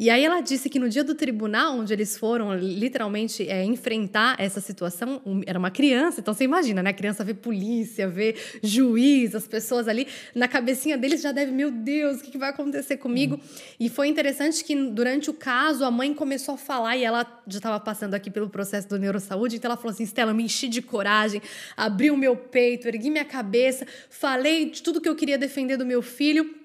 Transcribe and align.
E 0.00 0.08
aí 0.08 0.24
ela 0.24 0.40
disse 0.40 0.70
que 0.70 0.78
no 0.78 0.88
dia 0.88 1.04
do 1.04 1.14
tribunal, 1.14 1.76
onde 1.76 1.92
eles 1.92 2.16
foram 2.16 2.56
literalmente 2.56 3.46
é, 3.46 3.62
enfrentar 3.62 4.34
essa 4.38 4.58
situação, 4.58 5.20
um, 5.26 5.42
era 5.46 5.58
uma 5.58 5.70
criança, 5.70 6.22
então 6.22 6.32
você 6.32 6.44
imagina, 6.44 6.82
né? 6.82 6.88
A 6.88 6.94
criança 6.94 7.22
vê 7.22 7.34
polícia, 7.34 8.08
vê 8.08 8.34
juiz, 8.62 9.34
as 9.34 9.46
pessoas 9.46 9.86
ali, 9.86 10.08
na 10.34 10.48
cabecinha 10.48 10.96
deles 10.96 11.20
já 11.20 11.32
deve, 11.32 11.52
meu 11.52 11.70
Deus, 11.70 12.16
o 12.16 12.22
que, 12.22 12.30
que 12.30 12.38
vai 12.38 12.48
acontecer 12.48 12.96
comigo? 12.96 13.34
Hum. 13.34 13.40
E 13.78 13.90
foi 13.90 14.08
interessante 14.08 14.64
que 14.64 14.74
durante 14.74 15.28
o 15.28 15.34
caso 15.34 15.84
a 15.84 15.90
mãe 15.90 16.14
começou 16.14 16.54
a 16.54 16.58
falar 16.58 16.96
e 16.96 17.04
ela 17.04 17.42
já 17.46 17.58
estava 17.58 17.78
passando 17.78 18.14
aqui 18.14 18.30
pelo 18.30 18.48
processo 18.48 18.88
do 18.88 18.98
neurosaúde, 18.98 19.56
então 19.56 19.68
ela 19.70 19.76
falou 19.76 19.92
assim: 19.92 20.04
Stella, 20.04 20.32
me 20.32 20.44
enchi 20.44 20.66
de 20.66 20.80
coragem, 20.80 21.42
abri 21.76 22.10
o 22.10 22.16
meu 22.16 22.34
peito, 22.34 22.88
ergui 22.88 23.10
minha 23.10 23.26
cabeça, 23.26 23.86
falei 24.08 24.70
de 24.70 24.82
tudo 24.82 24.98
que 24.98 25.10
eu 25.10 25.14
queria 25.14 25.36
defender 25.36 25.76
do 25.76 25.84
meu 25.84 26.00
filho. 26.00 26.59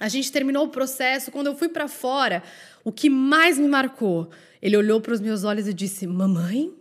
A 0.00 0.08
gente 0.08 0.30
terminou 0.30 0.66
o 0.66 0.68
processo. 0.68 1.30
Quando 1.30 1.48
eu 1.48 1.56
fui 1.56 1.68
para 1.68 1.88
fora, 1.88 2.42
o 2.84 2.92
que 2.92 3.10
mais 3.10 3.58
me 3.58 3.68
marcou, 3.68 4.30
ele 4.60 4.76
olhou 4.76 5.00
para 5.00 5.12
os 5.12 5.20
meus 5.20 5.44
olhos 5.44 5.66
e 5.66 5.74
disse: 5.74 6.06
Mamãe, 6.06 6.72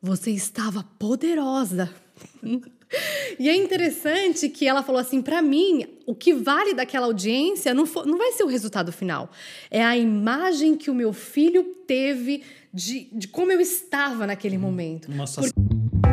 você 0.00 0.30
estava 0.30 0.84
poderosa. 0.98 1.90
E 3.38 3.48
é 3.48 3.56
interessante 3.56 4.48
que 4.50 4.68
ela 4.68 4.82
falou 4.82 5.00
assim: 5.00 5.22
para 5.22 5.40
mim, 5.40 5.86
o 6.06 6.14
que 6.14 6.34
vale 6.34 6.74
daquela 6.74 7.06
audiência 7.06 7.72
não, 7.72 7.86
for, 7.86 8.06
não 8.06 8.18
vai 8.18 8.32
ser 8.32 8.44
o 8.44 8.46
resultado 8.46 8.92
final, 8.92 9.30
é 9.70 9.82
a 9.82 9.96
imagem 9.96 10.76
que 10.76 10.90
o 10.90 10.94
meu 10.94 11.12
filho 11.12 11.64
teve 11.86 12.42
de, 12.72 13.08
de 13.12 13.28
como 13.28 13.50
eu 13.50 13.60
estava 13.60 14.26
naquele 14.26 14.58
momento. 14.58 15.10
Nossa. 15.10 15.40
Por... 15.40 16.11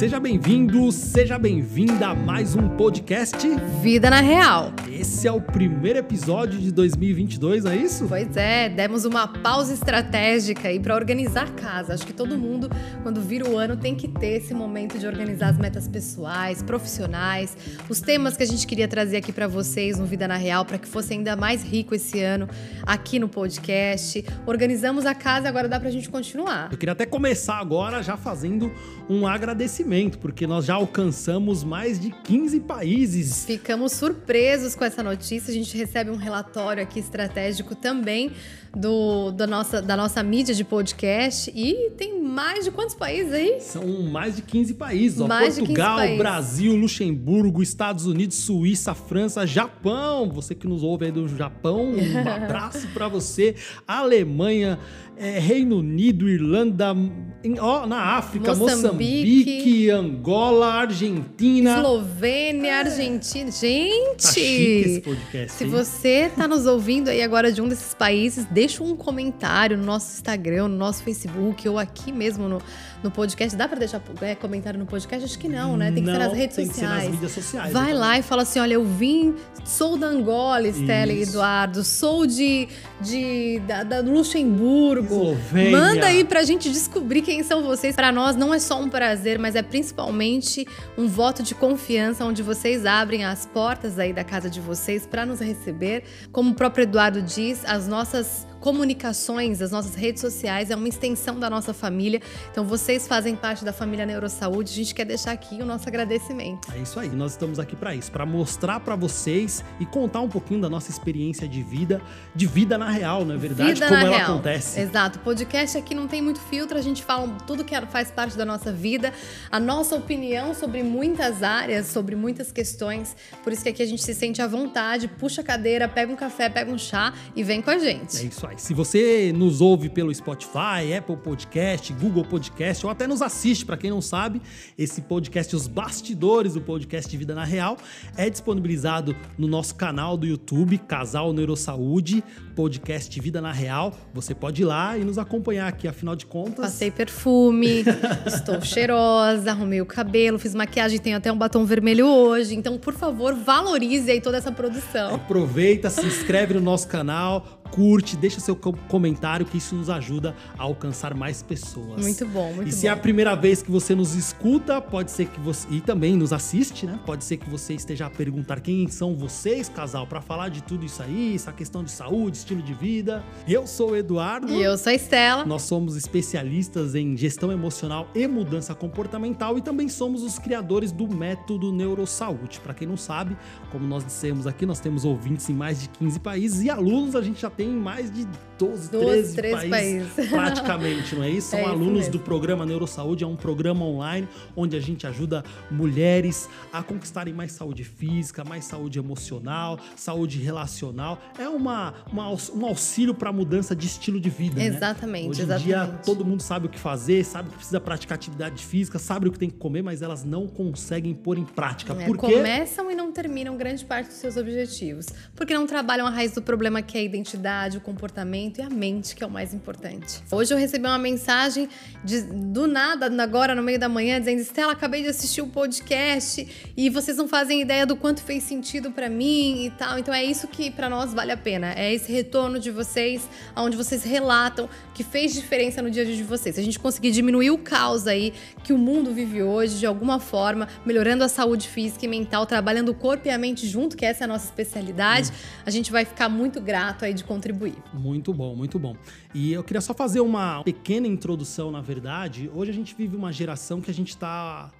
Seja 0.00 0.18
bem-vindo, 0.18 0.90
seja 0.90 1.38
bem-vinda 1.38 2.08
a 2.08 2.14
mais 2.14 2.56
um 2.56 2.70
podcast 2.70 3.36
Vida 3.82 4.08
na 4.08 4.22
Real. 4.22 4.72
Esse 4.90 5.28
é 5.28 5.32
o 5.32 5.42
primeiro 5.42 5.98
episódio 5.98 6.58
de 6.58 6.72
2022, 6.72 7.66
é 7.66 7.76
isso? 7.76 8.06
Pois 8.08 8.34
é, 8.34 8.70
demos 8.70 9.04
uma 9.04 9.28
pausa 9.28 9.74
estratégica 9.74 10.68
aí 10.68 10.80
para 10.80 10.94
organizar 10.94 11.48
a 11.48 11.50
casa. 11.50 11.92
Acho 11.92 12.06
que 12.06 12.14
todo 12.14 12.38
mundo, 12.38 12.70
quando 13.02 13.20
vira 13.20 13.46
o 13.46 13.58
ano, 13.58 13.76
tem 13.76 13.94
que 13.94 14.08
ter 14.08 14.38
esse 14.38 14.54
momento 14.54 14.98
de 14.98 15.06
organizar 15.06 15.50
as 15.50 15.58
metas 15.58 15.86
pessoais, 15.86 16.62
profissionais, 16.62 17.54
os 17.86 18.00
temas 18.00 18.38
que 18.38 18.42
a 18.42 18.46
gente 18.46 18.66
queria 18.66 18.88
trazer 18.88 19.18
aqui 19.18 19.32
para 19.32 19.46
vocês 19.46 19.98
no 19.98 20.06
Vida 20.06 20.26
na 20.26 20.36
Real, 20.36 20.64
para 20.64 20.78
que 20.78 20.88
fosse 20.88 21.12
ainda 21.12 21.36
mais 21.36 21.62
rico 21.62 21.94
esse 21.94 22.22
ano 22.22 22.48
aqui 22.86 23.18
no 23.18 23.28
podcast. 23.28 24.24
Organizamos 24.46 25.04
a 25.04 25.14
casa 25.14 25.44
e 25.44 25.48
agora 25.48 25.68
dá 25.68 25.78
para 25.78 25.90
a 25.90 25.92
gente 25.92 26.08
continuar. 26.08 26.70
Eu 26.72 26.78
queria 26.78 26.94
até 26.94 27.04
começar 27.04 27.58
agora 27.58 28.02
já 28.02 28.16
fazendo 28.16 28.72
um 29.10 29.26
agradecimento 29.26 29.89
porque 30.18 30.46
nós 30.46 30.64
já 30.64 30.74
alcançamos 30.74 31.64
mais 31.64 31.98
de 31.98 32.10
15 32.10 32.60
países. 32.60 33.44
Ficamos 33.44 33.92
surpresos 33.92 34.74
com 34.74 34.84
essa 34.84 35.02
notícia. 35.02 35.50
A 35.50 35.54
gente 35.54 35.76
recebe 35.76 36.10
um 36.10 36.16
relatório 36.16 36.82
aqui 36.82 37.00
estratégico 37.00 37.74
também 37.74 38.32
do, 38.76 39.30
da, 39.32 39.46
nossa, 39.46 39.82
da 39.82 39.96
nossa 39.96 40.22
mídia 40.22 40.54
de 40.54 40.64
podcast. 40.64 41.50
E 41.54 41.90
tem 41.96 42.22
mais 42.22 42.64
de 42.64 42.70
quantos 42.70 42.94
países 42.94 43.32
aí? 43.32 43.60
São 43.60 44.02
mais 44.04 44.36
de 44.36 44.42
15 44.42 44.74
países. 44.74 45.20
Ó. 45.20 45.26
Mais 45.26 45.58
Portugal, 45.58 45.96
países. 45.96 46.18
Brasil, 46.18 46.76
Luxemburgo, 46.76 47.62
Estados 47.62 48.06
Unidos, 48.06 48.36
Suíça, 48.36 48.94
França, 48.94 49.46
Japão. 49.46 50.30
Você 50.30 50.54
que 50.54 50.66
nos 50.66 50.82
ouve 50.82 51.06
aí 51.06 51.12
do 51.12 51.26
Japão, 51.28 51.92
um 51.92 52.18
abraço 52.28 52.86
para 52.94 53.08
você. 53.08 53.54
Alemanha, 53.86 54.78
é, 55.16 55.38
Reino 55.38 55.78
Unido, 55.78 56.28
Irlanda, 56.28 56.94
em, 57.42 57.58
ó, 57.58 57.86
na 57.86 58.16
África, 58.16 58.54
Moçambique, 58.54 58.82
Moçambique, 58.82 59.90
Angola, 59.90 60.74
Argentina. 60.74 61.76
Eslovênia. 61.76 62.76
Argentina. 62.76 63.50
Gente! 63.50 64.22
Tá 64.22 64.30
esse 64.30 65.00
podcast, 65.00 65.52
se 65.56 65.64
hein? 65.64 65.70
você 65.70 66.30
tá 66.36 66.46
nos 66.46 66.66
ouvindo 66.66 67.08
aí 67.08 67.22
agora 67.22 67.50
de 67.50 67.62
um 67.62 67.68
desses 67.68 67.94
países, 67.94 68.44
deixa 68.50 68.84
um 68.84 68.94
comentário 68.94 69.78
no 69.78 69.84
nosso 69.84 70.12
Instagram, 70.12 70.68
no 70.68 70.76
nosso 70.76 71.02
Facebook 71.02 71.66
ou 71.66 71.78
aqui 71.78 72.12
mesmo 72.12 72.46
no, 72.46 72.60
no 73.02 73.10
podcast. 73.10 73.56
Dá 73.56 73.66
para 73.66 73.78
deixar 73.78 74.02
é, 74.20 74.34
comentário 74.34 74.78
no 74.78 74.84
podcast? 74.84 75.24
Acho 75.24 75.38
que 75.38 75.48
não, 75.48 75.76
né? 75.78 75.90
Tem 75.90 76.02
que 76.02 76.10
não, 76.10 76.12
ser 76.12 76.18
nas 76.18 76.36
redes 76.36 76.56
tem 76.56 76.66
sociais. 76.66 76.92
Que 76.92 77.00
ser 77.00 77.04
nas 77.04 77.14
mídias 77.14 77.32
sociais. 77.32 77.72
Vai 77.72 77.94
lá 77.94 78.18
e 78.18 78.22
fala 78.22 78.42
assim: 78.42 78.58
olha, 78.58 78.74
eu 78.74 78.84
vim, 78.84 79.34
sou 79.64 79.96
da 79.96 80.08
Angola, 80.08 80.68
Estela 80.68 81.12
e 81.12 81.22
Eduardo, 81.22 81.82
sou 81.82 82.26
de, 82.26 82.68
de 83.00 83.60
da, 83.66 83.82
da 83.82 84.00
Luxemburgo. 84.00 85.14
Eslovênia. 85.14 85.70
Manda 85.70 86.06
aí 86.06 86.22
pra 86.22 86.42
gente 86.42 86.68
descobrir 86.68 87.22
quem 87.30 87.44
são 87.44 87.62
vocês. 87.62 87.94
Para 87.94 88.10
nós 88.10 88.34
não 88.34 88.52
é 88.52 88.58
só 88.58 88.80
um 88.80 88.88
prazer, 88.88 89.38
mas 89.38 89.54
é 89.54 89.62
principalmente 89.62 90.66
um 90.98 91.06
voto 91.06 91.44
de 91.44 91.54
confiança 91.54 92.24
onde 92.24 92.42
vocês 92.42 92.84
abrem 92.84 93.24
as 93.24 93.46
portas 93.46 94.00
aí 94.00 94.12
da 94.12 94.24
casa 94.24 94.50
de 94.50 94.60
vocês 94.60 95.06
para 95.06 95.24
nos 95.24 95.38
receber. 95.38 96.02
Como 96.32 96.50
o 96.50 96.54
próprio 96.54 96.82
Eduardo 96.82 97.22
diz, 97.22 97.64
as 97.64 97.86
nossas 97.86 98.48
comunicações, 98.60 99.62
as 99.62 99.70
nossas 99.70 99.94
redes 99.94 100.20
sociais 100.20 100.70
é 100.70 100.76
uma 100.76 100.88
extensão 100.88 101.38
da 101.38 101.48
nossa 101.48 101.72
família. 101.72 102.20
Então 102.50 102.64
vocês 102.64 103.08
fazem 103.08 103.34
parte 103.34 103.64
da 103.64 103.72
família 103.72 104.04
Neurosaúde. 104.06 104.70
A 104.70 104.76
gente 104.76 104.94
quer 104.94 105.04
deixar 105.04 105.32
aqui 105.32 105.60
o 105.62 105.66
nosso 105.66 105.88
agradecimento. 105.88 106.70
É 106.72 106.78
isso 106.78 107.00
aí. 107.00 107.08
Nós 107.08 107.32
estamos 107.32 107.58
aqui 107.58 107.74
para 107.74 107.94
isso, 107.94 108.10
para 108.12 108.26
mostrar 108.26 108.80
para 108.80 108.94
vocês 108.94 109.64
e 109.80 109.86
contar 109.86 110.20
um 110.20 110.28
pouquinho 110.28 110.60
da 110.60 110.68
nossa 110.68 110.90
experiência 110.90 111.48
de 111.48 111.62
vida, 111.62 112.00
de 112.34 112.46
vida 112.46 112.76
na 112.76 112.90
real, 112.90 113.24
não 113.24 113.34
é 113.34 113.38
verdade? 113.38 113.74
Vida 113.74 113.88
Como 113.88 114.00
ela 114.00 114.16
real. 114.16 114.32
acontece. 114.32 114.80
Exato. 114.80 115.18
O 115.18 115.22
podcast 115.22 115.78
aqui 115.78 115.94
não 115.94 116.06
tem 116.06 116.20
muito 116.20 116.40
filtro, 116.40 116.76
a 116.76 116.82
gente 116.82 117.02
fala 117.02 117.28
tudo 117.46 117.64
que 117.64 117.80
faz 117.86 118.10
parte 118.10 118.36
da 118.36 118.44
nossa 118.44 118.72
vida, 118.72 119.12
a 119.50 119.58
nossa 119.58 119.96
opinião 119.96 120.54
sobre 120.54 120.82
muitas 120.82 121.42
áreas, 121.42 121.86
sobre 121.86 122.14
muitas 122.14 122.52
questões. 122.52 123.16
Por 123.42 123.52
isso 123.52 123.62
que 123.62 123.68
aqui 123.70 123.82
a 123.82 123.86
gente 123.86 124.02
se 124.02 124.14
sente 124.14 124.42
à 124.42 124.46
vontade, 124.46 125.08
puxa 125.08 125.40
a 125.40 125.44
cadeira, 125.44 125.88
pega 125.88 126.12
um 126.12 126.16
café, 126.16 126.48
pega 126.48 126.70
um 126.70 126.78
chá 126.78 127.14
e 127.34 127.42
vem 127.42 127.62
com 127.62 127.70
a 127.70 127.78
gente. 127.78 128.18
É 128.18 128.24
isso 128.24 128.46
aí. 128.46 128.49
Se 128.56 128.74
você 128.74 129.32
nos 129.34 129.60
ouve 129.60 129.88
pelo 129.88 130.12
Spotify, 130.14 130.92
Apple 130.96 131.16
Podcast, 131.16 131.92
Google 131.92 132.24
Podcast 132.24 132.84
ou 132.84 132.90
até 132.90 133.06
nos 133.06 133.22
assiste, 133.22 133.64
para 133.64 133.76
quem 133.76 133.90
não 133.90 134.00
sabe, 134.00 134.40
esse 134.76 135.02
podcast, 135.02 135.54
os 135.54 135.66
bastidores 135.66 136.54
do 136.54 136.60
podcast 136.60 137.16
Vida 137.16 137.34
na 137.34 137.44
Real, 137.44 137.76
é 138.16 138.28
disponibilizado 138.28 139.14
no 139.38 139.46
nosso 139.46 139.74
canal 139.74 140.16
do 140.16 140.26
YouTube, 140.26 140.78
Casal 140.78 141.32
Neurosaúde, 141.32 142.22
podcast 142.54 143.18
Vida 143.20 143.40
na 143.40 143.52
Real. 143.52 143.92
Você 144.12 144.34
pode 144.34 144.62
ir 144.62 144.64
lá 144.64 144.98
e 144.98 145.04
nos 145.04 145.18
acompanhar 145.18 145.68
aqui, 145.68 145.86
afinal 145.86 146.16
de 146.16 146.26
contas. 146.26 146.66
Passei 146.66 146.90
perfume, 146.90 147.84
estou 148.26 148.60
cheirosa, 148.60 149.50
arrumei 149.50 149.80
o 149.80 149.86
cabelo, 149.86 150.38
fiz 150.38 150.54
maquiagem, 150.54 150.98
tenho 150.98 151.16
até 151.16 151.32
um 151.32 151.38
batom 151.38 151.64
vermelho 151.64 152.06
hoje. 152.06 152.54
Então, 152.54 152.78
por 152.78 152.94
favor, 152.94 153.34
valorize 153.34 154.10
aí 154.10 154.20
toda 154.20 154.36
essa 154.36 154.52
produção. 154.52 155.14
Aproveita, 155.14 155.88
se 155.88 156.04
inscreve 156.04 156.54
no 156.54 156.60
nosso 156.60 156.88
canal, 156.88 157.59
curte, 157.70 158.16
deixa 158.16 158.40
seu 158.40 158.56
comentário 158.56 159.46
que 159.46 159.58
isso 159.58 159.74
nos 159.74 159.88
ajuda 159.90 160.34
a 160.58 160.62
alcançar 160.62 161.14
mais 161.14 161.42
pessoas. 161.42 162.00
Muito 162.00 162.26
bom, 162.26 162.52
muito 162.52 162.68
e 162.68 162.72
bom. 162.72 162.76
se 162.76 162.86
é 162.86 162.90
a 162.90 162.96
primeira 162.96 163.34
vez 163.34 163.62
que 163.62 163.70
você 163.70 163.94
nos 163.94 164.14
escuta, 164.14 164.80
pode 164.80 165.10
ser 165.10 165.26
que 165.26 165.40
você 165.40 165.66
e 165.70 165.80
também 165.80 166.16
nos 166.16 166.32
assiste, 166.32 166.86
né? 166.86 166.98
Pode 167.04 167.24
ser 167.24 167.36
que 167.36 167.48
você 167.48 167.74
esteja 167.74 168.06
a 168.06 168.10
perguntar 168.10 168.60
quem 168.60 168.88
são 168.88 169.14
vocês, 169.14 169.68
casal, 169.68 170.06
para 170.06 170.20
falar 170.20 170.48
de 170.48 170.62
tudo 170.62 170.84
isso 170.84 171.02
aí, 171.02 171.34
essa 171.34 171.52
questão 171.52 171.84
de 171.84 171.90
saúde, 171.90 172.38
estilo 172.38 172.62
de 172.62 172.74
vida. 172.74 173.24
Eu 173.46 173.66
sou 173.66 173.90
o 173.90 173.96
Eduardo. 173.96 174.52
E 174.52 174.62
eu 174.62 174.76
sou 174.76 174.90
a 174.90 174.94
Estela. 174.94 175.44
Nós 175.44 175.62
somos 175.62 175.96
especialistas 175.96 176.94
em 176.94 177.16
gestão 177.16 177.52
emocional 177.52 178.08
e 178.14 178.26
mudança 178.26 178.74
comportamental 178.74 179.58
e 179.58 179.60
também 179.60 179.88
somos 179.88 180.22
os 180.22 180.38
criadores 180.38 180.92
do 180.92 181.08
método 181.08 181.72
Neurosaúde. 181.72 182.60
Para 182.60 182.74
quem 182.74 182.86
não 182.86 182.96
sabe, 182.96 183.36
como 183.70 183.86
nós 183.86 184.04
dissemos 184.04 184.46
aqui, 184.46 184.66
nós 184.66 184.80
temos 184.80 185.04
ouvintes 185.04 185.48
em 185.48 185.54
mais 185.54 185.80
de 185.80 185.88
15 185.88 186.20
países 186.20 186.62
e 186.62 186.70
alunos 186.70 187.14
a 187.14 187.22
gente 187.22 187.40
já 187.40 187.50
tem 187.50 187.59
mais 187.68 188.10
de 188.10 188.26
12, 188.60 188.90
12 188.90 189.34
13, 189.34 189.36
13 189.36 189.68
países, 189.70 190.12
países, 190.12 190.28
praticamente, 190.30 191.14
não 191.14 191.22
é 191.22 191.30
isso? 191.30 191.48
São 191.48 191.58
é 191.60 191.64
alunos 191.64 192.08
do 192.08 192.18
programa 192.18 192.66
Neurosaúde, 192.66 193.24
é 193.24 193.26
um 193.26 193.36
programa 193.36 193.84
online 193.86 194.28
onde 194.54 194.76
a 194.76 194.80
gente 194.80 195.06
ajuda 195.06 195.42
mulheres 195.70 196.48
a 196.70 196.82
conquistarem 196.82 197.32
mais 197.32 197.52
saúde 197.52 197.84
física, 197.84 198.44
mais 198.44 198.66
saúde 198.66 198.98
emocional, 198.98 199.78
saúde 199.96 200.38
relacional. 200.38 201.18
É 201.38 201.48
uma, 201.48 201.94
uma 202.12 202.28
um 202.28 202.66
auxílio 202.66 203.14
para 203.14 203.32
mudança 203.32 203.74
de 203.74 203.86
estilo 203.86 204.20
de 204.20 204.28
vida, 204.28 204.62
Exatamente, 204.62 205.24
né? 205.24 205.30
Hoje 205.30 205.40
em 205.40 205.44
exatamente. 205.44 205.66
dia 205.66 206.00
todo 206.04 206.24
mundo 206.24 206.42
sabe 206.42 206.66
o 206.66 206.68
que 206.68 206.78
fazer, 206.78 207.24
sabe 207.24 207.48
que 207.48 207.56
precisa 207.56 207.80
praticar 207.80 208.16
atividade 208.16 208.64
física, 208.64 208.98
sabe 208.98 209.28
o 209.28 209.32
que 209.32 209.38
tem 209.38 209.48
que 209.48 209.56
comer, 209.56 209.82
mas 209.82 210.02
elas 210.02 210.22
não 210.22 210.46
conseguem 210.46 211.14
pôr 211.14 211.38
em 211.38 211.44
prática. 211.44 211.94
É, 211.94 212.04
Por 212.04 212.18
quê? 212.18 212.34
Começam 212.34 212.90
e 212.90 212.94
não 212.94 213.10
terminam 213.10 213.56
grande 213.56 213.84
parte 213.84 214.08
dos 214.08 214.16
seus 214.16 214.36
objetivos, 214.36 215.06
porque 215.34 215.54
não 215.54 215.66
trabalham 215.66 216.06
a 216.06 216.10
raiz 216.10 216.32
do 216.32 216.42
problema 216.42 216.82
que 216.82 216.98
é 216.98 217.00
a 217.00 217.04
identidade 217.04 217.78
o 217.78 217.80
comportamento 217.80 218.49
e 218.58 218.62
a 218.62 218.70
mente, 218.70 219.14
que 219.14 219.22
é 219.22 219.26
o 219.26 219.30
mais 219.30 219.52
importante. 219.52 220.22
Hoje 220.32 220.52
eu 220.52 220.58
recebi 220.58 220.86
uma 220.86 220.98
mensagem 220.98 221.68
de, 222.02 222.22
do 222.22 222.66
nada, 222.66 223.06
agora 223.22 223.54
no 223.54 223.62
meio 223.62 223.78
da 223.78 223.88
manhã, 223.88 224.18
dizendo: 224.18 224.40
Estela, 224.40 224.72
acabei 224.72 225.02
de 225.02 225.08
assistir 225.08 225.42
o 225.42 225.46
podcast 225.46 226.72
e 226.76 226.90
vocês 226.90 227.16
não 227.16 227.28
fazem 227.28 227.60
ideia 227.60 227.86
do 227.86 227.94
quanto 227.94 228.22
fez 228.22 228.42
sentido 228.42 228.90
para 228.90 229.08
mim 229.08 229.66
e 229.66 229.70
tal. 229.70 229.98
Então 229.98 230.12
é 230.14 230.24
isso 230.24 230.48
que 230.48 230.70
para 230.70 230.88
nós 230.88 231.12
vale 231.12 231.32
a 231.32 231.36
pena. 231.36 231.74
É 231.74 231.92
esse 231.92 232.10
retorno 232.10 232.58
de 232.58 232.70
vocês, 232.70 233.28
onde 233.54 233.76
vocês 233.76 234.02
relatam 234.02 234.68
que 234.94 235.04
fez 235.04 235.34
diferença 235.34 235.82
no 235.82 235.90
dia 235.90 236.02
a 236.02 236.06
dia 236.06 236.16
de 236.16 236.24
vocês. 236.24 236.54
Se 236.54 236.60
a 236.60 236.64
gente 236.64 236.78
conseguir 236.78 237.10
diminuir 237.12 237.50
o 237.50 237.58
caos 237.58 238.06
aí 238.06 238.32
que 238.64 238.72
o 238.72 238.78
mundo 238.78 239.12
vive 239.12 239.42
hoje, 239.42 239.78
de 239.78 239.86
alguma 239.86 240.18
forma, 240.18 240.66
melhorando 240.84 241.22
a 241.22 241.28
saúde 241.28 241.68
física 241.68 242.06
e 242.06 242.08
mental, 242.08 242.46
trabalhando 242.46 242.88
o 242.88 242.94
corpo 242.94 243.10
corpo 243.10 243.26
e 243.26 243.30
a 243.30 243.38
mente 243.38 243.66
junto, 243.66 243.96
que 243.96 244.06
essa 244.06 244.22
é 244.22 244.26
a 244.26 244.28
nossa 244.28 244.46
especialidade, 244.46 245.30
hum. 245.30 245.62
a 245.66 245.70
gente 245.70 245.90
vai 245.90 246.04
ficar 246.04 246.28
muito 246.28 246.60
grato 246.60 247.04
aí 247.04 247.12
de 247.12 247.24
contribuir. 247.24 247.74
Muito 247.92 248.32
bom, 248.32 248.39
muito 248.56 248.78
bom. 248.78 248.96
E 249.34 249.52
eu 249.52 249.62
queria 249.62 249.80
só 249.80 249.94
fazer 249.94 250.20
uma 250.20 250.62
pequena 250.62 251.06
introdução, 251.06 251.70
na 251.70 251.80
verdade. 251.80 252.50
Hoje 252.54 252.70
a 252.70 252.74
gente 252.74 252.94
vive 252.94 253.16
uma 253.16 253.32
geração 253.32 253.80
que 253.80 253.90
a 253.90 253.94
gente 253.94 254.10
está. 254.10 254.72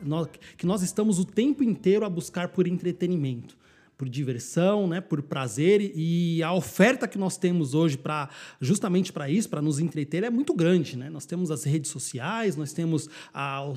que 0.56 0.66
nós 0.66 0.82
estamos 0.82 1.18
o 1.18 1.24
tempo 1.24 1.62
inteiro 1.62 2.04
a 2.04 2.10
buscar 2.10 2.48
por 2.48 2.66
entretenimento 2.66 3.56
por 4.00 4.08
diversão, 4.08 4.86
né, 4.86 4.98
por 4.98 5.20
prazer 5.20 5.92
e 5.94 6.42
a 6.42 6.54
oferta 6.54 7.06
que 7.06 7.18
nós 7.18 7.36
temos 7.36 7.74
hoje 7.74 7.98
para 7.98 8.30
justamente 8.58 9.12
para 9.12 9.28
isso, 9.28 9.46
para 9.50 9.60
nos 9.60 9.78
entreter 9.78 10.24
é 10.24 10.30
muito 10.30 10.54
grande, 10.54 10.96
né? 10.96 11.10
Nós 11.10 11.26
temos 11.26 11.50
as 11.50 11.64
redes 11.64 11.90
sociais, 11.90 12.56
nós 12.56 12.72
temos 12.72 13.10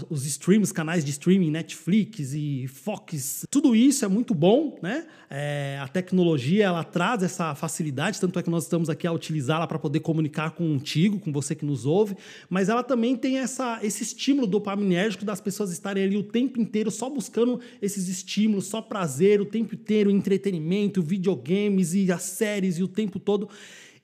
os 0.10 0.26
streams, 0.26 0.74
canais 0.74 1.04
de 1.04 1.12
streaming, 1.12 1.52
Netflix 1.52 2.34
e 2.34 2.70
Fox, 2.70 3.46
tudo 3.52 3.76
isso 3.76 4.06
é 4.06 4.08
muito 4.08 4.34
bom, 4.34 4.80
né? 4.82 5.06
É, 5.30 5.78
a 5.82 5.90
tecnologia 5.90 6.66
ela 6.66 6.86
traz 6.86 7.22
essa 7.22 7.54
facilidade, 7.54 8.22
tanto 8.22 8.40
é 8.40 8.44
que 8.44 8.50
nós 8.50 8.64
estamos 8.64 8.90
aqui 8.90 9.06
a 9.06 9.12
utilizá-la 9.12 9.68
para 9.68 9.78
poder 9.78 10.00
comunicar 10.00 10.52
contigo, 10.52 11.20
com 11.20 11.34
você 11.34 11.54
que 11.54 11.66
nos 11.66 11.86
ouve, 11.86 12.16
mas 12.50 12.70
ela 12.70 12.84
também 12.84 13.18
tem 13.18 13.40
essa, 13.40 13.80
esse 13.84 14.04
estímulo 14.04 14.48
dopaminérgico 14.48 15.26
das 15.26 15.42
pessoas 15.42 15.70
estarem 15.74 16.06
ali 16.06 16.16
o 16.16 16.24
tempo 16.24 16.62
inteiro 16.62 16.90
só 16.90 17.10
buscando 17.10 17.60
esses 17.82 18.08
estímulos, 18.08 18.68
só 18.68 18.82
prazer 18.82 19.42
o 19.42 19.46
tempo 19.46 19.76
inteiro 19.76 20.13
entretenimento, 20.14 21.02
videogames 21.02 21.94
e 21.94 22.12
as 22.12 22.24
séries 22.24 22.78
e 22.78 22.84
o 22.84 22.88
tempo 22.88 23.20
todo. 23.20 23.50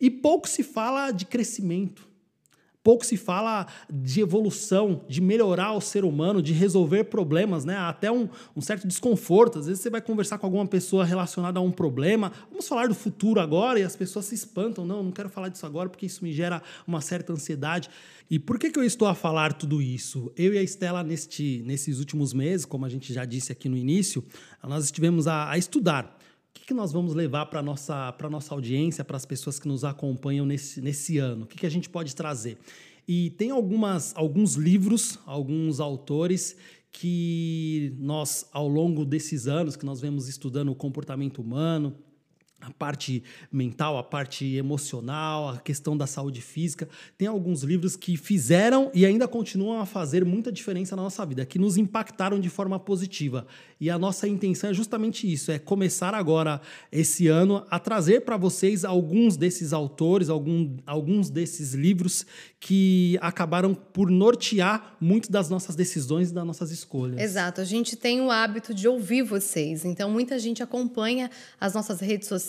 E 0.01 0.09
pouco 0.09 0.49
se 0.49 0.63
fala 0.63 1.11
de 1.11 1.25
crescimento. 1.25 2.08
Pouco 2.89 3.05
se 3.05 3.17
fala 3.17 3.67
de 3.87 4.19
evolução, 4.19 5.05
de 5.07 5.21
melhorar 5.21 5.73
o 5.73 5.79
ser 5.79 6.03
humano, 6.03 6.41
de 6.41 6.53
resolver 6.53 7.03
problemas, 7.03 7.63
né? 7.63 7.77
Até 7.77 8.11
um, 8.11 8.27
um, 8.55 8.61
certo 8.61 8.87
desconforto. 8.87 9.59
Às 9.59 9.67
vezes 9.67 9.83
você 9.83 9.91
vai 9.91 10.01
conversar 10.01 10.39
com 10.39 10.47
alguma 10.47 10.65
pessoa 10.65 11.05
relacionada 11.05 11.59
a 11.59 11.61
um 11.61 11.69
problema. 11.69 12.31
Vamos 12.49 12.67
falar 12.67 12.87
do 12.87 12.95
futuro 12.95 13.39
agora 13.39 13.79
e 13.79 13.83
as 13.83 13.95
pessoas 13.95 14.25
se 14.25 14.33
espantam. 14.33 14.87
Não, 14.87 15.03
não 15.03 15.11
quero 15.11 15.29
falar 15.29 15.49
disso 15.49 15.67
agora 15.67 15.87
porque 15.87 16.07
isso 16.07 16.23
me 16.23 16.33
gera 16.33 16.63
uma 16.87 16.99
certa 16.99 17.31
ansiedade. 17.31 17.91
E 18.27 18.39
por 18.39 18.57
que, 18.57 18.71
que 18.71 18.79
eu 18.79 18.83
estou 18.83 19.07
a 19.07 19.13
falar 19.13 19.53
tudo 19.53 19.83
isso? 19.83 20.31
Eu 20.35 20.55
e 20.55 20.57
a 20.57 20.63
Estela, 20.63 21.03
neste, 21.03 21.61
nesses 21.67 21.99
últimos 21.99 22.33
meses, 22.33 22.65
como 22.65 22.87
a 22.87 22.89
gente 22.89 23.13
já 23.13 23.23
disse 23.23 23.51
aqui 23.51 23.69
no 23.69 23.77
início, 23.77 24.25
nós 24.67 24.85
estivemos 24.85 25.27
a, 25.27 25.51
a 25.51 25.59
estudar 25.59 26.18
o 26.49 26.59
que, 26.59 26.65
que 26.65 26.73
nós 26.73 26.91
vamos 26.91 27.13
levar 27.13 27.45
para 27.45 27.59
a 27.59 27.63
nossa, 27.63 28.15
nossa 28.29 28.53
audiência, 28.53 29.03
para 29.05 29.17
as 29.17 29.25
pessoas 29.25 29.59
que 29.59 29.67
nos 29.67 29.83
acompanham 29.83 30.45
nesse, 30.45 30.81
nesse 30.81 31.17
ano? 31.17 31.43
O 31.43 31.47
que, 31.47 31.57
que 31.57 31.65
a 31.65 31.71
gente 31.71 31.89
pode 31.89 32.15
trazer? 32.15 32.57
E 33.07 33.31
tem 33.31 33.51
algumas, 33.51 34.15
alguns 34.15 34.55
livros, 34.55 35.19
alguns 35.25 35.79
autores 35.79 36.55
que 36.91 37.95
nós, 37.99 38.47
ao 38.51 38.67
longo 38.67 39.05
desses 39.05 39.47
anos 39.47 39.75
que 39.75 39.85
nós 39.85 40.01
vemos 40.01 40.27
estudando 40.27 40.71
o 40.71 40.75
comportamento 40.75 41.41
humano, 41.41 41.95
a 42.61 42.71
parte 42.71 43.23
mental, 43.51 43.97
a 43.97 44.03
parte 44.03 44.55
emocional, 44.55 45.49
a 45.49 45.57
questão 45.57 45.95
da 45.95 46.05
saúde 46.05 46.41
física. 46.41 46.87
Tem 47.17 47.27
alguns 47.27 47.63
livros 47.63 47.95
que 47.95 48.17
fizeram 48.17 48.91
e 48.93 49.05
ainda 49.05 49.27
continuam 49.27 49.79
a 49.79 49.85
fazer 49.85 50.25
muita 50.25 50.51
diferença 50.51 50.95
na 50.95 51.03
nossa 51.03 51.25
vida, 51.25 51.45
que 51.45 51.57
nos 51.57 51.77
impactaram 51.77 52.39
de 52.39 52.49
forma 52.49 52.79
positiva. 52.79 53.47
E 53.79 53.89
a 53.89 53.97
nossa 53.97 54.27
intenção 54.27 54.69
é 54.69 54.73
justamente 54.73 55.31
isso: 55.31 55.51
é 55.51 55.59
começar 55.59 56.13
agora, 56.13 56.59
esse 56.91 57.27
ano, 57.27 57.65
a 57.69 57.79
trazer 57.79 58.21
para 58.21 58.35
vocês 58.35 58.83
alguns 58.83 59.37
desses 59.37 59.71
autores, 59.71 60.29
algum, 60.29 60.75
alguns 60.85 61.29
desses 61.29 61.73
livros 61.73 62.25
que 62.59 63.17
acabaram 63.21 63.73
por 63.73 64.11
nortear 64.11 64.97
muito 64.99 65.31
das 65.31 65.49
nossas 65.49 65.75
decisões 65.75 66.29
e 66.29 66.33
das 66.33 66.45
nossas 66.45 66.71
escolhas. 66.71 67.19
Exato. 67.21 67.61
A 67.61 67.63
gente 67.63 67.95
tem 67.95 68.19
o 68.19 68.29
hábito 68.29 68.73
de 68.73 68.87
ouvir 68.87 69.21
vocês. 69.21 69.85
Então, 69.85 70.09
muita 70.09 70.37
gente 70.37 70.61
acompanha 70.61 71.31
as 71.59 71.73
nossas 71.73 72.01
redes 72.01 72.27
sociais, 72.27 72.48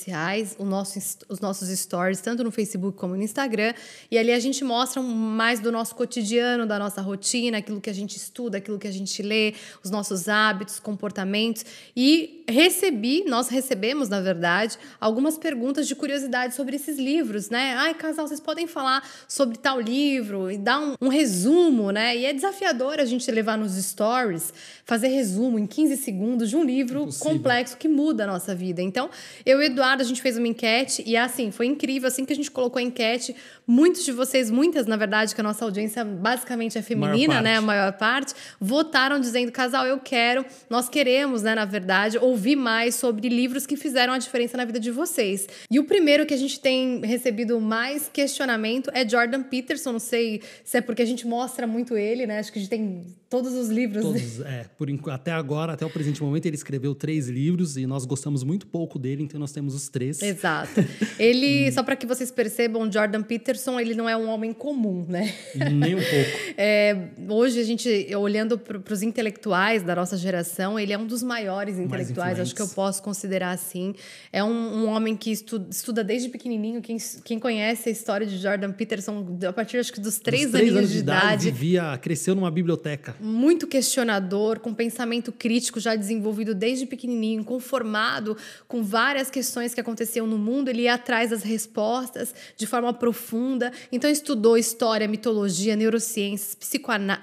nosso, 0.65 0.99
os 1.29 1.41
nossos 1.41 1.69
stories, 1.69 2.21
tanto 2.21 2.45
no 2.45 2.51
Facebook 2.51 2.97
como 2.97 3.17
no 3.17 3.23
Instagram. 3.23 3.75
E 4.11 4.17
ali 4.17 4.33
a 4.33 4.39
gente 4.39 4.65
mostra 4.65 5.03
mais 5.03 5.61
do 5.61 5.71
nosso 5.71 5.95
cotidiano, 5.95 6.67
da 6.67 6.79
nossa 6.79 7.01
rotina, 7.01 7.59
aquilo 7.59 7.81
que 7.81 7.91
a 7.91 7.95
gente 7.95 8.17
estuda, 8.17 8.59
aquilo 8.59 8.79
que 8.79 8.89
a 8.89 8.93
gente 8.93 9.23
lê, 9.23 9.55
os 9.83 9.91
nossos 9.91 10.29
hábitos, 10.29 10.79
comportamentos. 10.79 11.65
E 11.97 12.45
recebi, 12.49 13.25
nós 13.27 13.49
recebemos, 13.49 14.09
na 14.09 14.21
verdade, 14.21 14.79
algumas 15.01 15.37
perguntas 15.37 15.87
de 15.87 15.95
curiosidade 15.95 16.55
sobre 16.55 16.77
esses 16.77 16.99
livros, 16.99 17.51
né? 17.51 17.75
Ai, 17.77 17.95
casal, 17.95 18.27
vocês 18.27 18.41
podem 18.41 18.67
falar 18.67 19.09
sobre 19.29 19.59
tal 19.59 19.81
livro? 19.81 20.51
e 20.51 20.57
dar 20.59 20.81
um, 20.81 20.95
um, 21.01 21.09
resumo, 21.09 21.91
né? 21.91 22.17
E 22.17 22.25
é 22.25 22.33
desafiador 22.33 23.01
a 23.01 23.05
gente 23.05 23.29
levar 23.31 23.59
nos 23.59 23.73
stories, 23.73 24.53
fazer 24.85 25.09
resumo 25.09 25.59
em 25.59 25.67
15 25.67 25.97
segundos 25.97 26.51
de 26.51 26.57
um 26.57 26.65
livro 26.65 27.03
Impossível. 27.03 27.33
complexo 27.33 27.77
que 27.77 27.89
muda 27.89 28.25
a 28.25 28.27
nossa 28.27 28.55
vida. 28.55 28.81
Então, 28.81 29.11
eu 29.45 29.61
e 29.63 29.69
o 29.69 29.75
A 29.99 30.05
gente 30.05 30.23
fez 30.23 30.37
uma 30.37 30.47
enquete 30.47 31.03
e 31.07 31.17
assim, 31.17 31.51
foi 31.51 31.67
incrível. 31.67 32.07
Assim 32.07 32.25
que 32.25 32.33
a 32.33 32.37
gente 32.37 32.51
colocou 32.51 32.79
a 32.79 32.83
enquete, 32.83 33.35
muitos 33.67 34.05
de 34.05 34.13
vocês, 34.13 34.51
muitas, 34.51 34.87
na 34.87 34.97
verdade, 34.97 35.35
que 35.35 35.41
a 35.41 35.45
nossa 35.45 35.65
audiência 35.65 36.05
basicamente 36.05 36.79
é 36.79 36.83
feminina, 36.83 37.41
né? 37.41 37.57
A 37.57 37.61
maior 37.61 37.93
parte, 37.93 38.35
votaram 38.61 39.19
dizendo: 39.19 39.51
casal, 39.51 39.87
eu 39.87 39.99
quero, 39.99 40.45
nós 40.69 40.89
queremos, 40.89 41.43
né? 41.43 41.55
Na 41.55 41.65
verdade, 41.65 42.19
ouvir 42.19 42.57
mais 42.57 42.95
sobre 42.95 43.29
livros 43.29 43.67
que 43.67 43.77
fizeram 43.77 44.13
a 44.13 44.19
diferença 44.19 44.57
na 44.57 44.65
vida 44.65 44.79
de 44.79 44.91
vocês. 44.91 45.49
E 45.71 45.79
o 45.79 45.85
primeiro 45.85 46.27
que 46.27 46.35
a 46.35 46.39
gente 46.39 46.61
tem 46.61 47.01
recebido 47.01 47.61
mais 47.61 48.09
questionamento 48.09 48.91
é 48.95 49.09
Jordan 49.09 49.43
Peterson 49.43 49.93
não 49.93 49.99
sei 49.99 50.43
se 50.65 50.79
é 50.79 50.81
porque 50.81 51.03
a 51.03 51.07
gente 51.07 51.27
mostra 51.27 51.67
muito 51.67 51.97
ele, 51.97 52.27
né? 52.27 52.39
Acho 52.39 52.53
que 52.53 52.59
a 52.59 52.63
gente 52.63 52.71
tem 52.71 53.07
todos 53.31 53.55
os 53.55 53.69
livros. 53.69 54.03
Todos, 54.03 54.41
é. 54.41 54.67
Por, 54.77 54.89
até 55.11 55.31
agora, 55.31 55.75
até 55.75 55.87
o 55.87 55.91
presente 55.91 56.21
momento, 56.21 56.47
ele 56.47 56.57
escreveu 56.57 56.97
três 56.97 57.29
livros 57.29 57.77
e 57.77 57.87
nós 57.87 58.05
gostamos 58.05 58.43
muito 58.43 58.67
pouco 58.67 58.99
dele, 58.99 59.23
então 59.23 59.39
nós 59.39 59.53
temos 59.53 59.73
os 59.73 59.89
três. 59.89 60.21
Exato. 60.21 60.85
Ele, 61.17 61.71
só 61.73 61.85
para 61.85 61.95
que 61.95 62.07
vocês 62.07 62.33
percebam, 62.33 62.91
Jordan 62.91 63.23
Peterson, 63.23 63.79
ele 63.79 63.95
não 63.95 64.09
é 64.09 64.17
um 64.17 64.29
homem 64.29 64.53
comum, 64.53 65.07
né? 65.09 65.33
Nem 65.55 65.95
um 65.95 66.01
pouco. 66.01 66.51
É, 66.63 67.09
hoje, 67.29 67.61
a 67.61 67.63
gente, 67.63 67.89
olhando 68.17 68.59
para 68.59 68.93
os 68.93 69.03
intelectuais 69.03 69.83
da 69.83 69.95
nossa 69.95 70.17
geração, 70.17 70.79
ele 70.79 70.93
é 70.93 70.99
um 70.99 71.07
dos 71.07 71.23
maiores 71.23 71.79
intelectuais, 71.79 72.39
acho 72.39 72.55
que 72.55 72.61
eu 72.61 72.69
posso 72.69 73.03
considerar 73.03 73.53
assim. 73.53 73.95
É 74.33 74.43
um, 74.43 74.51
um 74.51 74.89
homem 74.89 75.17
que 75.17 75.31
estuda, 75.31 75.69
estuda 75.71 76.05
desde 76.05 76.29
pequenininho. 76.29 76.83
Quem, 76.83 76.99
quem 77.25 77.39
conhece 77.39 77.89
a 77.89 77.93
história 77.93 78.27
de 78.27 78.37
Jordan 78.37 78.73
Peterson, 78.73 79.39
a 79.49 79.53
partir 79.53 79.79
acho 79.79 79.93
que 79.93 80.01
dos 80.01 80.19
três, 80.19 80.51
dos 80.51 80.61
três 80.61 80.77
anos 80.77 80.91
de 80.91 80.99
idade, 80.99 81.27
idade. 81.27 81.51
Vivia, 81.51 81.99
cresceu 81.99 82.35
numa 82.35 82.51
biblioteca. 82.51 83.15
Muito 83.21 83.67
questionador, 83.67 84.61
com 84.61 84.73
pensamento 84.73 85.31
crítico 85.31 85.79
já 85.79 85.95
desenvolvido 85.95 86.55
desde 86.55 86.87
pequenininho, 86.87 87.45
conformado 87.45 88.37
com 88.67 88.83
várias 88.83 89.31
questões 89.31 89.75
que 89.75 89.81
aconteciam 89.81 90.27
no 90.27 90.39
mundo. 90.39 90.69
Ele 90.69 90.83
ia 90.83 90.95
atrás 90.95 91.31
das 91.31 91.43
respostas 91.43 92.35
de 92.57 92.67
forma 92.67 92.93
profunda. 92.93 93.73
Então, 93.93 94.11
estudou 94.11 94.57
história, 94.57 95.07
mitologia, 95.07 95.77
neurociências, 95.77 96.57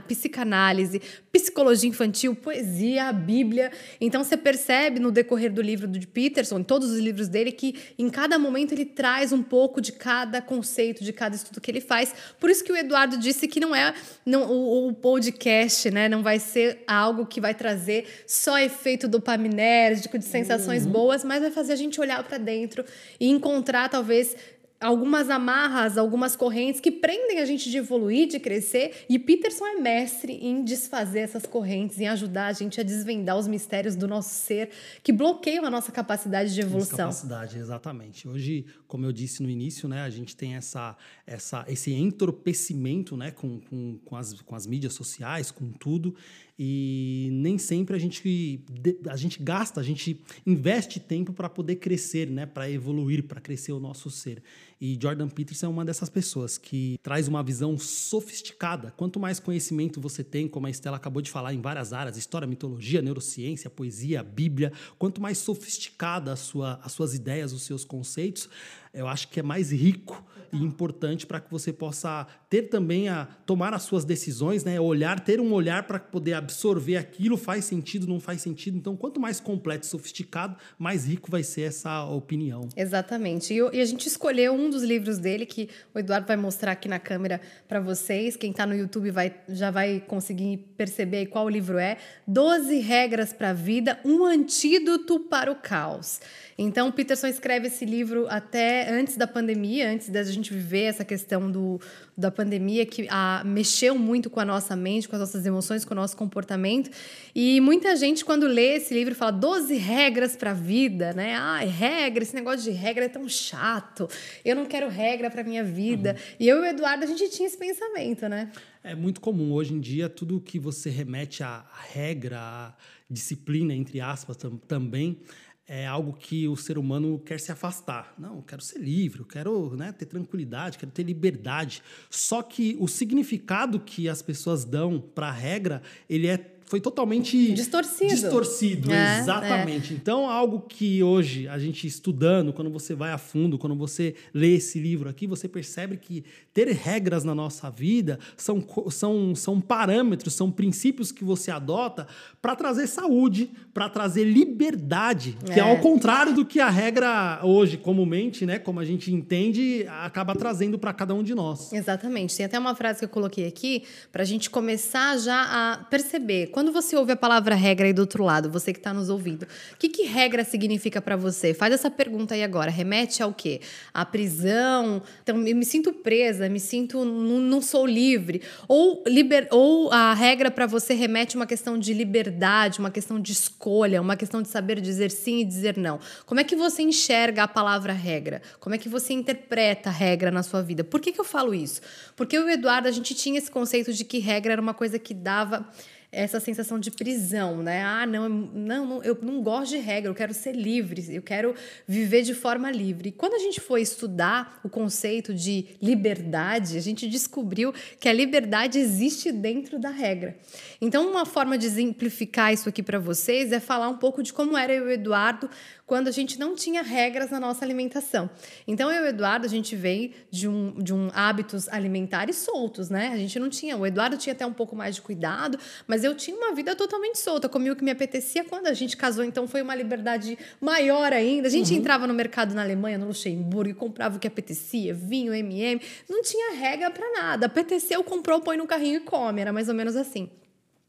psicanálise, 0.07 1.01
psicologia 1.31 1.89
infantil, 1.89 2.35
poesia, 2.35 3.05
a 3.05 3.13
Bíblia. 3.13 3.71
Então, 3.99 4.23
você 4.23 4.37
percebe 4.37 4.99
no 4.99 5.11
decorrer 5.11 5.51
do 5.51 5.61
livro 5.61 5.87
de 5.87 6.05
Peterson, 6.05 6.59
em 6.59 6.63
todos 6.63 6.91
os 6.91 6.99
livros 6.99 7.27
dele, 7.27 7.51
que 7.51 7.75
em 7.97 8.09
cada 8.09 8.37
momento 8.39 8.73
ele 8.73 8.85
traz 8.85 9.31
um 9.31 9.41
pouco 9.41 9.81
de 9.81 9.91
cada 9.91 10.41
conceito, 10.41 11.03
de 11.03 11.13
cada 11.13 11.35
estudo 11.35 11.61
que 11.61 11.69
ele 11.69 11.81
faz. 11.81 12.13
Por 12.39 12.49
isso 12.49 12.63
que 12.63 12.71
o 12.71 12.75
Eduardo 12.75 13.17
disse 13.17 13.47
que 13.47 13.59
não 13.59 13.75
é 13.75 13.93
não, 14.25 14.51
o, 14.51 14.87
o 14.89 14.93
podcast, 14.93 15.86
né? 15.91 16.07
Não 16.09 16.23
vai 16.23 16.39
ser 16.39 16.83
algo 16.87 17.25
que 17.25 17.41
vai 17.41 17.53
trazer 17.53 18.05
só 18.25 18.57
efeito 18.59 19.07
dopaminérgico, 19.07 20.17
de 20.17 20.25
sensações 20.25 20.85
uhum. 20.85 20.91
boas, 20.91 21.23
mas 21.23 21.41
vai 21.41 21.51
fazer 21.51 21.73
a 21.73 21.75
gente 21.75 21.99
olhar 21.99 22.23
para 22.23 22.37
dentro 22.37 22.83
e 23.19 23.29
encontrar 23.29 23.89
talvez 23.89 24.35
algumas 24.79 25.29
amarras, 25.29 25.97
algumas 25.97 26.35
correntes 26.35 26.79
que 26.79 26.91
prendem 26.91 27.39
a 27.39 27.45
gente 27.45 27.69
de 27.69 27.77
evoluir, 27.77 28.27
de 28.27 28.39
crescer. 28.39 29.05
E 29.09 29.17
Peterson 29.17 29.65
é 29.65 29.75
mestre 29.75 30.33
em 30.33 30.63
desfazer 30.63 31.19
essas 31.19 31.45
correntes, 31.45 31.99
em 31.99 32.07
ajudar 32.07 32.47
a 32.47 32.53
gente 32.53 32.79
a 32.79 32.83
desvendar 32.83 33.37
os 33.37 33.47
mistérios 33.47 33.95
do 33.95 34.07
nosso 34.07 34.29
ser 34.29 34.69
que 35.01 35.11
bloqueiam 35.11 35.65
a 35.65 35.69
nossa 35.69 35.91
capacidade 35.91 36.53
de 36.53 36.61
evolução. 36.61 37.05
Nossa 37.05 37.27
capacidade, 37.27 37.59
exatamente. 37.59 38.27
Hoje, 38.27 38.65
como 38.87 39.05
eu 39.05 39.11
disse 39.11 39.41
no 39.41 39.49
início, 39.49 39.89
né, 39.89 40.01
a 40.01 40.09
gente 40.09 40.35
tem 40.35 40.55
essa, 40.55 40.95
essa, 41.25 41.65
esse 41.67 41.91
entorpecimento 41.93 43.17
né, 43.17 43.31
com, 43.31 43.59
com, 43.59 43.99
com, 44.05 44.15
as, 44.15 44.41
com 44.41 44.55
as 44.55 44.67
mídias 44.67 44.93
sociais, 44.93 45.49
com 45.49 45.71
tudo. 45.71 46.15
E 46.59 47.29
nem 47.33 47.59
sempre 47.59 47.95
a 47.95 47.99
gente, 47.99 48.65
a 49.07 49.15
gente 49.15 49.41
gasta, 49.43 49.79
a 49.79 49.83
gente 49.83 50.19
investe 50.43 50.99
tempo 50.99 51.31
para 51.31 51.47
poder 51.47 51.75
crescer, 51.75 52.27
né? 52.27 52.47
para 52.47 52.69
evoluir, 52.69 53.23
para 53.23 53.39
crescer 53.39 53.73
o 53.73 53.79
nosso 53.79 54.09
ser. 54.09 54.41
E 54.81 54.97
Jordan 54.99 55.27
Peterson 55.27 55.67
é 55.67 55.69
uma 55.69 55.85
dessas 55.85 56.09
pessoas 56.09 56.57
que 56.57 56.99
traz 57.03 57.27
uma 57.27 57.43
visão 57.43 57.77
sofisticada. 57.77 58.91
Quanto 58.97 59.19
mais 59.19 59.39
conhecimento 59.39 60.01
você 60.01 60.23
tem, 60.23 60.47
como 60.47 60.65
a 60.65 60.69
Estela 60.69 60.97
acabou 60.97 61.21
de 61.21 61.29
falar, 61.29 61.53
em 61.53 61.61
várias 61.61 61.93
áreas, 61.93 62.17
história, 62.17 62.47
mitologia, 62.47 63.01
neurociência, 63.03 63.69
poesia, 63.69 64.23
Bíblia, 64.23 64.71
quanto 64.97 65.21
mais 65.21 65.37
sofisticada 65.37 66.33
a 66.33 66.35
sua, 66.35 66.79
as 66.83 66.91
suas 66.91 67.13
ideias, 67.13 67.53
os 67.53 67.63
seus 67.63 67.83
conceitos, 67.83 68.49
eu 68.93 69.07
acho 69.07 69.27
que 69.27 69.39
é 69.39 69.43
mais 69.43 69.71
rico 69.71 70.23
e 70.51 70.57
importante 70.57 71.25
para 71.25 71.39
que 71.39 71.49
você 71.51 71.73
possa 71.73 72.27
ter 72.49 72.63
também 72.63 73.09
a 73.09 73.25
tomar 73.45 73.73
as 73.73 73.83
suas 73.83 74.05
decisões, 74.05 74.63
né? 74.63 74.79
Olhar, 74.79 75.19
ter 75.19 75.39
um 75.39 75.53
olhar 75.53 75.83
para 75.83 75.99
poder 75.99 76.33
absorver 76.33 76.97
aquilo, 76.97 77.37
faz 77.37 77.65
sentido, 77.65 78.07
não 78.07 78.19
faz 78.19 78.41
sentido. 78.41 78.77
Então, 78.77 78.95
quanto 78.95 79.19
mais 79.19 79.39
completo 79.39 79.85
e 79.85 79.89
sofisticado, 79.89 80.55
mais 80.77 81.05
rico 81.05 81.29
vai 81.29 81.43
ser 81.43 81.61
essa 81.63 82.03
opinião. 82.05 82.69
Exatamente. 82.75 83.53
E, 83.53 83.57
e 83.57 83.81
a 83.81 83.85
gente 83.85 84.07
escolheu 84.07 84.53
um 84.53 84.69
dos 84.69 84.83
livros 84.83 85.17
dele 85.17 85.45
que 85.45 85.69
o 85.93 85.99
Eduardo 85.99 86.27
vai 86.27 86.37
mostrar 86.37 86.71
aqui 86.71 86.87
na 86.87 86.99
câmera 86.99 87.41
para 87.67 87.79
vocês. 87.79 88.35
Quem 88.35 88.51
está 88.51 88.65
no 88.65 88.75
YouTube 88.75 89.11
vai, 89.11 89.35
já 89.49 89.71
vai 89.71 89.99
conseguir 89.99 90.57
perceber 90.77 91.27
qual 91.27 91.49
livro 91.49 91.77
é. 91.77 91.97
12 92.27 92.79
regras 92.79 93.33
para 93.33 93.49
a 93.49 93.53
vida, 93.53 93.99
um 94.05 94.23
antídoto 94.23 95.19
para 95.19 95.51
o 95.51 95.55
caos. 95.55 96.19
Então, 96.57 96.91
Peterson 96.91 97.27
escreve 97.27 97.67
esse 97.67 97.85
livro 97.85 98.25
até 98.29 98.89
antes 98.89 99.15
da 99.15 99.27
pandemia, 99.27 99.91
antes 99.91 100.09
da 100.09 100.23
gente 100.37 100.53
viver 100.53 100.83
essa 100.83 101.03
questão 101.03 101.51
do, 101.51 101.79
da 102.17 102.31
pandemia, 102.31 102.85
que 102.85 103.07
a, 103.09 103.43
mexeu 103.45 103.97
muito 103.97 104.29
com 104.29 104.39
a 104.39 104.45
nossa 104.45 104.75
mente, 104.75 105.07
com 105.07 105.15
as 105.15 105.19
nossas 105.19 105.45
emoções, 105.45 105.83
com 105.83 105.93
o 105.93 105.95
nosso 105.95 106.15
comportamento. 106.15 106.89
E 107.35 107.59
muita 107.61 107.95
gente, 107.95 108.23
quando 108.23 108.47
lê 108.47 108.77
esse 108.77 108.93
livro, 108.93 109.13
fala 109.13 109.31
12 109.31 109.75
regras 109.75 110.35
para 110.35 110.51
a 110.51 110.53
vida, 110.53 111.13
né? 111.13 111.35
Ah, 111.35 111.59
regra, 111.59 112.23
esse 112.23 112.33
negócio 112.33 112.63
de 112.63 112.71
regra 112.71 113.05
é 113.05 113.09
tão 113.09 113.27
chato, 113.27 114.07
eu 114.45 114.55
não 114.55 114.65
quero 114.65 114.87
regra 114.87 115.29
para 115.29 115.43
minha 115.43 115.63
vida. 115.63 116.11
Uhum. 116.11 116.35
E 116.39 116.47
eu 116.47 116.57
e 116.57 116.61
o 116.61 116.65
Eduardo, 116.65 117.03
a 117.03 117.07
gente 117.07 117.29
tinha 117.29 117.47
esse 117.47 117.57
pensamento, 117.57 118.27
né? 118.29 118.51
É 118.83 118.95
muito 118.95 119.19
comum. 119.19 119.51
Hoje 119.51 119.73
em 119.73 119.79
dia, 119.79 120.07
tudo 120.07 120.39
que 120.39 120.57
você 120.57 120.89
remete 120.89 121.43
à 121.43 121.65
regra, 121.91 122.39
à 122.39 122.73
disciplina, 123.09 123.73
entre 123.73 123.99
aspas, 123.99 124.37
tam, 124.37 124.57
também 124.57 125.19
é 125.67 125.85
algo 125.85 126.13
que 126.13 126.47
o 126.47 126.55
ser 126.55 126.77
humano 126.77 127.19
quer 127.19 127.39
se 127.39 127.51
afastar. 127.51 128.13
Não, 128.17 128.37
eu 128.37 128.41
quero 128.41 128.61
ser 128.61 128.79
livre, 128.79 129.19
eu 129.19 129.25
quero 129.25 129.75
né, 129.75 129.91
ter 129.91 130.05
tranquilidade, 130.05 130.77
quero 130.77 130.91
ter 130.91 131.03
liberdade. 131.03 131.83
Só 132.09 132.41
que 132.41 132.77
o 132.79 132.87
significado 132.87 133.79
que 133.79 134.07
as 134.07 134.21
pessoas 134.21 134.63
dão 134.63 134.99
para 134.99 135.27
a 135.27 135.31
regra, 135.31 135.81
ele 136.09 136.27
é 136.27 136.56
foi 136.67 136.81
totalmente 136.81 137.53
distorcido. 137.53 138.09
Distorcido, 138.09 138.93
é, 138.93 139.19
exatamente. 139.19 139.93
É. 139.93 139.95
Então, 139.95 140.29
algo 140.29 140.59
que 140.67 141.01
hoje 141.01 141.47
a 141.47 141.57
gente 141.57 141.87
estudando, 141.87 142.51
quando 142.51 142.69
você 142.69 142.93
vai 142.93 143.11
a 143.13 143.17
fundo, 143.17 143.57
quando 143.57 143.75
você 143.75 144.15
lê 144.33 144.55
esse 144.55 144.77
livro 144.77 145.09
aqui, 145.09 145.25
você 145.25 145.47
percebe 145.47 145.95
que 145.95 146.25
ter 146.53 146.67
regras 146.67 147.23
na 147.23 147.33
nossa 147.33 147.69
vida 147.69 148.19
são, 148.35 148.61
são, 148.89 149.33
são 149.33 149.61
parâmetros, 149.61 150.33
são 150.33 150.51
princípios 150.51 151.09
que 151.09 151.23
você 151.23 151.49
adota 151.49 152.05
para 152.41 152.53
trazer 152.53 152.87
saúde, 152.87 153.49
para 153.73 153.87
trazer 153.87 154.25
liberdade, 154.25 155.37
que 155.45 155.53
é. 155.53 155.59
é 155.59 155.61
ao 155.61 155.77
contrário 155.77 156.33
do 156.33 156.45
que 156.45 156.59
a 156.59 156.69
regra 156.69 157.39
hoje, 157.43 157.77
comumente, 157.77 158.45
né, 158.45 158.59
como 158.59 158.81
a 158.81 158.85
gente 158.85 159.13
entende, 159.13 159.85
acaba 160.01 160.35
trazendo 160.35 160.77
para 160.77 160.91
cada 160.91 161.15
um 161.15 161.23
de 161.23 161.33
nós. 161.33 161.71
Exatamente. 161.71 162.35
Tem 162.35 162.45
até 162.45 162.59
uma 162.59 162.75
frase 162.75 162.99
que 162.99 163.05
eu 163.05 163.09
coloquei 163.09 163.47
aqui 163.47 163.83
para 164.11 164.23
a 164.23 164.25
gente 164.25 164.49
começar 164.49 165.17
já 165.17 165.43
a 165.43 165.77
perceber 165.85 166.47
quando 166.57 166.71
você 166.71 166.95
ouve 166.95 167.11
a 167.11 167.15
palavra 167.15 167.53
regra 167.53 167.85
aí 167.85 167.93
do 167.93 167.99
outro 167.99 168.23
lado, 168.23 168.49
você 168.49 168.73
que 168.73 168.79
está 168.79 168.91
nos 168.91 169.09
ouvindo, 169.09 169.43
o 169.43 169.77
que, 169.77 169.87
que 169.87 170.05
regra 170.05 170.43
significa 170.43 170.99
para 170.99 171.15
você? 171.15 171.53
Faz 171.53 171.71
essa 171.71 171.87
pergunta 171.87 172.33
aí 172.33 172.41
agora. 172.41 172.71
Remete 172.71 173.21
ao 173.21 173.31
quê? 173.31 173.61
A 173.93 174.03
prisão? 174.03 175.03
Então, 175.21 175.37
eu 175.47 175.55
me 175.55 175.63
sinto 175.63 175.93
presa, 175.93 176.49
me 176.49 176.59
sinto. 176.59 177.05
não, 177.05 177.61
sou 177.61 177.85
livre. 177.85 178.41
Ou, 178.67 179.03
liber, 179.05 179.47
ou 179.51 179.91
a 179.91 180.15
regra 180.15 180.49
para 180.49 180.65
você 180.65 180.95
remete 180.95 181.35
uma 181.35 181.45
questão 181.45 181.77
de 181.77 181.93
liberdade, 181.93 182.79
uma 182.79 182.89
questão 182.89 183.19
de 183.19 183.33
escolha, 183.33 184.01
uma 184.01 184.17
questão 184.17 184.41
de 184.41 184.47
saber 184.47 184.81
dizer 184.81 185.11
sim 185.11 185.41
e 185.41 185.45
dizer 185.45 185.77
não. 185.77 185.99
Como 186.25 186.41
é 186.41 186.43
que 186.43 186.55
você 186.55 186.81
enxerga 186.81 187.43
a 187.43 187.47
palavra 187.47 187.93
regra? 187.93 188.41
Como 188.59 188.73
é 188.73 188.79
que 188.79 188.89
você 188.89 189.13
interpreta 189.13 189.89
a 189.89 189.93
regra 189.93 190.31
na 190.31 190.41
sua 190.41 190.63
vida? 190.63 190.83
Por 190.83 191.01
que, 191.01 191.11
que 191.11 191.21
eu 191.21 191.25
falo 191.25 191.53
isso? 191.53 191.81
Porque 192.15 192.35
eu 192.35 192.41
e 192.41 192.45
o 192.45 192.49
Eduardo, 192.49 192.87
a 192.87 192.91
gente 192.91 193.13
tinha 193.13 193.37
esse 193.37 193.51
conceito 193.51 193.93
de 193.93 194.03
que 194.03 194.17
regra 194.17 194.53
era 194.53 194.61
uma 194.61 194.73
coisa 194.73 194.97
que 194.97 195.13
dava 195.13 195.63
essa 196.11 196.39
sensação 196.39 196.79
de 196.79 196.89
prisão, 196.89 197.61
né? 197.61 197.83
Ah, 197.83 198.05
não, 198.05 198.29
não, 198.29 199.03
eu 199.03 199.17
não 199.21 199.41
gosto 199.41 199.71
de 199.71 199.77
regra, 199.77 200.09
eu 200.09 200.15
quero 200.15 200.33
ser 200.33 200.53
livre, 200.53 201.05
eu 201.13 201.21
quero 201.21 201.53
viver 201.85 202.21
de 202.21 202.33
forma 202.33 202.71
livre. 202.71 203.09
E 203.09 203.11
quando 203.11 203.33
a 203.33 203.39
gente 203.39 203.59
foi 203.59 203.81
estudar 203.81 204.59
o 204.63 204.69
conceito 204.69 205.33
de 205.33 205.65
liberdade, 205.81 206.77
a 206.77 206.81
gente 206.81 207.07
descobriu 207.09 207.73
que 207.99 208.07
a 208.07 208.13
liberdade 208.13 208.79
existe 208.79 209.31
dentro 209.31 209.77
da 209.77 209.89
regra. 209.89 210.37
Então, 210.79 211.09
uma 211.09 211.25
forma 211.25 211.57
de 211.57 211.65
exemplificar 211.65 212.53
isso 212.53 212.69
aqui 212.69 212.81
para 212.81 212.99
vocês 212.99 213.51
é 213.51 213.59
falar 213.59 213.89
um 213.89 213.97
pouco 213.97 214.23
de 214.23 214.31
como 214.31 214.57
era 214.57 214.73
eu 214.73 214.85
e 214.85 214.87
o 214.87 214.91
Eduardo 214.91 215.49
quando 215.87 216.09
a 216.09 216.11
gente 216.11 216.37
não 216.37 216.53
tinha 216.53 216.83
regras 216.83 217.31
na 217.31 217.39
nossa 217.39 217.63
alimentação. 217.63 218.29
Então, 218.67 218.91
eu 218.91 219.03
e 219.03 219.05
o 219.05 219.07
Eduardo, 219.07 219.45
a 219.45 219.49
gente 219.49 219.73
veio 219.73 220.11
de 220.29 220.45
um, 220.45 220.73
de 220.73 220.93
um 220.93 221.09
hábitos 221.13 221.69
alimentares 221.69 222.35
soltos, 222.35 222.89
né? 222.89 223.11
A 223.13 223.17
gente 223.17 223.39
não 223.39 223.49
tinha. 223.49 223.77
O 223.77 223.87
Eduardo 223.87 224.17
tinha 224.17 224.33
até 224.33 224.45
um 224.45 224.51
pouco 224.51 224.75
mais 224.75 224.95
de 224.95 225.01
cuidado, 225.01 225.57
mas 225.87 226.03
eu 226.03 226.13
tinha 226.13 226.35
uma 226.35 226.53
vida 226.53 226.75
totalmente 226.75 227.17
solta. 227.17 227.47
Comia 227.47 227.71
o 227.71 227.75
que 227.75 227.85
me 227.85 227.91
apetecia. 227.91 228.43
Quando 228.43 228.67
a 228.67 228.73
gente 228.73 228.97
casou, 228.97 229.23
então 229.23 229.47
foi 229.47 229.61
uma 229.61 229.73
liberdade 229.73 230.37
maior 230.59 231.13
ainda. 231.13 231.47
A 231.47 231.51
gente 231.51 231.71
uhum. 231.71 231.79
entrava 231.79 232.05
no 232.05 232.13
mercado 232.13 232.53
na 232.53 232.63
Alemanha, 232.63 232.97
no 232.97 233.07
Luxemburgo, 233.07 233.71
e 233.71 233.73
comprava 233.73 234.17
o 234.17 234.19
que 234.19 234.27
apetecia, 234.27 234.93
vinho, 234.93 235.33
MM. 235.33 235.81
Não 236.09 236.21
tinha 236.21 236.53
regra 236.53 236.91
para 236.91 237.09
nada. 237.13 237.45
Apeteceu, 237.45 238.03
comprou, 238.03 238.41
põe 238.41 238.57
no 238.57 238.67
carrinho 238.67 238.97
e 238.97 238.99
come. 238.99 239.39
Era 239.39 239.53
mais 239.53 239.69
ou 239.69 239.73
menos 239.73 239.95
assim. 239.95 240.29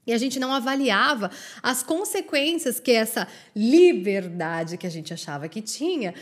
E 0.08 0.12
a 0.12 0.18
gente 0.18 0.40
não 0.40 0.50
avaliava 0.52 1.30
as 1.62 1.82
consequências 1.82 2.80
que 2.80 2.90
essa 2.92 3.28
liberdade 3.54 4.78
que 4.78 4.86
a 4.86 4.90
gente 4.90 5.12
achava 5.12 5.46
que 5.48 5.60
tinha 5.60 6.14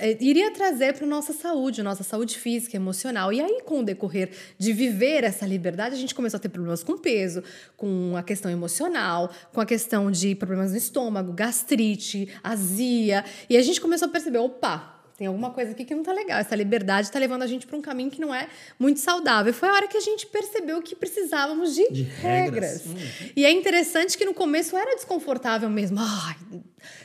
eh, 0.00 0.18
iria 0.20 0.50
trazer 0.50 0.94
para 0.94 1.06
nossa 1.06 1.32
saúde, 1.32 1.80
nossa 1.80 2.02
saúde 2.02 2.36
física, 2.36 2.76
emocional. 2.76 3.32
E 3.32 3.40
aí, 3.40 3.62
com 3.64 3.78
o 3.78 3.84
decorrer 3.84 4.30
de 4.58 4.72
viver 4.72 5.22
essa 5.22 5.46
liberdade, 5.46 5.94
a 5.94 5.98
gente 5.98 6.12
começou 6.12 6.38
a 6.38 6.40
ter 6.40 6.48
problemas 6.48 6.82
com 6.82 6.98
peso, 6.98 7.44
com 7.76 8.16
a 8.16 8.22
questão 8.22 8.50
emocional, 8.50 9.30
com 9.52 9.60
a 9.60 9.66
questão 9.66 10.10
de 10.10 10.34
problemas 10.34 10.72
no 10.72 10.76
estômago, 10.76 11.32
gastrite, 11.32 12.28
azia. 12.42 13.24
E 13.48 13.56
a 13.56 13.62
gente 13.62 13.80
começou 13.80 14.08
a 14.08 14.10
perceber: 14.10 14.38
opa, 14.38 14.93
tem 15.16 15.28
alguma 15.28 15.50
coisa 15.50 15.70
aqui 15.70 15.84
que 15.84 15.94
não 15.94 16.02
tá 16.02 16.12
legal. 16.12 16.40
Essa 16.40 16.56
liberdade 16.56 17.10
tá 17.10 17.18
levando 17.20 17.42
a 17.42 17.46
gente 17.46 17.66
para 17.66 17.76
um 17.76 17.82
caminho 17.82 18.10
que 18.10 18.20
não 18.20 18.34
é 18.34 18.48
muito 18.78 18.98
saudável. 18.98 19.54
Foi 19.54 19.68
a 19.68 19.72
hora 19.72 19.88
que 19.88 19.96
a 19.96 20.00
gente 20.00 20.26
percebeu 20.26 20.82
que 20.82 20.96
precisávamos 20.96 21.74
de, 21.74 21.88
de 21.90 22.02
regras. 22.02 22.84
regras. 22.84 22.86
Uhum. 22.86 23.30
E 23.36 23.44
é 23.44 23.50
interessante 23.52 24.18
que 24.18 24.24
no 24.24 24.34
começo 24.34 24.76
era 24.76 24.96
desconfortável 24.96 25.70
mesmo. 25.70 25.98
Ai, 26.00 26.36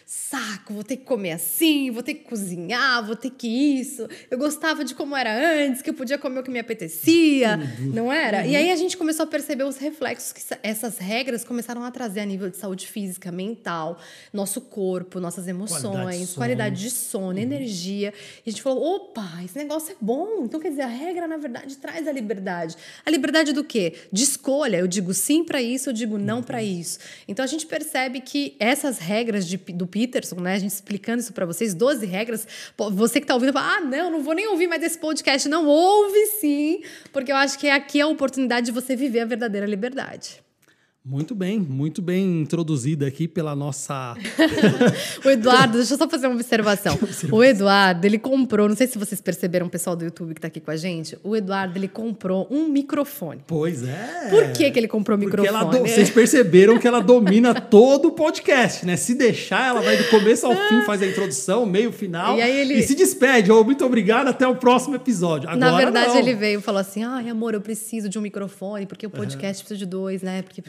saco, 0.05 0.73
vou 0.73 0.83
ter 0.83 0.97
que 0.97 1.05
comer 1.05 1.33
assim, 1.33 1.91
vou 1.91 2.01
ter 2.01 2.15
que 2.15 2.23
cozinhar, 2.23 3.05
vou 3.05 3.15
ter 3.15 3.29
que 3.29 3.47
isso. 3.47 4.07
Eu 4.29 4.37
gostava 4.37 4.83
de 4.83 4.95
como 4.95 5.15
era 5.15 5.31
antes, 5.67 5.81
que 5.81 5.89
eu 5.89 5.93
podia 5.93 6.17
comer 6.17 6.39
o 6.39 6.43
que 6.43 6.51
me 6.51 6.59
apetecia, 6.59 7.57
uhum. 7.57 7.91
não 7.93 8.11
era? 8.11 8.39
Uhum. 8.39 8.49
E 8.49 8.55
aí 8.55 8.71
a 8.71 8.75
gente 8.75 8.97
começou 8.97 9.23
a 9.23 9.27
perceber 9.27 9.63
os 9.63 9.77
reflexos 9.77 10.33
que 10.33 10.41
essas 10.63 10.97
regras 10.97 11.43
começaram 11.43 11.83
a 11.83 11.91
trazer 11.91 12.21
a 12.21 12.25
nível 12.25 12.49
de 12.49 12.57
saúde 12.57 12.87
física, 12.87 13.31
mental, 13.31 13.99
nosso 14.33 14.61
corpo, 14.61 15.19
nossas 15.19 15.47
emoções, 15.47 15.83
qualidade 15.83 16.19
de 16.19 16.25
sono, 16.25 16.35
qualidade 16.35 16.81
de 16.81 16.89
sono 16.89 17.27
uhum. 17.27 17.37
Energia. 17.99 18.13
E 18.45 18.49
a 18.49 18.51
gente 18.51 18.61
falou: 18.61 18.95
opa, 18.95 19.27
esse 19.43 19.57
negócio 19.57 19.91
é 19.91 19.95
bom. 19.99 20.43
Então, 20.43 20.59
quer 20.59 20.69
dizer, 20.69 20.83
a 20.83 20.87
regra, 20.87 21.27
na 21.27 21.37
verdade, 21.37 21.77
traz 21.77 22.07
a 22.07 22.11
liberdade. 22.11 22.75
A 23.05 23.09
liberdade 23.09 23.53
do 23.53 23.63
quê? 23.63 23.93
De 24.11 24.23
escolha. 24.23 24.77
Eu 24.77 24.87
digo 24.87 25.13
sim 25.13 25.43
para 25.43 25.61
isso, 25.61 25.89
eu 25.89 25.93
digo 25.93 26.17
não 26.17 26.41
para 26.41 26.59
uhum. 26.59 26.63
isso. 26.63 26.99
Então 27.27 27.43
a 27.43 27.47
gente 27.47 27.65
percebe 27.65 28.21
que 28.21 28.55
essas 28.59 28.99
regras 28.99 29.45
de, 29.45 29.57
do 29.57 29.85
Peterson, 29.85 30.35
né? 30.35 30.55
A 30.55 30.59
gente 30.59 30.71
explicando 30.71 31.19
isso 31.19 31.33
para 31.33 31.45
vocês, 31.45 31.73
12 31.73 32.05
regras. 32.05 32.47
Você 32.77 33.19
que 33.19 33.27
tá 33.27 33.33
ouvindo, 33.33 33.53
fala, 33.53 33.77
ah, 33.77 33.81
não, 33.81 34.09
não 34.09 34.23
vou 34.23 34.33
nem 34.33 34.47
ouvir 34.47 34.67
mais 34.67 34.81
esse 34.81 34.97
podcast. 34.97 35.47
Não, 35.49 35.67
ouve 35.67 36.25
sim, 36.39 36.81
porque 37.11 37.31
eu 37.31 37.35
acho 37.35 37.59
que 37.59 37.69
aqui 37.69 37.99
é 37.99 38.03
a 38.03 38.07
oportunidade 38.07 38.67
de 38.67 38.71
você 38.71 38.95
viver 38.95 39.21
a 39.21 39.25
verdadeira 39.25 39.65
liberdade. 39.65 40.48
Muito 41.03 41.33
bem, 41.33 41.57
muito 41.57 42.01
bem 42.01 42.41
introduzida 42.41 43.07
aqui 43.07 43.25
pela 43.25 43.55
nossa. 43.55 44.15
o 45.23 45.29
Eduardo, 45.29 45.77
deixa 45.77 45.93
eu 45.93 45.97
só 45.97 46.09
fazer 46.09 46.27
uma 46.27 46.35
observação. 46.35 46.99
O 47.31 47.43
Eduardo, 47.43 48.05
ele 48.05 48.17
comprou, 48.17 48.67
não 48.67 48.75
sei 48.75 48.87
se 48.87 48.97
vocês 48.97 49.21
perceberam, 49.21 49.67
o 49.67 49.69
pessoal 49.69 49.95
do 49.95 50.03
YouTube 50.03 50.33
que 50.33 50.39
está 50.39 50.47
aqui 50.47 50.59
com 50.59 50.71
a 50.71 50.75
gente, 50.75 51.17
o 51.23 51.35
Eduardo, 51.35 51.77
ele 51.77 51.87
comprou 51.87 52.47
um 52.49 52.67
microfone. 52.67 53.41
Pois 53.47 53.83
é. 53.83 54.27
Por 54.29 54.51
que, 54.51 54.69
que 54.71 54.79
ele 54.79 54.87
comprou 54.87 55.17
o 55.17 55.19
microfone? 55.19 55.71
Do... 55.71 55.79
Vocês 55.79 56.09
perceberam 56.09 56.77
que 56.77 56.87
ela 56.87 57.01
domina 57.01 57.53
todo 57.53 58.09
o 58.09 58.11
podcast, 58.11 58.85
né? 58.85 58.95
Se 58.97 59.15
deixar, 59.15 59.69
ela 59.69 59.81
vai 59.81 59.97
do 59.97 60.05
começo 60.09 60.45
ao 60.45 60.53
fim, 60.53 60.81
faz 60.85 61.01
a 61.01 61.05
introdução, 61.05 61.65
meio, 61.65 61.91
final 61.91 62.37
e, 62.37 62.41
ele... 62.41 62.73
e 62.75 62.83
se 62.83 62.95
despede. 62.95 63.51
Oh, 63.51 63.63
muito 63.63 63.85
obrigado, 63.85 64.27
até 64.27 64.47
o 64.47 64.55
próximo 64.55 64.95
episódio. 64.95 65.49
Agora, 65.49 65.71
Na 65.71 65.77
verdade, 65.77 66.09
não. 66.09 66.17
ele 66.17 66.35
veio 66.35 66.59
e 66.59 66.61
falou 66.61 66.81
assim: 66.81 67.03
ai, 67.03 67.29
amor, 67.29 67.53
eu 67.53 67.61
preciso 67.61 68.09
de 68.09 68.19
um 68.19 68.21
microfone, 68.21 68.85
porque 68.85 69.07
o 69.07 69.09
podcast 69.09 69.61
uhum. 69.61 69.67
precisa 69.67 69.77
de 69.77 69.85
dois, 69.85 70.21
né? 70.21 70.41
Porque. 70.41 70.61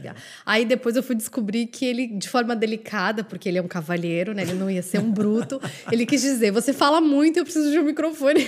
Aí 0.44 0.64
depois 0.64 0.96
eu 0.96 1.02
fui 1.02 1.14
descobrir 1.14 1.66
que 1.66 1.84
ele, 1.84 2.06
de 2.06 2.28
forma 2.28 2.54
delicada, 2.56 3.24
porque 3.24 3.48
ele 3.48 3.58
é 3.58 3.62
um 3.62 3.68
cavalheiro, 3.68 4.32
né? 4.34 4.42
Ele 4.42 4.54
não 4.54 4.70
ia 4.70 4.82
ser 4.82 4.98
um 4.98 5.10
bruto. 5.10 5.60
ele 5.90 6.06
quis 6.06 6.22
dizer: 6.22 6.50
você 6.50 6.72
fala 6.72 7.00
muito, 7.00 7.38
eu 7.38 7.44
preciso 7.44 7.70
de 7.70 7.78
um 7.78 7.84
microfone. 7.84 8.46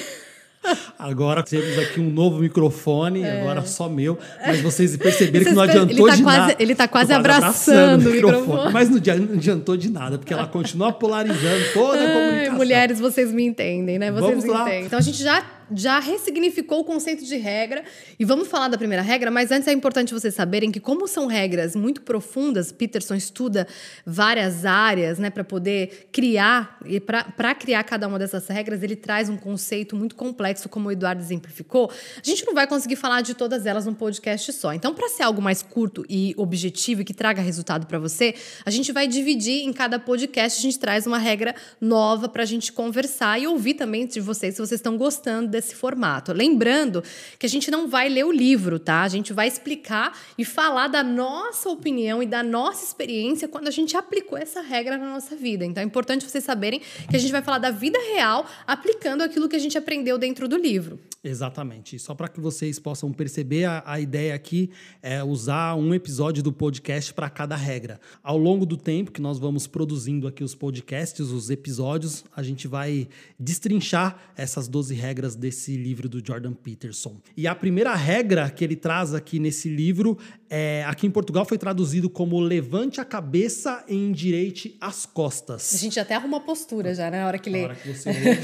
Agora 0.98 1.42
temos 1.42 1.76
aqui 1.78 2.00
um 2.00 2.10
novo 2.10 2.38
microfone, 2.38 3.22
é. 3.22 3.40
agora 3.40 3.62
só 3.62 3.88
meu. 3.88 4.18
Mas 4.46 4.60
vocês 4.60 4.96
perceberam 4.96 5.46
que 5.46 5.52
não 5.52 5.62
adiantou 5.62 6.06
tá 6.06 6.14
de 6.14 6.22
quase, 6.22 6.38
nada. 6.38 6.56
Ele 6.58 6.72
está 6.72 6.88
quase, 6.88 7.12
abraçando, 7.12 7.76
abraçando, 7.76 8.08
o 8.08 8.12
microfone. 8.12 8.40
microfone. 8.40 8.72
Mas 8.72 8.88
não 8.88 8.96
adiantou 8.96 9.76
de 9.76 9.90
nada, 9.90 10.18
porque 10.18 10.32
ela 10.32 10.46
continua 10.48 10.92
polarizando 10.92 11.64
toda 11.74 11.98
a 11.98 12.12
comunicação. 12.12 12.54
Mulheres, 12.54 13.00
vocês 13.00 13.32
me 13.32 13.44
entendem, 13.44 13.98
né? 13.98 14.12
Vocês 14.12 14.30
Vamos 14.30 14.44
lá. 14.44 14.62
Entendem. 14.62 14.84
Então 14.84 14.98
a 14.98 15.02
gente 15.02 15.20
já 15.22 15.44
já 15.74 15.98
ressignificou 15.98 16.80
o 16.80 16.84
conceito 16.84 17.24
de 17.24 17.36
regra 17.36 17.84
e 18.18 18.24
vamos 18.24 18.48
falar 18.48 18.68
da 18.68 18.78
primeira 18.78 19.02
regra, 19.02 19.30
mas 19.30 19.50
antes 19.50 19.68
é 19.68 19.72
importante 19.72 20.12
vocês 20.12 20.34
saberem 20.34 20.70
que 20.70 20.80
como 20.80 21.06
são 21.06 21.26
regras 21.26 21.76
muito 21.76 22.02
profundas, 22.02 22.72
Peterson 22.72 23.14
estuda 23.14 23.66
várias 24.04 24.64
áreas, 24.64 25.18
né, 25.18 25.30
para 25.30 25.44
poder 25.44 26.08
criar 26.12 26.78
e 26.84 27.00
para 27.00 27.54
criar 27.54 27.82
cada 27.84 28.08
uma 28.08 28.18
dessas 28.18 28.46
regras, 28.48 28.82
ele 28.82 28.96
traz 28.96 29.28
um 29.28 29.36
conceito 29.36 29.96
muito 29.96 30.14
complexo, 30.14 30.68
como 30.68 30.88
o 30.88 30.92
Eduardo 30.92 31.22
exemplificou. 31.22 31.90
A 32.16 32.26
gente 32.26 32.44
não 32.44 32.54
vai 32.54 32.66
conseguir 32.66 32.96
falar 32.96 33.20
de 33.20 33.34
todas 33.34 33.66
elas 33.66 33.86
num 33.86 33.94
podcast 33.94 34.52
só. 34.52 34.72
Então, 34.72 34.94
para 34.94 35.08
ser 35.08 35.22
algo 35.22 35.40
mais 35.40 35.62
curto 35.62 36.04
e 36.08 36.34
objetivo 36.36 37.02
e 37.02 37.04
que 37.04 37.14
traga 37.14 37.40
resultado 37.40 37.86
para 37.86 37.98
você, 37.98 38.34
a 38.64 38.70
gente 38.70 38.92
vai 38.92 39.06
dividir 39.06 39.64
em 39.64 39.72
cada 39.72 39.98
podcast, 39.98 40.58
a 40.58 40.62
gente 40.62 40.78
traz 40.78 41.06
uma 41.06 41.18
regra 41.18 41.54
nova 41.80 42.28
para 42.28 42.42
a 42.42 42.46
gente 42.46 42.72
conversar 42.72 43.40
e 43.40 43.46
ouvir 43.46 43.74
também 43.74 44.06
de 44.06 44.20
vocês 44.20 44.54
se 44.54 44.60
vocês 44.60 44.78
estão 44.78 44.96
gostando 44.96 45.48
desse 45.48 45.61
formato. 45.62 46.32
Lembrando 46.32 47.04
que 47.38 47.46
a 47.46 47.48
gente 47.48 47.70
não 47.70 47.86
vai 47.86 48.08
ler 48.08 48.24
o 48.24 48.32
livro, 48.32 48.78
tá? 48.78 49.02
A 49.02 49.08
gente 49.08 49.32
vai 49.32 49.46
explicar 49.46 50.18
e 50.36 50.44
falar 50.44 50.88
da 50.88 51.02
nossa 51.02 51.68
opinião 51.68 52.22
e 52.22 52.26
da 52.26 52.42
nossa 52.42 52.84
experiência 52.84 53.46
quando 53.46 53.68
a 53.68 53.70
gente 53.70 53.96
aplicou 53.96 54.38
essa 54.38 54.60
regra 54.60 54.96
na 54.96 55.10
nossa 55.10 55.36
vida. 55.36 55.64
Então 55.64 55.82
é 55.82 55.86
importante 55.86 56.24
vocês 56.28 56.42
saberem 56.42 56.80
que 57.08 57.16
a 57.16 57.18
gente 57.18 57.30
vai 57.30 57.42
falar 57.42 57.58
da 57.58 57.70
vida 57.70 57.98
real 58.14 58.46
aplicando 58.66 59.22
aquilo 59.22 59.48
que 59.48 59.56
a 59.56 59.58
gente 59.58 59.76
aprendeu 59.76 60.18
dentro 60.18 60.48
do 60.48 60.56
livro. 60.56 60.98
Exatamente. 61.24 61.98
Só 62.00 62.14
para 62.14 62.26
que 62.26 62.40
vocês 62.40 62.80
possam 62.80 63.12
perceber, 63.12 63.64
a, 63.64 63.82
a, 63.86 64.00
ideia 64.00 64.34
aqui 64.34 64.70
é 65.00 65.22
usar 65.22 65.76
um 65.76 65.94
episódio 65.94 66.42
do 66.42 66.52
podcast 66.52 67.14
para 67.14 67.30
cada 67.30 67.54
regra. 67.54 68.00
Ao 68.24 68.36
longo 68.36 68.66
do 68.66 68.76
tempo 68.76 69.12
que 69.12 69.20
nós 69.20 69.38
vamos 69.38 69.68
produzindo 69.68 70.26
aqui 70.26 70.42
os 70.42 70.54
podcasts, 70.54 71.30
os 71.30 71.48
episódios, 71.48 72.24
a 72.34 72.42
gente 72.42 72.66
vai 72.66 73.06
destrinchar 73.38 74.18
essas 74.36 74.66
12 74.66 74.94
regras 74.94 75.36
desse 75.36 75.51
livro 75.52 76.08
do 76.08 76.24
Jordan 76.24 76.52
Peterson. 76.52 77.20
E 77.36 77.46
a 77.46 77.54
primeira 77.54 77.94
regra 77.94 78.50
que 78.50 78.64
ele 78.64 78.76
traz 78.76 79.14
aqui 79.14 79.38
nesse 79.38 79.68
livro, 79.68 80.18
é, 80.48 80.84
aqui 80.86 81.06
em 81.06 81.10
Portugal 81.10 81.44
foi 81.44 81.58
traduzido 81.58 82.08
como 82.10 82.38
levante 82.40 83.00
a 83.00 83.04
cabeça 83.04 83.84
e 83.88 83.94
endireite 83.94 84.76
as 84.80 85.06
costas. 85.06 85.74
A 85.74 85.78
gente 85.78 85.98
até 86.00 86.14
arruma 86.14 86.40
postura 86.40 86.94
já, 86.94 87.10
né, 87.10 87.20
na 87.20 87.26
hora 87.26 87.38
que 87.38 87.50
lê. 87.50 87.62
Na 87.62 87.68
hora 87.68 87.76
que 87.76 87.92
você 87.92 88.12
lê, 88.12 88.36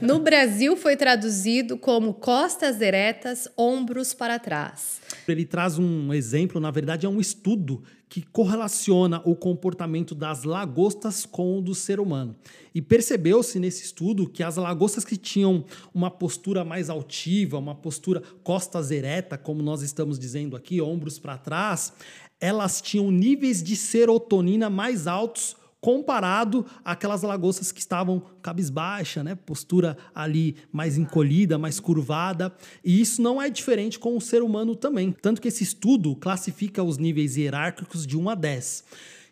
no 0.00 0.18
Brasil 0.18 0.76
foi 0.76 0.96
traduzido 0.96 1.76
como 1.76 2.14
costas 2.14 2.80
eretas, 2.80 3.48
ombros 3.56 4.14
para 4.14 4.38
trás. 4.38 5.00
Ele 5.26 5.44
traz 5.44 5.78
um 5.78 6.12
exemplo, 6.12 6.60
na 6.60 6.70
verdade 6.70 7.06
é 7.06 7.08
um 7.08 7.20
estudo 7.20 7.82
que 8.08 8.22
correlaciona 8.22 9.20
o 9.24 9.34
comportamento 9.34 10.14
das 10.14 10.44
lagostas 10.44 11.26
com 11.26 11.58
o 11.58 11.62
do 11.62 11.74
ser 11.74 11.98
humano. 11.98 12.36
E 12.74 12.80
percebeu-se 12.80 13.58
nesse 13.58 13.84
estudo 13.84 14.28
que 14.28 14.42
as 14.42 14.56
lagostas 14.56 15.04
que 15.04 15.16
tinham 15.16 15.64
uma 15.92 16.10
postura 16.10 16.64
mais 16.64 16.88
altiva, 16.88 17.58
uma 17.58 17.74
postura 17.74 18.22
costas 18.44 18.90
ereta, 18.90 19.36
como 19.36 19.62
nós 19.62 19.82
estamos 19.82 20.18
dizendo 20.18 20.56
aqui, 20.56 20.80
ombros 20.80 21.18
para 21.18 21.36
trás, 21.36 21.92
elas 22.40 22.80
tinham 22.80 23.10
níveis 23.10 23.62
de 23.62 23.74
serotonina 23.74 24.70
mais 24.70 25.06
altos 25.06 25.56
comparado 25.86 26.66
àquelas 26.84 27.22
lagostas 27.22 27.70
que 27.70 27.78
estavam 27.78 28.20
cabisbaixa, 28.42 29.22
né? 29.22 29.36
postura 29.36 29.96
ali 30.12 30.56
mais 30.72 30.98
encolhida, 30.98 31.58
mais 31.58 31.78
curvada. 31.78 32.52
E 32.84 33.00
isso 33.00 33.22
não 33.22 33.40
é 33.40 33.48
diferente 33.48 33.96
com 33.96 34.16
o 34.16 34.20
ser 34.20 34.42
humano 34.42 34.74
também. 34.74 35.12
Tanto 35.22 35.40
que 35.40 35.46
esse 35.46 35.62
estudo 35.62 36.16
classifica 36.16 36.82
os 36.82 36.98
níveis 36.98 37.36
hierárquicos 37.36 38.04
de 38.04 38.18
1 38.18 38.30
a 38.30 38.34
10. 38.34 38.84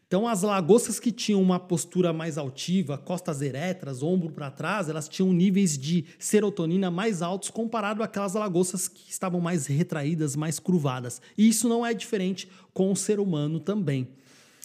Então, 0.07 0.29
as 0.29 0.43
lagostas 0.43 1.01
que 1.01 1.11
tinham 1.11 1.43
uma 1.43 1.59
postura 1.59 2.13
mais 2.13 2.39
altiva, 2.39 2.97
costas 2.97 3.43
eretas, 3.43 4.01
ombro 4.01 4.31
para 4.31 4.49
trás, 4.49 4.89
elas 4.89 5.09
tinham 5.09 5.33
níveis 5.33 5.77
de 5.77 6.05
serotonina 6.21 6.89
mais 6.89 7.21
altos 7.21 7.51
comparado 7.51 8.01
àquelas 8.01 8.35
lagostas 8.35 8.87
que 8.87 9.11
estavam 9.11 9.41
mais 9.41 9.67
retraídas, 9.67 10.37
mais 10.37 10.61
curvadas. 10.61 11.21
E 11.37 11.49
isso 11.49 11.69
não 11.69 11.85
é 11.85 11.93
diferente 11.93 12.49
com 12.73 12.93
o 12.93 12.97
ser 12.97 13.19
humano 13.19 13.59
também. 13.59 14.07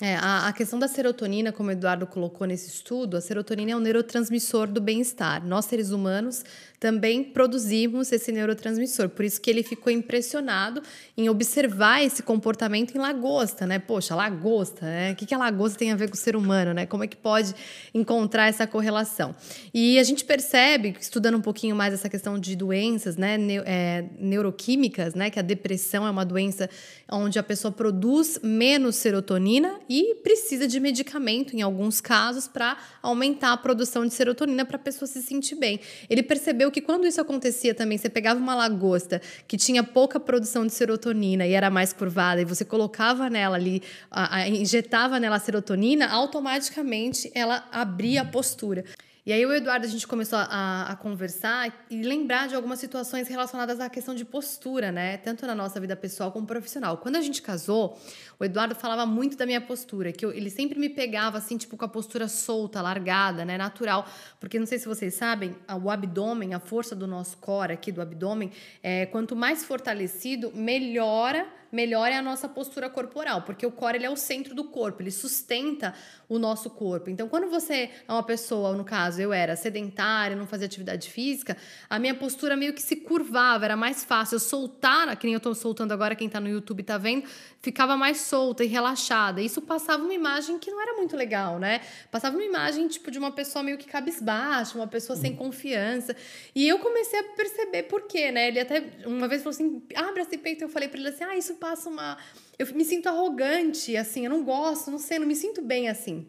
É, 0.01 0.15
a, 0.15 0.47
a, 0.47 0.53
questão 0.53 0.79
da 0.79 0.87
serotonina, 0.87 1.51
como 1.51 1.67
o 1.67 1.71
Eduardo 1.73 2.07
colocou 2.07 2.47
nesse 2.47 2.69
estudo, 2.69 3.17
a 3.17 3.21
serotonina 3.21 3.71
é 3.71 3.75
um 3.75 3.81
neurotransmissor 3.81 4.67
do 4.67 4.79
bem-estar. 4.79 5.45
Nós, 5.45 5.65
seres 5.65 5.91
humanos, 5.91 6.45
também 6.79 7.21
produzimos 7.21 8.09
esse 8.13 8.31
neurotransmissor. 8.31 9.09
Por 9.09 9.25
isso 9.25 9.41
que 9.41 9.49
ele 9.49 9.61
ficou 9.61 9.91
impressionado 9.91 10.81
em 11.17 11.27
observar 11.27 12.01
esse 12.01 12.23
comportamento 12.23 12.95
em 12.95 12.97
lagosta, 12.97 13.67
né? 13.67 13.77
Poxa, 13.77 14.15
lagosta, 14.15 14.85
né? 14.85 15.11
O 15.11 15.15
que, 15.17 15.25
que 15.25 15.35
a 15.35 15.37
lagosta 15.37 15.77
tem 15.77 15.91
a 15.91 15.95
ver 15.95 16.07
com 16.07 16.15
o 16.15 16.17
ser 16.17 16.37
humano, 16.37 16.73
né? 16.73 16.85
Como 16.85 17.03
é 17.03 17.07
que 17.07 17.17
pode 17.17 17.53
encontrar 17.93 18.47
essa 18.47 18.65
correlação? 18.65 19.35
E 19.73 19.99
a 19.99 20.03
gente 20.03 20.23
percebe, 20.23 20.95
estudando 20.99 21.35
um 21.35 21.41
pouquinho 21.41 21.75
mais 21.75 21.93
essa 21.93 22.07
questão 22.07 22.39
de 22.39 22.55
doenças, 22.55 23.17
né? 23.17 23.37
é, 23.65 24.05
neuroquímicas, 24.17 25.13
né? 25.13 25.29
Que 25.29 25.39
a 25.39 25.43
depressão 25.43 26.07
é 26.07 26.09
uma 26.09 26.23
doença 26.23 26.69
onde 27.11 27.37
a 27.37 27.43
pessoa 27.43 27.71
produz 27.73 28.39
menos 28.41 28.95
serotonina 28.95 29.79
e 29.89 30.13
precisa 30.21 30.67
de 30.67 30.79
medicamento, 30.79 31.55
em 31.55 31.63
alguns 31.63 31.99
casos, 31.99 32.47
para 32.47 32.77
aumentar 33.01 33.51
a 33.53 33.57
produção 33.57 34.05
de 34.05 34.13
serotonina 34.13 34.63
para 34.63 34.75
a 34.75 34.79
pessoa 34.79 35.07
se 35.07 35.21
sentir 35.23 35.55
bem. 35.55 35.79
Ele 36.07 36.21
percebeu 36.21 36.69
que 36.69 36.79
quando 36.79 37.07
isso 37.07 37.19
acontecia 37.19 37.73
também, 37.73 37.97
você 37.97 38.07
pegava 38.07 38.39
uma 38.39 38.53
lagosta 38.53 39.19
que 39.47 39.57
tinha 39.57 39.83
pouca 39.83 40.19
produção 40.19 40.67
de 40.67 40.73
serotonina 40.73 41.47
e 41.47 41.53
era 41.53 41.71
mais 41.71 41.91
curvada, 41.91 42.39
e 42.39 42.45
você 42.45 42.63
colocava 42.63 43.29
nela 43.29 43.55
ali, 43.55 43.81
a, 44.11 44.37
a, 44.37 44.47
injetava 44.47 45.19
nela 45.19 45.37
a 45.37 45.39
serotonina, 45.39 46.07
automaticamente 46.07 47.31
ela 47.33 47.67
abria 47.71 48.21
a 48.21 48.25
postura. 48.25 48.85
E 49.29 49.31
aí 49.31 49.45
o 49.45 49.53
Eduardo, 49.53 49.85
a 49.85 49.87
gente 49.87 50.07
começou 50.07 50.39
a, 50.39 50.87
a, 50.89 50.95
conversar 50.95 51.85
e 51.87 52.01
lembrar 52.01 52.47
de 52.47 52.55
algumas 52.55 52.79
situações 52.79 53.27
relacionadas 53.27 53.79
à 53.79 53.87
questão 53.87 54.15
de 54.15 54.25
postura, 54.25 54.91
né? 54.91 55.17
Tanto 55.17 55.45
na 55.45 55.53
nossa 55.53 55.79
vida 55.79 55.95
pessoal 55.95 56.31
como 56.31 56.47
profissional. 56.47 56.97
Quando 56.97 57.15
a 57.15 57.21
gente 57.21 57.39
casou, 57.39 57.95
o 58.39 58.43
Eduardo 58.43 58.73
falava 58.73 59.05
muito 59.05 59.37
da 59.37 59.45
minha 59.45 59.61
postura, 59.61 60.11
que 60.11 60.25
eu, 60.25 60.31
ele 60.31 60.49
sempre 60.49 60.79
me 60.79 60.89
pegava 60.89 61.37
assim, 61.37 61.57
tipo, 61.57 61.77
com 61.77 61.85
a 61.85 61.87
postura 61.87 62.27
solta, 62.27 62.81
largada, 62.81 63.45
né? 63.45 63.55
Natural. 63.55 64.03
Porque 64.39 64.57
não 64.57 64.65
sei 64.65 64.79
se 64.79 64.87
vocês 64.87 65.13
sabem, 65.13 65.55
o 65.79 65.91
abdômen, 65.91 66.55
a 66.55 66.59
força 66.59 66.95
do 66.95 67.05
nosso 67.05 67.37
core 67.37 67.73
aqui 67.73 67.91
do 67.91 68.01
abdômen, 68.01 68.51
é, 68.81 69.05
quanto 69.05 69.35
mais 69.35 69.63
fortalecido, 69.63 70.51
melhora 70.55 71.45
melhor 71.71 72.07
é 72.11 72.17
a 72.17 72.21
nossa 72.21 72.47
postura 72.47 72.89
corporal, 72.89 73.41
porque 73.43 73.65
o 73.65 73.71
core 73.71 73.97
ele 73.97 74.05
é 74.05 74.09
o 74.09 74.15
centro 74.15 74.53
do 74.55 74.65
corpo, 74.65 75.01
ele 75.01 75.11
sustenta 75.11 75.93
o 76.27 76.37
nosso 76.37 76.69
corpo. 76.69 77.09
Então, 77.09 77.27
quando 77.27 77.49
você 77.49 77.89
é 78.07 78.11
uma 78.11 78.23
pessoa, 78.23 78.75
no 78.75 78.83
caso, 78.83 79.21
eu 79.21 79.33
era 79.33 79.55
sedentária, 79.55 80.35
não 80.35 80.45
fazia 80.45 80.65
atividade 80.65 81.09
física, 81.09 81.57
a 81.89 81.97
minha 81.97 82.13
postura 82.13 82.55
meio 82.55 82.73
que 82.73 82.81
se 82.81 82.95
curvava, 82.95 83.65
era 83.65 83.75
mais 83.75 84.03
fácil. 84.03 84.35
Eu 84.35 84.39
soltar, 84.39 85.15
que 85.17 85.25
nem 85.25 85.33
eu 85.33 85.39
tô 85.39 85.53
soltando 85.55 85.91
agora, 85.91 86.15
quem 86.15 86.29
tá 86.29 86.39
no 86.39 86.47
YouTube 86.47 86.83
tá 86.83 86.97
vendo, 86.97 87.27
ficava 87.61 87.97
mais 87.97 88.21
solta 88.21 88.63
e 88.63 88.67
relaxada. 88.67 89.41
Isso 89.41 89.61
passava 89.61 90.03
uma 90.03 90.13
imagem 90.13 90.59
que 90.59 90.69
não 90.69 90.81
era 90.81 90.95
muito 90.95 91.15
legal, 91.15 91.59
né? 91.59 91.81
Passava 92.11 92.35
uma 92.35 92.45
imagem, 92.45 92.87
tipo, 92.87 93.11
de 93.11 93.17
uma 93.17 93.31
pessoa 93.31 93.63
meio 93.63 93.77
que 93.77 93.87
cabisbaixa, 93.87 94.77
uma 94.77 94.87
pessoa 94.87 95.15
sem 95.15 95.35
confiança. 95.35 96.15
E 96.53 96.67
eu 96.67 96.79
comecei 96.79 97.19
a 97.19 97.23
perceber 97.23 97.83
por 97.83 98.03
quê, 98.03 98.31
né? 98.31 98.47
Ele 98.47 98.59
até 98.59 98.83
uma 99.05 99.27
vez 99.27 99.41
falou 99.41 99.55
assim: 99.55 99.81
abre 99.95 100.21
esse 100.21 100.37
peito. 100.37 100.63
Eu 100.63 100.69
falei 100.69 100.87
para 100.87 100.99
ele 100.99 101.09
assim: 101.09 101.23
ah, 101.23 101.35
isso 101.35 101.55
passa 101.59 101.89
uma. 101.89 102.17
Eu 102.57 102.65
me 102.73 102.83
sinto 102.83 103.07
arrogante, 103.07 103.95
assim, 103.95 104.25
eu 104.25 104.29
não 104.29 104.43
gosto, 104.43 104.89
não 104.89 104.97
sei, 104.97 105.19
não 105.19 105.27
me 105.27 105.35
sinto 105.35 105.61
bem 105.61 105.87
assim. 105.89 106.25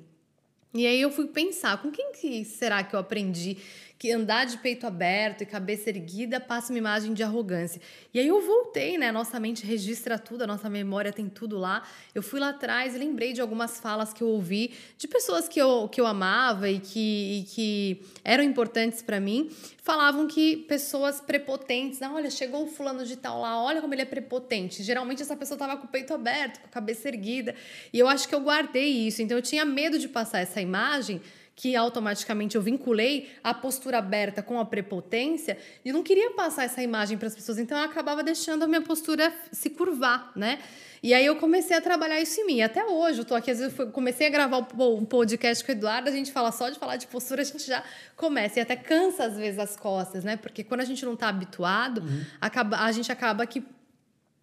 E 0.75 0.87
aí 0.87 1.01
eu 1.01 1.11
fui 1.11 1.27
pensar, 1.27 1.81
com 1.83 1.90
quem 1.90 2.12
que 2.12 2.45
será 2.45 2.85
que 2.85 2.95
eu 2.95 3.01
aprendi 3.01 3.57
que 4.01 4.11
andar 4.11 4.47
de 4.47 4.57
peito 4.57 4.87
aberto 4.87 5.43
e 5.43 5.47
cabeça 5.47 5.91
erguida 5.91 6.41
passa 6.41 6.73
uma 6.73 6.79
imagem 6.79 7.13
de 7.13 7.23
arrogância. 7.23 7.79
E 8.15 8.19
aí 8.19 8.29
eu 8.29 8.41
voltei, 8.41 8.97
né? 8.97 9.13
Nossa 9.13 9.39
mente 9.39 9.67
registra 9.67 10.19
tudo, 10.19 10.41
a 10.41 10.47
nossa 10.47 10.71
memória 10.71 11.13
tem 11.13 11.29
tudo 11.29 11.59
lá. 11.59 11.87
Eu 12.15 12.23
fui 12.23 12.41
lá 12.41 12.49
atrás 12.49 12.95
e 12.95 12.99
lembrei 12.99 13.35
de 13.35 13.43
algumas 13.43 13.79
falas 13.79 14.15
que 14.15 14.23
eu 14.23 14.29
ouvi 14.29 14.73
de 14.97 15.07
pessoas 15.07 15.51
que 15.51 15.61
eu, 15.61 15.87
que 15.87 16.01
eu 16.01 16.07
amava 16.07 16.71
e 16.71 16.81
que, 16.81 17.41
e 17.41 17.43
que 17.43 18.03
eram 18.25 18.43
importantes 18.43 19.03
para 19.03 19.21
mim. 19.21 19.51
Falavam 19.83 20.27
que 20.27 20.57
pessoas 20.57 21.21
prepotentes, 21.21 22.01
ah, 22.01 22.11
olha, 22.11 22.31
chegou 22.31 22.65
o 22.65 22.69
fulano 22.69 23.05
de 23.05 23.17
tal 23.17 23.39
lá, 23.39 23.63
olha 23.63 23.83
como 23.83 23.93
ele 23.93 24.01
é 24.01 24.07
prepotente. 24.07 24.83
Geralmente 24.83 25.21
essa 25.21 25.37
pessoa 25.37 25.57
estava 25.57 25.77
com 25.77 25.85
o 25.85 25.89
peito 25.91 26.15
aberto, 26.15 26.59
com 26.59 26.69
a 26.69 26.71
cabeça 26.71 27.07
erguida. 27.07 27.55
E 27.93 27.99
eu 27.99 28.09
acho 28.09 28.27
que 28.27 28.35
eu 28.35 28.41
guardei 28.41 28.89
isso. 28.89 29.21
Então 29.21 29.37
eu 29.37 29.43
tinha 29.43 29.67
medo 29.67 29.99
de 29.99 30.09
passar 30.09 30.39
essa 30.39 30.59
imagem 30.59 31.21
que 31.61 31.77
automaticamente 31.77 32.57
eu 32.57 32.62
vinculei 32.62 33.31
a 33.44 33.53
postura 33.53 33.99
aberta 33.99 34.42
com 34.42 34.59
a 34.59 34.64
prepotência 34.64 35.59
e 35.85 35.92
não 35.92 36.03
queria 36.03 36.31
passar 36.31 36.64
essa 36.64 36.83
imagem 36.83 37.18
para 37.18 37.27
as 37.27 37.35
pessoas, 37.35 37.59
então 37.59 37.77
eu 37.77 37.85
acabava 37.85 38.23
deixando 38.23 38.62
a 38.62 38.66
minha 38.66 38.81
postura 38.81 39.31
se 39.53 39.68
curvar, 39.68 40.33
né? 40.35 40.59
E 41.03 41.12
aí 41.12 41.27
eu 41.27 41.37
comecei 41.37 41.77
a 41.77 41.81
trabalhar 41.83 42.18
isso 42.18 42.40
em 42.40 42.46
mim. 42.46 42.62
Até 42.62 42.83
hoje, 42.87 43.18
eu 43.18 43.25
tô 43.27 43.35
aqui, 43.35 43.51
às 43.51 43.59
vezes 43.59 43.79
eu 43.79 43.88
comecei 43.88 44.27
a 44.27 44.31
gravar 44.31 44.57
um 44.57 45.05
podcast 45.05 45.62
com 45.62 45.70
o 45.70 45.75
Eduardo, 45.75 46.09
a 46.09 46.12
gente 46.12 46.33
fala 46.33 46.51
só 46.51 46.70
de 46.70 46.79
falar 46.79 46.96
de 46.96 47.07
postura, 47.07 47.42
a 47.42 47.44
gente 47.44 47.66
já 47.66 47.85
começa. 48.16 48.59
E 48.59 48.62
até 48.62 48.77
cansa, 48.77 49.25
às 49.25 49.37
vezes, 49.37 49.59
as 49.59 49.77
costas, 49.77 50.25
né? 50.25 50.37
Porque 50.37 50.64
quando 50.64 50.81
a 50.81 50.85
gente 50.85 51.05
não 51.05 51.14
está 51.14 51.29
habituado, 51.29 52.03
uhum. 52.03 52.25
acaba, 52.40 52.79
a 52.79 52.92
gente 52.92 53.11
acaba 53.11 53.46
que 53.46 53.62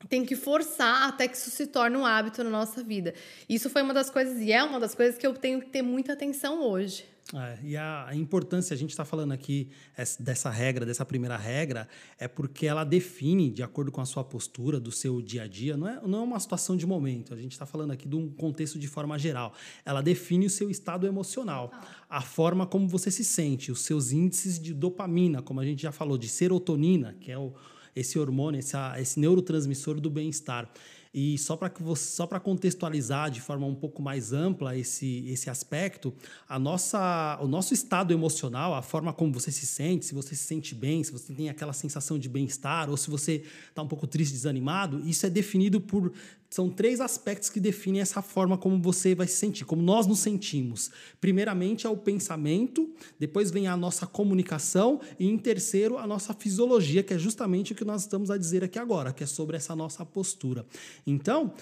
tem 0.10 0.24
que 0.26 0.36
forçar 0.36 1.10
até 1.10 1.28
que 1.28 1.36
isso 1.36 1.50
se 1.50 1.68
torne 1.68 1.98
um 1.98 2.06
hábito 2.06 2.44
na 2.44 2.50
nossa 2.50 2.84
vida. 2.84 3.14
Isso 3.50 3.70
foi 3.70 3.82
uma 3.82 3.94
das 3.94 4.10
coisas, 4.10 4.40
e 4.42 4.52
é 4.52 4.64
uma 4.64 4.80
das 4.80 4.94
coisas 4.94 5.18
que 5.18 5.26
eu 5.26 5.34
tenho 5.34 5.60
que 5.60 5.68
ter 5.68 5.82
muita 5.82 6.14
atenção 6.14 6.62
hoje. 6.62 7.06
É, 7.34 7.58
e 7.62 7.76
a, 7.76 8.08
a, 8.08 8.16
importância, 8.16 8.74
a 8.74 8.78
gente 8.78 8.92
está 8.92 9.04
falando 9.04 9.34
aqui 9.34 9.70
dessa 10.18 10.50
regra, 10.50 10.86
dessa 10.86 11.04
primeira 11.04 11.36
regra, 11.36 11.86
é 12.18 12.26
porque 12.26 12.66
ela 12.66 12.86
define, 12.86 13.50
de 13.50 13.62
acordo 13.62 13.92
com 13.92 14.00
a 14.00 14.06
sua 14.06 14.24
postura, 14.24 14.80
do 14.80 14.94
seu 14.94 15.22
dia 15.22 15.44
a 15.44 15.48
dia, 15.48 15.76
não 15.76 15.88
é, 15.90 16.00
não 16.08 16.20
é 16.20 16.22
uma 16.22 16.40
situação 16.40 16.78
de 16.78 16.88
momento, 16.88 17.34
a 17.34 17.38
gente 17.38 17.52
está 17.52 17.66
falando 17.66 17.92
aqui 17.92 18.08
de 18.08 18.16
um 18.16 18.30
contexto 18.30 18.80
de 18.80 18.88
forma 18.88 19.20
geral. 19.20 19.54
Ela 19.84 20.02
define 20.02 20.46
o 20.46 20.50
seu 20.50 20.70
estado 20.70 21.06
emocional, 21.06 21.70
a 22.10 22.22
forma 22.22 22.66
como 22.66 22.88
você 22.88 23.12
se 23.12 23.26
sente, 23.26 23.74
os 23.74 23.82
seus 23.82 24.14
índices 24.14 24.58
de 24.58 24.74
dopamina, 24.74 25.42
como 25.42 25.60
a 25.60 25.66
gente 25.66 25.82
já 25.82 25.92
falou, 25.92 26.18
de 26.18 26.30
serotonina, 26.30 27.14
que 27.20 27.30
é 27.30 27.38
o, 27.38 27.54
esse 28.00 28.20
hormônio, 28.20 28.60
esse, 28.60 29.20
neurotransmissor 29.20 30.00
do 30.00 30.10
bem-estar. 30.10 30.70
E 31.14 31.38
só 31.38 31.56
para 31.56 31.72
só 31.96 32.28
para 32.28 32.40
contextualizar 32.40 33.32
de 33.32 33.42
forma 33.42 33.66
um 33.66 33.74
pouco 33.74 34.02
mais 34.02 34.34
ampla 34.34 34.78
esse, 34.78 35.28
esse 35.28 35.50
aspecto, 35.50 36.14
a 36.48 36.60
nossa, 36.60 37.40
o 37.42 37.48
nosso 37.48 37.74
estado 37.74 38.14
emocional, 38.14 38.76
a 38.76 38.84
forma 38.84 39.12
como 39.12 39.34
você 39.34 39.52
se 39.52 39.66
sente, 39.66 40.06
se 40.06 40.14
você 40.14 40.36
se 40.36 40.44
sente 40.44 40.76
bem, 40.76 41.04
se 41.04 41.12
você 41.12 41.34
tem 41.34 41.50
aquela 41.50 41.74
sensação 41.74 42.20
de 42.20 42.30
bem-estar 42.30 42.90
ou 42.90 42.98
se 42.98 43.10
você 43.10 43.44
está 43.70 43.82
um 43.82 43.88
pouco 43.88 44.06
triste, 44.06 44.34
desanimado, 44.34 45.02
isso 45.08 45.26
é 45.26 45.30
definido 45.30 45.82
por 45.82 46.14
são 46.50 46.70
três 46.70 47.02
aspectos 47.02 47.50
que 47.50 47.60
definem 47.60 48.02
essa 48.02 48.22
forma 48.22 48.58
como 48.58 48.82
você 48.82 49.14
vai 49.14 49.28
se 49.28 49.36
sentir, 49.36 49.66
como 49.66 49.82
nós 49.82 50.08
nos 50.08 50.20
sentimos. 50.20 50.90
Primeiramente 51.20 51.86
é 51.86 51.90
o 51.90 51.98
pensamento, 51.98 52.90
depois 53.20 53.52
vem 53.52 53.68
a 53.68 53.76
nossa 53.76 54.08
comunicação 54.08 55.00
e 55.20 55.28
em 55.28 55.38
terceiro 55.38 55.98
a 55.98 56.08
nossa 56.08 56.34
fisiologia, 56.34 57.04
que 57.04 57.14
é 57.14 57.18
justamente 57.18 57.74
o 57.74 57.76
que 57.76 57.84
nós 57.84 58.02
estamos 58.02 58.32
a 58.32 58.38
dizer 58.38 58.64
aqui 58.64 58.80
agora, 58.80 59.12
que 59.12 59.24
é 59.24 59.28
sobre 59.28 59.58
essa 59.58 59.76
nossa 59.76 60.06
postura. 60.06 60.66
Então, 61.06 61.54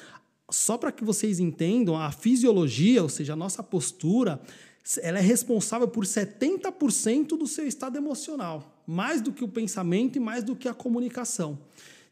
só 0.50 0.78
para 0.78 0.92
que 0.92 1.04
vocês 1.04 1.40
entendam, 1.40 1.98
a 1.98 2.12
fisiologia, 2.12 3.02
ou 3.02 3.10
seja, 3.10 3.34
a 3.34 3.36
nossa 3.36 3.64
postura, 3.64 4.40
ela 5.02 5.18
é 5.18 5.22
responsável 5.22 5.88
por 5.88 6.06
70% 6.06 7.30
do 7.30 7.48
seu 7.48 7.68
estado 7.68 7.98
emocional, 7.98 8.84
mais 8.86 9.22
do 9.22 9.32
que 9.32 9.44
o 9.44 9.48
pensamento 9.48 10.18
e 10.18 10.20
mais 10.20 10.44
do 10.44 10.56
que 10.56 10.68
a 10.68 10.74
comunicação. 10.74 11.58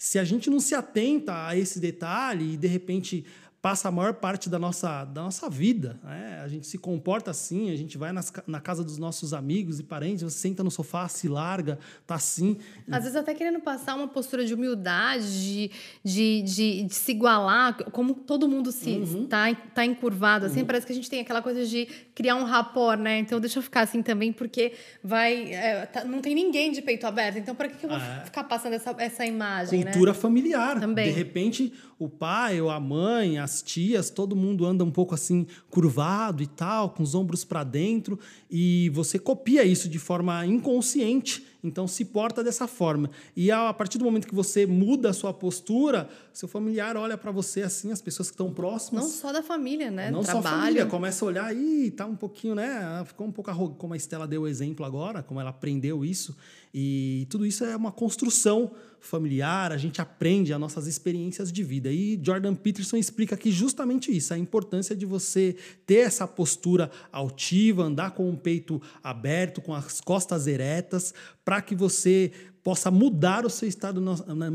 Se 0.04 0.20
a 0.20 0.26
gente 0.26 0.50
não 0.50 0.60
se 0.60 0.76
atenta 0.76 1.48
a 1.48 1.58
esse 1.58 1.80
detalhe 1.80 2.56
e 2.56 2.58
de 2.58 2.68
repente 2.68 3.24
passa 3.64 3.88
a 3.88 3.92
maior 3.92 4.16
parte 4.16 4.50
da 4.50 4.60
nossa, 4.60 5.06
da 5.06 5.24
nossa 5.24 5.50
vida. 5.50 5.98
Né? 6.04 6.42
A 6.44 6.50
gente 6.50 6.68
se 6.68 6.78
comporta 6.78 7.32
assim, 7.32 7.72
a 7.72 7.78
gente 7.78 7.98
vai 7.98 8.12
nas, 8.12 8.30
na 8.46 8.60
casa 8.60 8.84
dos 8.84 8.98
nossos 8.98 9.34
amigos 9.34 9.80
e 9.80 9.84
parentes, 9.84 10.22
você 10.22 10.38
senta 10.38 10.62
no 10.66 10.70
sofá, 10.70 11.08
se 11.08 11.30
larga, 11.30 11.80
tá 12.06 12.16
assim. 12.16 12.58
Às 12.92 13.04
vezes 13.04 13.16
até 13.16 13.34
querendo 13.34 13.62
passar 13.62 13.96
uma 13.96 14.10
postura 14.10 14.46
de 14.46 14.54
humildade, 14.54 15.42
de, 15.42 15.72
de, 16.04 16.42
de, 16.42 16.84
de 16.84 16.94
se 16.94 17.12
igualar, 17.12 17.82
como 17.92 18.14
todo 18.14 18.50
mundo 18.50 18.70
se 18.70 18.98
uhum. 18.98 19.28
tá, 19.28 19.56
tá 19.74 19.86
encurvado, 19.86 20.46
assim, 20.48 20.60
uhum. 20.60 20.66
parece 20.66 20.86
que 20.86 20.92
a 20.92 20.96
gente 20.96 21.10
tem 21.10 21.22
aquela 21.22 21.42
coisa 21.42 21.66
de 21.66 21.88
criar 22.14 22.36
um 22.36 22.44
rapport, 22.44 23.00
né? 23.00 23.20
Então 23.20 23.40
deixa 23.40 23.60
eu 23.60 23.64
ficar 23.64 23.84
assim 23.84 24.02
também, 24.02 24.34
porque 24.34 24.74
vai. 25.02 25.54
É, 25.54 25.86
tá, 25.86 26.04
não 26.04 26.20
tem 26.20 26.36
ninguém 26.36 26.74
de 26.74 26.82
peito 26.82 27.08
aberto, 27.08 27.38
então 27.38 27.56
para 27.56 27.70
que, 27.70 27.78
que 27.78 27.86
eu 27.86 27.90
vou 27.90 27.98
é. 27.98 28.26
ficar 28.26 28.44
passando 28.44 28.74
essa, 28.74 28.94
essa 28.98 29.26
imagem? 29.26 29.86
Né? 29.86 29.92
Cultura 29.92 30.12
né? 30.12 30.20
familiar. 30.20 30.82
Também. 30.82 31.06
De 31.06 31.18
repente, 31.18 31.74
o 31.98 32.10
pai 32.10 32.60
ou 32.60 32.70
a 32.70 32.80
mãe, 32.82 33.40
as 33.54 33.62
tias, 33.62 34.10
todo 34.10 34.36
mundo 34.36 34.66
anda 34.66 34.84
um 34.84 34.90
pouco 34.90 35.14
assim 35.14 35.46
curvado 35.70 36.42
e 36.42 36.48
tal, 36.48 36.90
com 36.90 37.04
os 37.04 37.14
ombros 37.14 37.44
para 37.44 37.64
dentro, 37.64 38.20
e 38.50 38.90
você 38.90 39.20
copia 39.20 39.64
isso 39.64 39.88
de 39.88 40.00
forma 40.00 40.46
inconsciente, 40.46 41.46
então 41.64 41.88
se 41.88 42.04
porta 42.04 42.44
dessa 42.44 42.68
forma. 42.68 43.10
E 43.36 43.50
a 43.50 43.74
partir 43.74 43.98
do 43.98 44.04
momento 44.04 44.28
que 44.28 44.36
você 44.36 44.66
muda 44.66 45.10
a 45.10 45.14
sua 45.14 45.34
postura, 45.34 46.10
seu 46.34 46.48
familiar 46.48 46.98
olha 46.98 47.18
para 47.18 47.32
você 47.32 47.62
assim, 47.62 47.92
as 47.92 48.02
pessoas 48.02 48.30
que 48.30 48.34
estão 48.34 48.54
próximas. 48.54 49.04
Não 49.04 49.10
só 49.10 49.32
da 49.32 49.42
família, 49.42 49.90
né? 49.90 50.12
Não 50.12 50.22
Trabalho. 50.22 50.44
só 50.44 50.50
a 50.50 50.60
família, 50.60 50.86
começa 50.86 51.24
a 51.24 51.28
olhar 51.28 51.56
e 51.56 51.92
tá 51.92 52.06
um 52.06 52.16
pouquinho, 52.16 52.54
né? 52.56 53.04
Ficou 53.06 53.26
um 53.26 53.32
pouco 53.32 53.50
arrogante, 53.50 53.80
como 53.80 53.94
a 53.94 53.98
Estela 53.98 54.28
deu 54.28 54.42
o 54.42 54.48
exemplo 54.48 54.86
agora, 54.86 55.24
como 55.24 55.40
ela 55.40 55.52
aprendeu 55.52 56.04
isso. 56.04 56.36
E 56.74 57.28
tudo 57.30 57.46
isso 57.46 57.64
é 57.64 57.76
uma 57.76 57.92
construção 57.92 58.72
familiar, 59.00 59.74
a 59.74 59.78
gente 59.78 60.02
aprende 60.02 60.54
as 60.54 60.60
nossas 60.60 60.88
experiências 60.88 61.52
de 61.52 61.62
vida. 61.62 61.92
E 61.92 62.20
Jordan 62.24 62.56
Peterson 62.56 62.96
explica 62.96 63.36
aqui 63.36 63.52
justamente 63.52 64.16
isso, 64.16 64.34
a 64.34 64.38
importância 64.38 64.96
de 64.96 65.06
você 65.06 65.56
ter 65.86 66.00
essa 66.00 66.26
postura 66.26 66.90
altiva, 67.12 67.84
andar 67.84 68.12
com 68.12 68.30
o 68.30 68.38
peito 68.38 68.82
aberto, 69.04 69.62
com 69.62 69.76
as 69.76 70.00
costas 70.00 70.48
eretas, 70.48 71.14
para 71.44 71.62
que 71.62 71.76
você 71.76 72.32
possa 72.64 72.90
mudar 72.90 73.46
o 73.46 73.50
seu 73.50 73.68
estado 73.68 74.02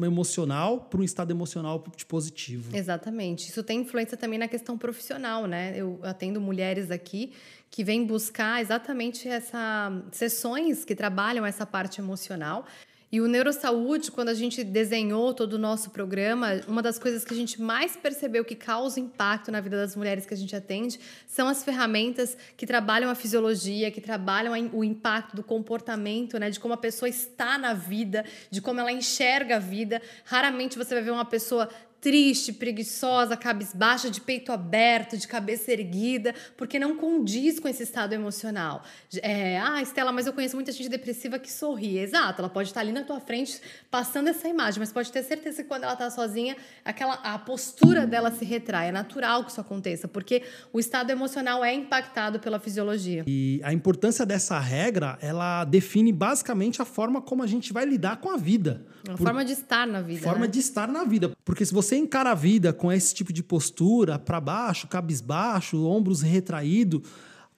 emocional 0.04 0.80
para 0.80 1.00
um 1.00 1.04
estado 1.04 1.30
emocional 1.30 1.84
positivo. 2.08 2.74
Exatamente. 2.74 3.50
Isso 3.50 3.62
tem 3.62 3.80
influência 3.80 4.16
também 4.16 4.38
na 4.38 4.48
questão 4.48 4.78
profissional, 4.78 5.46
né? 5.46 5.74
Eu 5.76 6.00
atendo 6.02 6.40
mulheres 6.40 6.90
aqui 6.90 7.32
que 7.70 7.84
vêm 7.84 8.06
buscar 8.06 8.62
exatamente 8.62 9.28
essas 9.28 9.92
sessões 10.10 10.86
que 10.86 10.94
trabalham 10.94 11.44
essa 11.44 11.66
parte 11.66 12.00
emocional. 12.00 12.64
E 13.10 13.22
o 13.22 13.26
Neurosaúde, 13.26 14.10
quando 14.10 14.28
a 14.28 14.34
gente 14.34 14.62
desenhou 14.62 15.32
todo 15.32 15.54
o 15.54 15.58
nosso 15.58 15.88
programa, 15.88 16.60
uma 16.68 16.82
das 16.82 16.98
coisas 16.98 17.24
que 17.24 17.32
a 17.32 17.36
gente 17.36 17.58
mais 17.58 17.96
percebeu 17.96 18.44
que 18.44 18.54
causa 18.54 19.00
impacto 19.00 19.50
na 19.50 19.62
vida 19.62 19.78
das 19.78 19.96
mulheres 19.96 20.26
que 20.26 20.34
a 20.34 20.36
gente 20.36 20.54
atende 20.54 21.00
são 21.26 21.48
as 21.48 21.64
ferramentas 21.64 22.36
que 22.54 22.66
trabalham 22.66 23.10
a 23.10 23.14
fisiologia, 23.14 23.90
que 23.90 24.02
trabalham 24.02 24.52
o 24.74 24.84
impacto 24.84 25.34
do 25.34 25.42
comportamento, 25.42 26.38
né, 26.38 26.50
de 26.50 26.60
como 26.60 26.74
a 26.74 26.76
pessoa 26.76 27.08
está 27.08 27.56
na 27.56 27.72
vida, 27.72 28.26
de 28.50 28.60
como 28.60 28.78
ela 28.78 28.92
enxerga 28.92 29.56
a 29.56 29.58
vida. 29.58 30.02
Raramente 30.24 30.76
você 30.76 30.94
vai 30.94 31.02
ver 31.02 31.10
uma 31.10 31.24
pessoa 31.24 31.70
triste, 32.00 32.52
preguiçosa, 32.52 33.36
cabisbaixa, 33.36 34.10
de 34.10 34.20
peito 34.20 34.52
aberto, 34.52 35.16
de 35.16 35.26
cabeça 35.26 35.72
erguida, 35.72 36.34
porque 36.56 36.78
não 36.78 36.96
condiz 36.96 37.58
com 37.58 37.68
esse 37.68 37.82
estado 37.82 38.12
emocional. 38.12 38.82
É, 39.22 39.58
ah, 39.58 39.82
Estela, 39.82 40.12
mas 40.12 40.26
eu 40.26 40.32
conheço 40.32 40.56
muita 40.56 40.72
gente 40.72 40.88
depressiva 40.88 41.38
que 41.38 41.50
sorri. 41.50 41.98
Exato, 41.98 42.40
ela 42.40 42.48
pode 42.48 42.68
estar 42.68 42.80
ali 42.80 42.92
na 42.92 43.02
tua 43.02 43.20
frente 43.20 43.60
passando 43.90 44.28
essa 44.28 44.48
imagem, 44.48 44.80
mas 44.80 44.92
pode 44.92 45.10
ter 45.10 45.22
certeza 45.22 45.62
que 45.62 45.68
quando 45.68 45.84
ela 45.84 45.94
está 45.94 46.10
sozinha, 46.10 46.56
aquela, 46.84 47.14
a 47.14 47.38
postura 47.38 48.06
dela 48.06 48.30
se 48.30 48.44
retrai. 48.44 48.88
É 48.88 48.92
natural 48.92 49.44
que 49.44 49.50
isso 49.50 49.60
aconteça, 49.60 50.06
porque 50.06 50.42
o 50.72 50.78
estado 50.78 51.10
emocional 51.10 51.64
é 51.64 51.74
impactado 51.74 52.38
pela 52.38 52.58
fisiologia. 52.58 53.24
E 53.26 53.60
a 53.64 53.72
importância 53.72 54.24
dessa 54.24 54.58
regra, 54.58 55.18
ela 55.20 55.64
define 55.64 56.12
basicamente 56.12 56.80
a 56.80 56.84
forma 56.84 57.20
como 57.20 57.42
a 57.42 57.46
gente 57.46 57.72
vai 57.72 57.84
lidar 57.84 58.18
com 58.18 58.30
a 58.30 58.36
vida. 58.36 58.86
A 59.08 59.12
Por... 59.12 59.24
forma 59.24 59.44
de 59.44 59.52
estar 59.52 59.86
na 59.86 60.00
vida. 60.00 60.20
Forma 60.20 60.46
né? 60.46 60.46
de 60.46 60.58
estar 60.58 60.88
na 60.88 61.04
vida. 61.04 61.32
Porque 61.44 61.64
se 61.64 61.72
você 61.72 61.87
você 61.88 61.96
encara 61.96 62.32
a 62.32 62.34
vida 62.34 62.72
com 62.72 62.92
esse 62.92 63.14
tipo 63.14 63.32
de 63.32 63.42
postura, 63.42 64.18
para 64.18 64.40
baixo, 64.40 64.86
cabisbaixo, 64.86 65.86
ombros 65.86 66.20
retraído, 66.20 67.02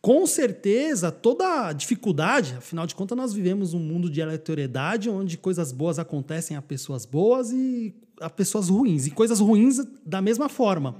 com 0.01 0.27
certeza 0.27 1.11
toda 1.11 1.73
dificuldade, 1.73 2.55
afinal 2.57 2.87
de 2.87 2.95
contas, 2.95 3.19
nós 3.19 3.33
vivemos 3.33 3.75
um 3.75 3.79
mundo 3.81 4.09
de 4.09 4.23
aleatoriedade 4.23 5.11
onde 5.11 5.37
coisas 5.37 5.73
boas 5.73 5.99
acontecem 5.99 6.57
a 6.57 6.63
pessoas 6.63 7.05
boas 7.05 7.51
e 7.51 7.95
a 8.21 8.31
pessoas 8.31 8.69
ruins, 8.69 9.07
e 9.07 9.11
coisas 9.11 9.41
ruins 9.41 9.79
da 10.07 10.23
mesma 10.23 10.49
forma 10.49 10.97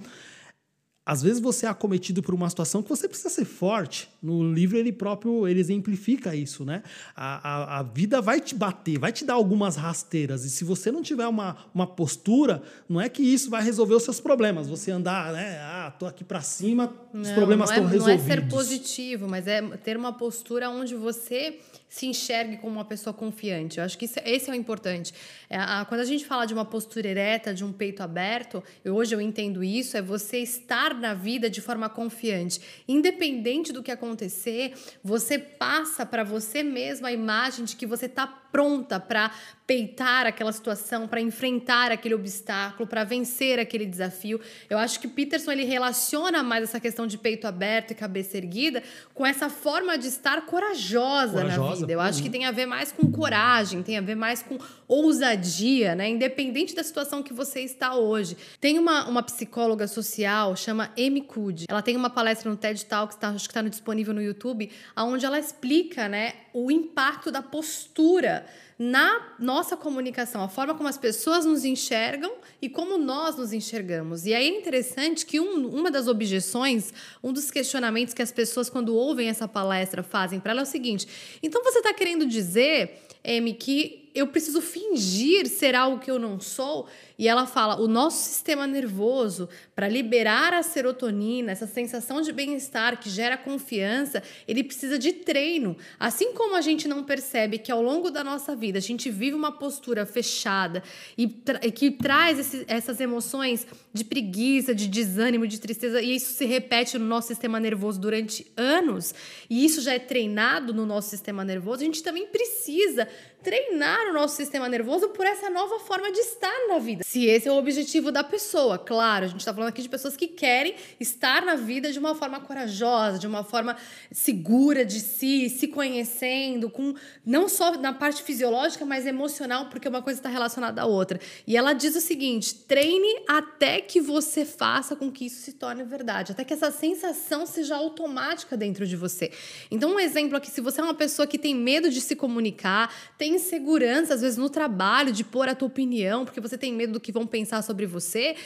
às 1.05 1.23
vezes 1.23 1.41
você 1.41 1.67
é 1.67 1.69
acometido 1.69 2.23
por 2.23 2.35
uma 2.35 2.49
situação 2.49 2.83
que 2.83 2.89
você 2.89 3.09
precisa 3.09 3.31
ser 3.31 3.45
forte. 3.45 4.09
No 4.23 4.53
livro 4.53 4.77
ele 4.77 4.93
próprio 4.93 5.49
ele 5.49 5.59
exemplifica 5.59 6.37
isso, 6.37 6.65
né? 6.65 6.83
A, 7.17 7.49
a, 7.49 7.79
a, 7.79 7.83
vida 7.83 8.21
vai 8.21 8.41
te 8.41 8.55
bater, 8.55 8.99
vai 8.99 9.11
te 9.11 9.25
dar 9.25 9.35
algumas 9.35 9.77
rasteiras. 9.77 10.45
E 10.45 10.51
se 10.51 10.63
você 10.63 10.93
não 10.93 11.03
tiver 11.03 11.27
uma, 11.27 11.57
uma 11.75 11.87
postura, 11.87 12.63
não 12.89 13.01
é 13.01 13.09
que 13.09 13.23
isso 13.23 13.49
vai 13.49 13.63
resolver 13.63 13.95
os 13.95 14.03
seus 14.03 14.21
problemas. 14.21 14.69
Você 14.69 14.91
andar, 14.91 15.33
né? 15.33 15.59
Ah, 15.61 15.93
tô 15.99 16.07
aqui 16.07 16.23
para 16.23 16.43
cima, 16.43 16.93
os 17.15 17.29
não, 17.29 17.35
problemas 17.35 17.71
estão 17.71 17.85
é, 17.85 17.91
resolvidos. 17.91 18.27
Não 18.27 18.35
é 18.35 18.37
ser 18.37 18.49
positivo, 18.49 19.29
mas 19.29 19.47
é 19.47 19.63
ter 19.79 19.97
uma 19.97 20.13
postura 20.13 20.69
onde 20.69 20.95
você 20.95 21.59
se 21.91 22.07
enxergue 22.07 22.57
como 22.57 22.75
uma 22.75 22.85
pessoa 22.85 23.13
confiante. 23.13 23.79
Eu 23.79 23.85
acho 23.85 23.99
que 23.99 24.05
isso, 24.05 24.21
é, 24.21 24.31
esse 24.31 24.49
é 24.49 24.53
o 24.53 24.57
importante. 24.57 25.13
É, 25.51 25.57
a, 25.59 25.85
quando 25.85 26.01
a 26.01 26.05
gente 26.05 26.25
fala 26.25 26.47
de 26.47 26.55
uma 26.55 26.65
postura 26.65 27.09
ereta, 27.09 27.53
de 27.53 27.65
um 27.65 27.73
peito 27.73 28.01
aberto, 28.01 28.63
eu, 28.85 28.95
hoje 28.95 29.13
eu 29.13 29.21
entendo 29.21 29.63
isso, 29.63 29.97
é 29.97 30.01
você 30.01 30.39
estar 30.39 30.95
na 30.95 31.13
vida 31.13 31.51
de 31.51 31.61
forma 31.61 31.89
confiante. 31.89 32.61
Independente 32.87 33.73
do 33.73 33.83
que 33.83 33.91
acontecer, 33.91 34.73
você 35.03 35.37
passa 35.37 36.07
para 36.07 36.23
você 36.23 36.63
mesmo 36.63 37.07
a 37.07 37.13
imagem 37.13 37.65
de 37.65 37.75
que 37.75 37.85
você 37.85 38.07
está 38.07 38.41
pronta 38.51 38.99
para 38.99 39.31
peitar 39.71 40.27
aquela 40.27 40.51
situação, 40.51 41.07
para 41.07 41.21
enfrentar 41.21 41.93
aquele 41.93 42.13
obstáculo, 42.17 42.89
para 42.89 43.05
vencer 43.05 43.61
aquele 43.61 43.87
desafio. 43.87 44.41
Eu 44.69 44.77
acho 44.77 44.99
que 44.99 45.07
Peterson 45.07 45.53
ele 45.53 45.63
relaciona 45.63 46.43
mais 46.43 46.65
essa 46.65 46.81
questão 46.81 47.07
de 47.07 47.17
peito 47.17 47.47
aberto 47.47 47.93
e 47.93 47.95
cabeça 47.95 48.37
erguida 48.37 48.83
com 49.15 49.25
essa 49.25 49.49
forma 49.49 49.97
de 49.97 50.09
estar 50.09 50.45
corajosa, 50.47 51.35
corajosa 51.43 51.69
na 51.69 51.75
vida. 51.77 51.93
Eu 51.93 52.01
acho 52.01 52.21
que 52.21 52.29
tem 52.29 52.47
a 52.47 52.51
ver 52.51 52.67
mais 52.67 52.91
com 52.91 53.13
coragem, 53.13 53.81
tem 53.81 53.97
a 53.97 54.01
ver 54.01 54.17
mais 54.17 54.43
com 54.43 54.59
ousadia, 54.89 55.95
né? 55.95 56.09
Independente 56.09 56.75
da 56.75 56.83
situação 56.83 57.23
que 57.23 57.33
você 57.33 57.61
está 57.61 57.95
hoje. 57.95 58.37
Tem 58.61 58.77
uma, 58.77 59.07
uma 59.09 59.23
psicóloga 59.23 59.87
social, 59.87 60.57
chama 60.57 60.91
Amy 60.99 61.21
Cuddy. 61.21 61.67
Ela 61.69 61.81
tem 61.81 61.97
uma 61.97 62.11
palestra 62.11 62.51
no 62.51 62.57
TED 62.57 62.87
Talks, 62.87 63.17
tá, 63.17 63.29
acho 63.29 63.49
que 63.49 63.57
está 63.57 63.63
disponível 63.63 64.13
no 64.13 64.21
YouTube, 64.21 64.69
onde 64.97 65.25
ela 65.25 65.39
explica, 65.39 66.09
né, 66.09 66.33
o 66.53 66.73
impacto 66.73 67.31
da 67.31 67.41
postura 67.41 68.40
na 68.79 69.35
nossa 69.39 69.77
comunicação, 69.77 70.43
a 70.43 70.49
forma 70.49 70.75
como 70.75 70.89
as 70.89 70.97
pessoas 70.97 71.45
nos 71.45 71.67
enxergam 71.67 72.33
e 72.63 72.69
como 72.69 72.97
nós 72.97 73.37
nos 73.37 73.53
enxergamos. 73.53 74.25
E 74.25 74.33
aí 74.33 74.47
é 74.47 74.59
interessante 74.59 75.27
que 75.27 75.39
um, 75.39 75.67
uma 75.69 75.91
das 75.91 76.09
objeções, 76.09 76.93
um 77.23 77.31
dos 77.31 77.51
questionamentos 77.51 78.15
que 78.15 78.23
as 78.23 78.33
pessoas, 78.33 78.71
quando 78.71 78.95
ouvem 78.95 79.29
essa 79.29 79.47
palestra, 79.47 80.03
fazem 80.03 80.41
para 80.41 80.53
ela 80.53 80.61
é 80.61 80.63
o 80.63 80.67
seguinte: 80.67 81.07
então 81.43 81.63
você 81.63 81.79
está 81.79 81.93
querendo 81.93 82.25
dizer, 82.27 83.03
M, 83.23 83.53
que 83.53 84.10
eu 84.15 84.27
preciso 84.27 84.61
fingir 84.61 85.47
ser 85.47 85.75
algo 85.75 85.99
que 85.99 86.11
eu 86.11 86.19
não 86.19 86.41
sou? 86.41 86.89
E 87.19 87.29
ela 87.29 87.47
fala: 87.47 87.81
o 87.81 87.87
nosso 87.87 88.29
sistema 88.29 88.67
nervoso, 88.67 89.49
para 89.75 89.87
liberar 89.87 90.55
a 90.55 90.63
serotonina, 90.63 91.53
essa 91.53 91.67
sensação 91.67 92.23
de 92.23 92.33
bem-estar 92.33 92.99
que 92.99 93.11
gera 93.11 93.37
confiança, 93.37 94.23
ele 94.49 94.65
precisa 94.65 94.99
de 94.99 95.13
treino. 95.13 95.77
Assim 95.99 96.33
como 96.33 96.57
a 96.57 96.61
gente 96.61 96.89
não 96.89 97.05
percebe 97.05 97.59
que 97.59 97.71
ao 97.71 97.83
longo 97.83 98.11
da 98.11 98.25
nossa 98.25 98.57
vida 98.57 98.79
a 98.79 98.81
gente 98.81 99.11
vive 99.11 99.35
uma 99.35 99.53
postura 99.53 100.07
fechada 100.07 100.83
e, 101.17 101.29
tra 101.29 101.59
que 101.59 101.91
traz 101.91 102.39
esse, 102.39 102.65
essas 102.67 103.01
emoções 103.01 103.67
de 103.93 104.05
preguiça, 104.05 104.75
de 104.75 104.89
desânimo, 104.89 105.47
de 105.47 105.61
tristeza, 105.61 106.01
e 106.01 106.15
isso 106.15 106.33
se 106.33 106.47
repete 106.47 106.99
no 106.99 107.05
nosso 107.05 107.29
sistema 107.29 107.61
nervoso 107.61 108.01
durante 108.01 108.47
anos, 108.57 109.15
e 109.49 109.65
isso 109.65 109.81
já 109.81 109.93
é 109.93 109.99
treinado 109.99 110.73
no 110.73 110.87
nosso 110.87 111.11
sistema 111.11 111.45
nervoso, 111.45 111.83
a 111.83 111.85
gente 111.85 112.03
também 112.03 112.27
precisa 112.27 113.09
treinar 113.43 114.09
o 114.09 114.13
nosso 114.13 114.37
sistema 114.37 114.69
nervoso 114.69 115.09
por 115.11 115.27
essa 115.27 115.51
nova 115.51 115.79
forma 115.81 116.11
de 116.11 116.21
estar 116.21 116.69
na 116.69 116.79
vida 116.79 117.05
se 117.11 117.27
esse 117.27 117.49
é 117.49 117.53
o 117.53 117.57
objetivo 117.57 118.13
da 118.13 118.23
pessoa. 118.23 118.79
Claro, 118.79 119.25
a 119.25 119.29
gente 119.29 119.41
está 119.41 119.53
falando 119.53 119.71
aqui 119.71 119.83
de 119.83 119.89
pessoas 119.89 120.17
que 120.17 120.29
querem 120.29 120.77
estar 121.01 121.45
na 121.45 121.57
vida 121.57 121.91
de 121.91 121.99
uma 121.99 122.15
forma 122.15 122.39
corajosa, 122.41 123.19
de 123.19 123.27
uma 123.27 123.43
forma 123.43 123.77
segura 124.13 124.85
de 124.85 125.01
si, 125.01 125.49
se 125.49 125.67
conhecendo, 125.67 126.71
com 126.71 126.95
não 127.27 127.49
só 127.49 127.77
na 127.77 127.93
parte 127.93 128.23
fisiológica, 128.23 128.85
mas 128.85 129.07
emocional, 129.07 129.67
porque 129.69 129.89
uma 129.89 130.03
coisa 130.03 130.21
está 130.21 130.29
relacionada 130.29 130.83
à 130.83 130.87
outra. 130.87 131.19
E 131.47 131.57
ela 131.57 131.73
diz 131.73 131.97
o 131.97 132.01
seguinte: 132.01 132.55
treine 132.55 133.25
até 133.27 133.81
que 133.81 134.01
você 134.01 134.45
faça 134.45 134.95
com 134.95 135.11
que 135.11 135.27
isso 135.27 135.43
se 135.43 135.55
torne 135.55 135.83
verdade, 135.83 136.31
até 136.31 136.45
que 136.45 136.55
essa 136.55 136.71
sensação 136.71 137.45
seja 137.45 137.75
automática 137.75 138.57
dentro 138.57 138.87
de 138.87 138.95
você. 138.95 139.33
Então, 139.69 139.95
um 139.95 139.99
exemplo 139.99 140.37
aqui: 140.37 140.49
se 140.49 140.61
você 140.61 140.81
é 140.81 140.85
uma 140.85 140.95
pessoa 140.95 141.27
que 141.27 141.39
tem 141.39 141.57
medo 141.57 141.91
de 141.91 142.01
se 142.01 142.15
comunicar, 142.15 142.95
tem 143.19 143.30
insegurança, 143.31 144.15
às 144.15 144.21
vezes, 144.21 144.37
no 144.37 144.51
trabalho, 144.51 145.13
de 145.13 145.25
pôr 145.25 145.49
a 145.49 145.55
tua 145.55 145.69
opinião, 145.69 146.25
porque 146.25 146.41
você 146.41 146.59
tem 146.59 146.73
medo 146.73 146.95
do 146.95 147.01
que 147.01 147.13
vão 147.13 147.27
pensar 147.27 147.63
sobre 147.63 147.87
você, 147.87 148.37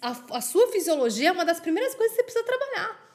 a, 0.00 0.36
a 0.36 0.40
sua 0.40 0.68
fisiologia 0.68 1.28
é 1.28 1.32
uma 1.32 1.44
das 1.44 1.60
primeiras 1.60 1.94
coisas 1.94 2.16
que 2.16 2.22
você 2.22 2.24
precisa 2.24 2.44
trabalhar 2.44 3.08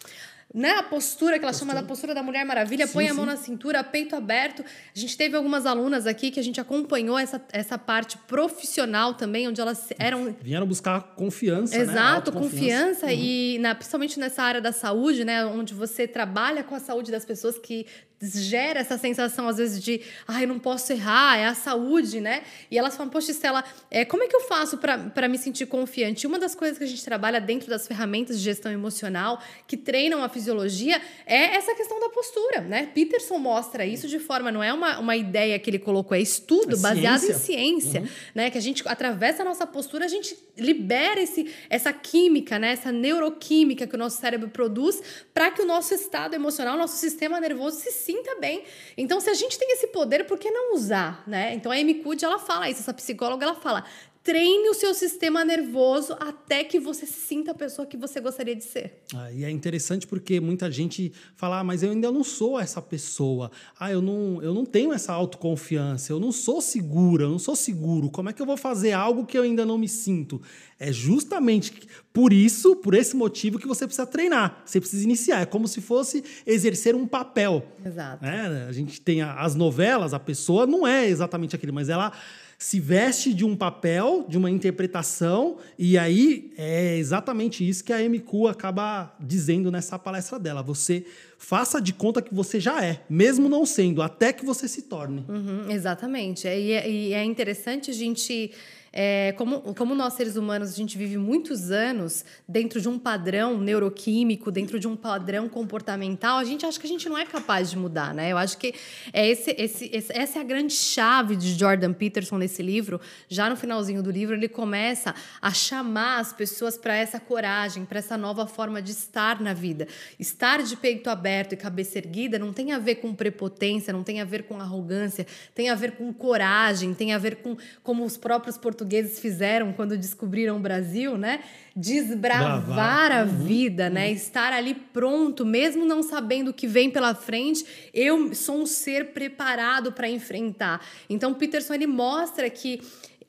né, 0.54 0.70
a 0.74 0.84
postura 0.84 1.40
que 1.40 1.44
ela 1.44 1.52
postura. 1.52 1.72
chama 1.72 1.82
da 1.82 1.88
postura 1.88 2.14
da 2.14 2.22
Mulher 2.22 2.46
Maravilha, 2.46 2.86
sim, 2.86 2.94
põe 2.94 3.08
a 3.08 3.14
mão 3.14 3.26
sim. 3.26 3.32
na 3.32 3.38
cintura, 3.38 3.84
peito 3.84 4.16
aberto. 4.16 4.64
A 4.64 5.00
gente 5.00 5.18
teve 5.18 5.36
algumas 5.36 5.66
alunas 5.66 6.06
aqui 6.06 6.30
que 6.30 6.40
a 6.40 6.44
gente 6.44 6.62
acompanhou 6.62 7.18
essa, 7.18 7.44
essa 7.52 7.78
parte 7.78 8.20
profissional 8.20 9.16
também, 9.16 9.48
onde 9.48 9.60
elas 9.60 9.90
eram. 9.98 10.36
Vieram 10.40 10.68
buscar 10.68 11.02
confiança. 11.16 11.76
Né, 11.76 11.84
Exato, 11.84 12.32
né? 12.32 12.40
confiança. 12.40 13.08
Uhum. 13.08 13.12
E 13.14 13.58
na, 13.60 13.74
principalmente 13.74 14.20
nessa 14.20 14.44
área 14.44 14.62
da 14.62 14.72
saúde, 14.72 15.26
né? 15.26 15.44
Onde 15.44 15.74
você 15.74 16.08
trabalha 16.08 16.64
com 16.64 16.76
a 16.76 16.80
saúde 16.80 17.12
das 17.12 17.26
pessoas 17.26 17.58
que 17.58 17.88
gera 18.24 18.80
essa 18.80 18.98
sensação, 18.98 19.48
às 19.48 19.58
vezes, 19.58 19.84
de 19.84 20.02
ai, 20.28 20.46
não 20.46 20.58
posso 20.58 20.92
errar, 20.94 21.38
é 21.38 21.46
a 21.46 21.54
saúde, 21.54 22.22
né? 22.22 22.44
E 22.72 22.78
elas 22.78 22.96
falam, 22.96 23.12
poxa, 23.12 23.32
Estela, 23.32 23.64
é, 23.92 24.06
como 24.06 24.24
é 24.24 24.28
que 24.28 24.36
eu 24.36 24.42
faço 24.42 24.78
para 24.78 25.28
me 25.28 25.38
sentir 25.38 25.66
confiante? 25.66 26.26
Uma 26.26 26.40
das 26.40 26.56
coisas 26.56 26.78
que 26.78 26.84
a 26.84 26.88
gente 26.88 27.04
trabalha 27.04 27.40
dentro 27.42 27.70
das 27.70 27.88
ferramentas 27.88 28.38
de 28.38 28.44
gestão 28.44 28.72
emocional 28.72 29.42
que 29.68 29.76
treinam 29.76 30.24
a 30.24 30.30
fisiologia 30.30 31.02
é 31.26 31.56
essa 31.56 31.76
questão 31.76 32.00
da 32.00 32.10
postura, 32.10 32.62
né? 32.62 32.90
Peterson 32.94 33.38
mostra 33.38 33.86
isso 33.86 34.08
de 34.08 34.20
forma, 34.20 34.52
não 34.52 34.64
é 34.64 34.74
uma, 34.74 35.00
uma 35.00 35.16
ideia 35.16 35.60
que 35.60 35.70
ele 35.70 35.80
colocou, 35.80 36.16
é 36.16 36.22
estudo 36.22 36.76
é 36.76 36.80
baseado 36.80 37.20
ciência. 37.20 37.34
em 37.34 37.80
ciência, 37.80 38.02
uhum. 38.02 38.08
né? 38.36 38.50
Que 38.50 38.58
a 38.58 38.62
gente, 38.62 38.84
através 38.86 39.38
da 39.38 39.44
nossa 39.44 39.68
postura, 39.68 40.06
a 40.06 40.08
gente 40.10 40.38
libera 40.58 41.22
esse, 41.22 41.54
essa 41.70 41.92
química, 41.92 42.58
né? 42.58 42.72
Essa 42.72 42.92
neuroquímica 42.92 43.86
que 43.86 43.96
o 43.96 44.00
nosso 44.00 44.20
cérebro 44.20 44.50
produz 44.50 45.02
para 45.34 45.52
que 45.52 45.62
o 45.62 45.66
nosso 45.66 45.94
estado 45.94 46.34
emocional, 46.34 46.78
nosso 46.78 46.98
sistema 46.98 47.40
nervoso 47.40 47.80
se 47.80 47.92
sinta 47.92 48.13
bem. 48.44 48.64
Então, 48.98 49.22
se 49.22 49.30
a 49.30 49.34
gente 49.34 49.58
tem 49.58 49.72
esse 49.72 49.88
poder, 49.88 50.26
por 50.26 50.38
que 50.38 50.52
não 50.52 50.76
usar, 50.76 51.24
né? 51.26 51.54
Então, 51.54 51.72
a 51.72 51.76
Amy 51.76 51.96
Cuddy, 51.96 52.26
ela 52.26 52.38
fala 52.38 52.70
isso, 52.70 52.82
essa 52.82 52.94
psicóloga, 52.94 53.46
ela 53.46 53.56
fala, 53.56 53.86
treine 54.24 54.70
o 54.70 54.74
seu 54.74 54.94
sistema 54.94 55.44
nervoso 55.44 56.16
até 56.20 56.64
que 56.64 56.80
você 56.80 57.06
se 57.06 57.20
sinta 57.20 57.52
a 57.52 57.54
pessoa 57.54 57.86
que 57.86 57.98
você 57.98 58.22
gostaria 58.22 58.56
de 58.56 58.64
ser. 58.64 59.04
Ah, 59.14 59.32
e 59.32 59.44
é 59.44 59.50
interessante 59.50 60.08
porque 60.08 60.40
muita 60.40 60.72
gente 60.72 61.12
fala, 61.36 61.60
ah, 61.60 61.64
mas 61.64 61.84
eu 61.84 61.92
ainda 61.92 62.10
não 62.10 62.24
sou 62.24 62.58
essa 62.58 62.82
pessoa. 62.82 63.52
Ah, 63.78 63.92
eu 63.92 64.02
não, 64.02 64.42
eu 64.42 64.54
não 64.54 64.66
tenho 64.66 64.94
essa 64.94 65.12
autoconfiança, 65.12 66.14
eu 66.14 66.20
não 66.20 66.32
sou 66.32 66.62
segura, 66.62 67.26
eu 67.26 67.30
não 67.30 67.40
sou 67.40 67.56
seguro. 67.56 68.10
Como 68.10 68.30
é 68.30 68.34
que 68.34 68.42
eu 68.42 68.46
vou 68.46 68.58
fazer 68.58 68.94
algo 68.94 69.26
que 69.26 69.38
eu 69.38 69.44
ainda 69.44 69.66
não 69.66 69.78
me 69.78 69.90
sinto? 69.90 70.42
É 70.80 70.92
justamente 70.92 71.88
por 72.14 72.32
isso, 72.32 72.76
por 72.76 72.94
esse 72.94 73.16
motivo 73.16 73.58
que 73.58 73.68
você 73.68 73.88
precisa 73.88 74.06
treinar. 74.06 74.62
Você 74.64 74.80
precisa 74.80 75.04
iniciar. 75.04 75.42
É 75.42 75.46
como 75.48 75.68
se 75.68 75.82
fosse 75.82 76.24
exercer 76.46 76.96
um 76.96 77.08
papel. 77.08 77.66
Exato. 77.84 78.24
Né? 78.24 78.68
A 78.70 78.72
gente 78.72 79.02
tem 79.02 79.24
as 79.24 79.56
novelas, 79.56 80.14
a 80.14 80.20
pessoa 80.20 80.68
não 80.68 80.86
é 80.86 81.08
exatamente 81.08 81.56
aquele, 81.56 81.72
mas 81.72 81.90
ela 81.90 82.14
se 82.56 82.80
veste 82.80 83.34
de 83.34 83.44
um 83.44 83.56
papel, 83.56 84.26
de 84.30 84.38
uma 84.38 84.50
interpretação, 84.50 85.58
e 85.78 85.98
aí 85.98 86.54
é 86.56 86.96
exatamente 86.96 87.68
isso 87.68 87.84
que 87.84 87.92
a 87.92 88.00
MQ 88.00 88.48
acaba 88.50 89.14
dizendo 89.20 89.70
nessa 89.70 90.00
palestra 90.00 90.40
dela. 90.40 90.62
Você 90.62 91.06
faça 91.38 91.82
de 91.82 91.92
conta 91.92 92.22
que 92.22 92.34
você 92.34 92.60
já 92.60 92.82
é, 92.82 93.02
mesmo 93.10 93.50
não 93.50 93.66
sendo, 93.66 94.02
até 94.02 94.32
que 94.32 94.46
você 94.46 94.68
se 94.68 94.84
torne. 94.84 95.26
Uhum, 95.28 95.70
exatamente. 95.70 96.48
E 96.48 96.72
é, 96.72 96.90
e 96.90 97.14
é 97.14 97.24
interessante 97.26 97.92
a 97.92 97.94
gente 97.94 98.52
é, 98.96 99.34
como, 99.36 99.74
como 99.74 99.96
nós 99.96 100.14
seres 100.14 100.36
humanos, 100.36 100.72
a 100.72 100.76
gente 100.76 101.00
vive 101.00 101.18
muitos 101.18 101.72
anos 101.72 102.24
dentro 102.48 102.80
de 102.80 102.88
um 102.88 103.00
padrão 103.00 103.58
neuroquímico, 103.58 104.52
dentro 104.52 104.80
de 104.80 104.88
um 104.88 104.96
padrão 104.96 105.50
comportamental, 105.50 106.38
a 106.38 106.44
gente 106.44 106.64
acha 106.64 106.80
que 106.80 106.86
a 106.86 106.90
gente 106.90 107.10
não 107.10 107.18
é 107.18 107.26
capaz 107.26 107.72
de 107.72 107.78
mudar, 107.78 108.14
né? 108.14 108.32
Eu 108.32 108.38
acho 108.38 108.56
que 108.56 108.76
é 109.12 109.28
esse, 109.28 109.56
esse, 109.58 109.90
esse, 109.92 110.14
essa 110.16 110.38
é 110.38 110.42
a 110.42 110.44
grande 110.46 110.74
chave 110.74 111.36
de 111.36 111.56
Jordan 111.56 111.92
Peterson 111.92 112.38
nesse 112.38 112.62
livro. 112.62 113.02
Já 113.28 113.50
no 113.50 113.56
finalzinho 113.56 114.04
do 114.04 114.12
livro, 114.12 114.36
ele 114.36 114.48
começa 114.48 115.16
a 115.42 115.52
chamar 115.52 116.20
as 116.20 116.32
pessoas 116.32 116.78
para 116.78 116.96
essa 116.96 117.20
coragem, 117.20 117.86
para 117.86 117.98
essa 117.98 118.16
nova 118.16 118.46
forma 118.46 118.80
de 118.80 118.92
estar 118.92 119.42
na 119.42 119.56
vida. 119.56 119.88
Estar 120.20 120.62
de 120.62 120.78
peito 120.78 121.10
aberto 121.10 121.54
e 121.54 121.58
cabeça 121.58 121.98
erguida 121.98 122.38
não 122.38 122.54
tem 122.54 122.72
a 122.72 122.78
ver 122.78 122.96
com 122.96 123.16
prepotência, 123.16 123.92
não 123.92 124.04
tem 124.04 124.22
a 124.22 124.26
ver 124.26 124.44
com 124.44 124.62
arrogância, 124.62 125.26
tem 125.56 125.72
a 125.72 125.76
ver 125.76 125.94
com 125.94 126.14
coragem, 126.14 126.94
tem 126.94 127.12
a 127.12 127.18
ver 127.18 127.38
com 127.38 127.58
como 127.82 128.06
os 128.06 128.18
próprios 128.18 128.56
portugueses 128.56 128.83
portugueses 128.84 129.20
fizeram 129.20 129.72
quando 129.72 129.98
descobriram 129.98 130.58
o 130.58 130.60
Brasil, 130.60 131.18
né? 131.18 131.40
Desbravar 131.76 132.66
Bravar. 132.66 133.12
a 133.12 133.24
uhum. 133.24 133.46
vida, 133.46 133.90
né? 133.90 134.08
Uhum. 134.08 134.14
Estar 134.14 134.52
ali 134.52 134.76
pronto, 134.76 135.46
mesmo 135.46 135.86
não 135.86 136.04
sabendo 136.04 136.50
o 136.50 136.54
que 136.54 136.68
vem 136.68 136.92
pela 136.92 137.16
frente, 137.16 137.66
eu 137.94 138.36
sou 138.36 138.62
um 138.62 138.66
ser 138.66 139.14
preparado 139.14 139.94
para 139.94 140.10
enfrentar. 140.10 140.86
Então, 141.10 141.34
Peterson 141.34 141.74
ele 141.74 141.88
mostra 141.88 142.50
que 142.50 142.82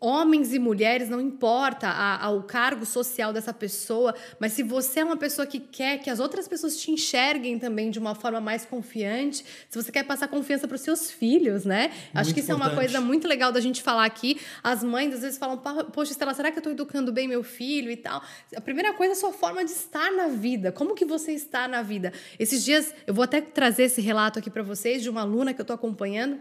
homens 0.05 0.53
e 0.53 0.59
mulheres, 0.59 1.09
não 1.09 1.21
importa 1.21 1.88
a, 1.88 2.27
a, 2.27 2.31
o 2.31 2.43
cargo 2.43 2.85
social 2.85 3.33
dessa 3.33 3.55
pessoa, 3.55 4.14
mas 4.38 4.53
se 4.53 4.62
você 4.62 5.01
é 5.01 5.05
uma 5.05 5.17
pessoa 5.17 5.47
que 5.47 5.59
quer 5.59 5.99
que 5.99 6.11
as 6.11 6.21
outras 6.21 6.47
pessoas 6.47 6.77
te 6.77 6.90
enxerguem 6.90 7.59
também 7.59 7.90
de 7.90 7.99
uma 7.99 8.14
forma 8.14 8.40
mais 8.40 8.67
confiante, 8.67 9.45
se 9.69 9.83
você 9.83 9.90
quer 9.90 10.05
passar 10.05 10.29
confiança 10.29 10.69
para 10.69 10.75
os 10.75 10.83
seus 10.83 11.11
filhos, 11.11 11.64
né? 11.64 11.88
Muito 11.88 11.99
Acho 12.14 12.35
que 12.35 12.40
isso 12.40 12.53
importante. 12.53 12.71
é 12.71 12.75
uma 12.75 12.83
coisa 12.83 13.01
muito 13.01 13.27
legal 13.27 13.51
da 13.51 13.61
gente 13.61 13.83
falar 13.83 14.05
aqui. 14.05 14.38
As 14.62 14.85
mães 14.85 15.14
às 15.14 15.23
vezes 15.23 15.38
falam, 15.38 15.57
poxa, 15.57 16.12
Estela, 16.12 16.35
será 16.35 16.51
que 16.51 16.59
eu 16.59 16.61
estou 16.61 16.73
educando 16.73 17.11
bem 17.11 17.27
meu 17.27 17.43
filho 17.43 17.90
e 17.90 17.97
tal? 17.97 18.23
A 18.55 18.61
primeira 18.61 18.93
coisa 18.93 19.12
é 19.12 19.17
a 19.17 19.19
sua 19.19 19.33
forma 19.33 19.64
de 19.64 19.71
estar 19.71 20.12
na 20.12 20.29
vida. 20.29 20.71
Como 20.71 20.95
que 20.95 21.05
você 21.05 21.33
está 21.33 21.67
na 21.67 21.81
vida? 21.81 22.12
Esses 22.38 22.62
dias, 22.62 22.95
eu 23.07 23.14
vou 23.14 23.23
até 23.23 23.40
trazer 23.40 23.85
esse 23.85 24.03
relato 24.03 24.38
aqui 24.38 24.51
para 24.51 24.62
vocês 24.62 25.03
de 25.03 25.09
uma 25.09 25.23
aluna 25.23 25.55
que 25.55 25.61
eu 25.61 25.64
estou 25.64 25.75
acompanhando 25.75 26.38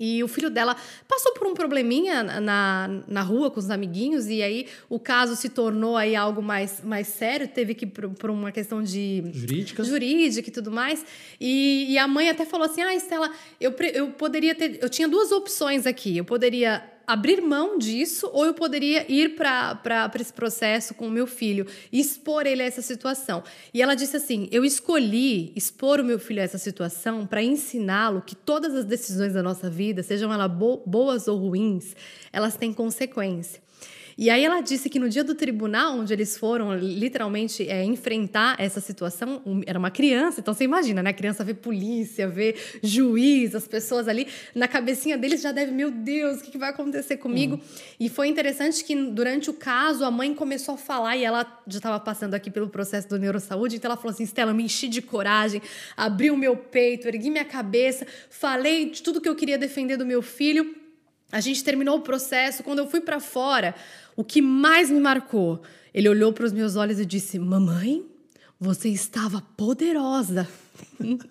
E 0.00 0.24
o 0.24 0.28
filho 0.28 0.48
dela 0.48 0.74
passou 1.06 1.34
por 1.34 1.46
um 1.46 1.52
probleminha 1.52 2.22
na, 2.22 2.88
na 3.06 3.20
rua 3.20 3.50
com 3.50 3.60
os 3.60 3.68
amiguinhos, 3.68 4.28
e 4.28 4.42
aí 4.42 4.66
o 4.88 4.98
caso 4.98 5.36
se 5.36 5.50
tornou 5.50 5.94
aí 5.94 6.16
algo 6.16 6.42
mais, 6.42 6.80
mais 6.82 7.06
sério, 7.06 7.46
teve 7.46 7.74
que 7.74 7.84
ir 7.84 7.88
por 7.88 8.30
uma 8.30 8.50
questão 8.50 8.82
de 8.82 9.22
jurídica, 9.34 9.84
jurídica 9.84 10.48
e 10.48 10.52
tudo 10.52 10.70
mais. 10.70 11.04
E, 11.38 11.92
e 11.92 11.98
a 11.98 12.08
mãe 12.08 12.30
até 12.30 12.46
falou 12.46 12.64
assim: 12.64 12.80
Ah, 12.80 12.94
Estela, 12.94 13.30
eu, 13.60 13.72
eu 13.92 14.08
poderia 14.12 14.54
ter. 14.54 14.78
Eu 14.82 14.88
tinha 14.88 15.06
duas 15.06 15.30
opções 15.32 15.86
aqui. 15.86 16.16
Eu 16.16 16.24
poderia 16.24 16.82
abrir 17.12 17.40
mão 17.40 17.76
disso 17.76 18.30
ou 18.32 18.46
eu 18.46 18.54
poderia 18.54 19.10
ir 19.10 19.34
para 19.34 20.10
esse 20.20 20.32
processo 20.32 20.94
com 20.94 21.08
o 21.08 21.10
meu 21.10 21.26
filho 21.26 21.66
expor 21.92 22.46
ele 22.46 22.62
a 22.62 22.66
essa 22.66 22.82
situação. 22.82 23.42
E 23.74 23.82
ela 23.82 23.94
disse 23.94 24.16
assim: 24.16 24.48
Eu 24.52 24.64
escolhi 24.64 25.52
expor 25.56 26.00
o 26.00 26.04
meu 26.04 26.18
filho 26.18 26.40
a 26.40 26.44
essa 26.44 26.58
situação 26.58 27.26
para 27.26 27.42
ensiná-lo 27.42 28.22
que 28.22 28.36
todas 28.36 28.74
as 28.74 28.84
decisões 28.84 29.32
da 29.32 29.42
nossa 29.42 29.68
vida, 29.68 30.02
sejam 30.02 30.32
elas 30.32 30.50
boas 30.86 31.26
ou 31.26 31.36
ruins, 31.38 31.96
elas 32.32 32.56
têm 32.56 32.72
consequência. 32.72 33.60
E 34.20 34.28
aí 34.28 34.44
ela 34.44 34.60
disse 34.60 34.90
que 34.90 34.98
no 34.98 35.08
dia 35.08 35.24
do 35.24 35.34
tribunal, 35.34 35.96
onde 35.96 36.12
eles 36.12 36.36
foram 36.36 36.76
literalmente 36.76 37.66
é, 37.66 37.82
enfrentar 37.82 38.54
essa 38.58 38.78
situação, 38.78 39.40
um, 39.46 39.62
era 39.66 39.78
uma 39.78 39.90
criança, 39.90 40.40
então 40.40 40.52
você 40.52 40.62
imagina, 40.64 41.02
né? 41.02 41.08
A 41.08 41.14
criança 41.14 41.42
vê 41.42 41.54
polícia, 41.54 42.28
vê 42.28 42.54
juiz, 42.82 43.54
as 43.54 43.66
pessoas 43.66 44.06
ali, 44.08 44.28
na 44.54 44.68
cabecinha 44.68 45.16
deles 45.16 45.40
já 45.40 45.52
deve, 45.52 45.72
meu 45.72 45.90
Deus, 45.90 46.40
o 46.40 46.42
que, 46.42 46.50
que 46.50 46.58
vai 46.58 46.68
acontecer 46.68 47.16
comigo? 47.16 47.54
Uhum. 47.54 47.60
E 47.98 48.10
foi 48.10 48.28
interessante 48.28 48.84
que 48.84 48.94
durante 48.94 49.48
o 49.48 49.54
caso 49.54 50.04
a 50.04 50.10
mãe 50.10 50.34
começou 50.34 50.74
a 50.74 50.76
falar, 50.78 51.16
e 51.16 51.24
ela 51.24 51.62
já 51.66 51.78
estava 51.78 51.98
passando 51.98 52.34
aqui 52.34 52.50
pelo 52.50 52.68
processo 52.68 53.08
do 53.08 53.18
neurosaúde, 53.18 53.76
então 53.76 53.90
ela 53.90 53.96
falou 53.96 54.12
assim: 54.12 54.24
Stella, 54.24 54.52
me 54.52 54.64
enchi 54.64 54.86
de 54.86 55.00
coragem, 55.00 55.62
abri 55.96 56.30
o 56.30 56.36
meu 56.36 56.54
peito, 56.58 57.08
ergui 57.08 57.30
minha 57.30 57.46
cabeça, 57.46 58.06
falei 58.28 58.90
de 58.90 59.02
tudo 59.02 59.18
que 59.18 59.30
eu 59.30 59.34
queria 59.34 59.56
defender 59.56 59.96
do 59.96 60.04
meu 60.04 60.20
filho. 60.20 60.79
A 61.32 61.40
gente 61.40 61.62
terminou 61.62 61.98
o 61.98 62.02
processo. 62.02 62.62
Quando 62.62 62.80
eu 62.80 62.88
fui 62.88 63.00
para 63.00 63.20
fora, 63.20 63.74
o 64.16 64.24
que 64.24 64.42
mais 64.42 64.90
me 64.90 65.00
marcou, 65.00 65.62
ele 65.94 66.08
olhou 66.08 66.32
para 66.32 66.44
os 66.44 66.52
meus 66.52 66.76
olhos 66.76 66.98
e 66.98 67.06
disse: 67.06 67.38
Mamãe, 67.38 68.04
você 68.58 68.88
estava 68.88 69.42
poderosa. 69.56 70.48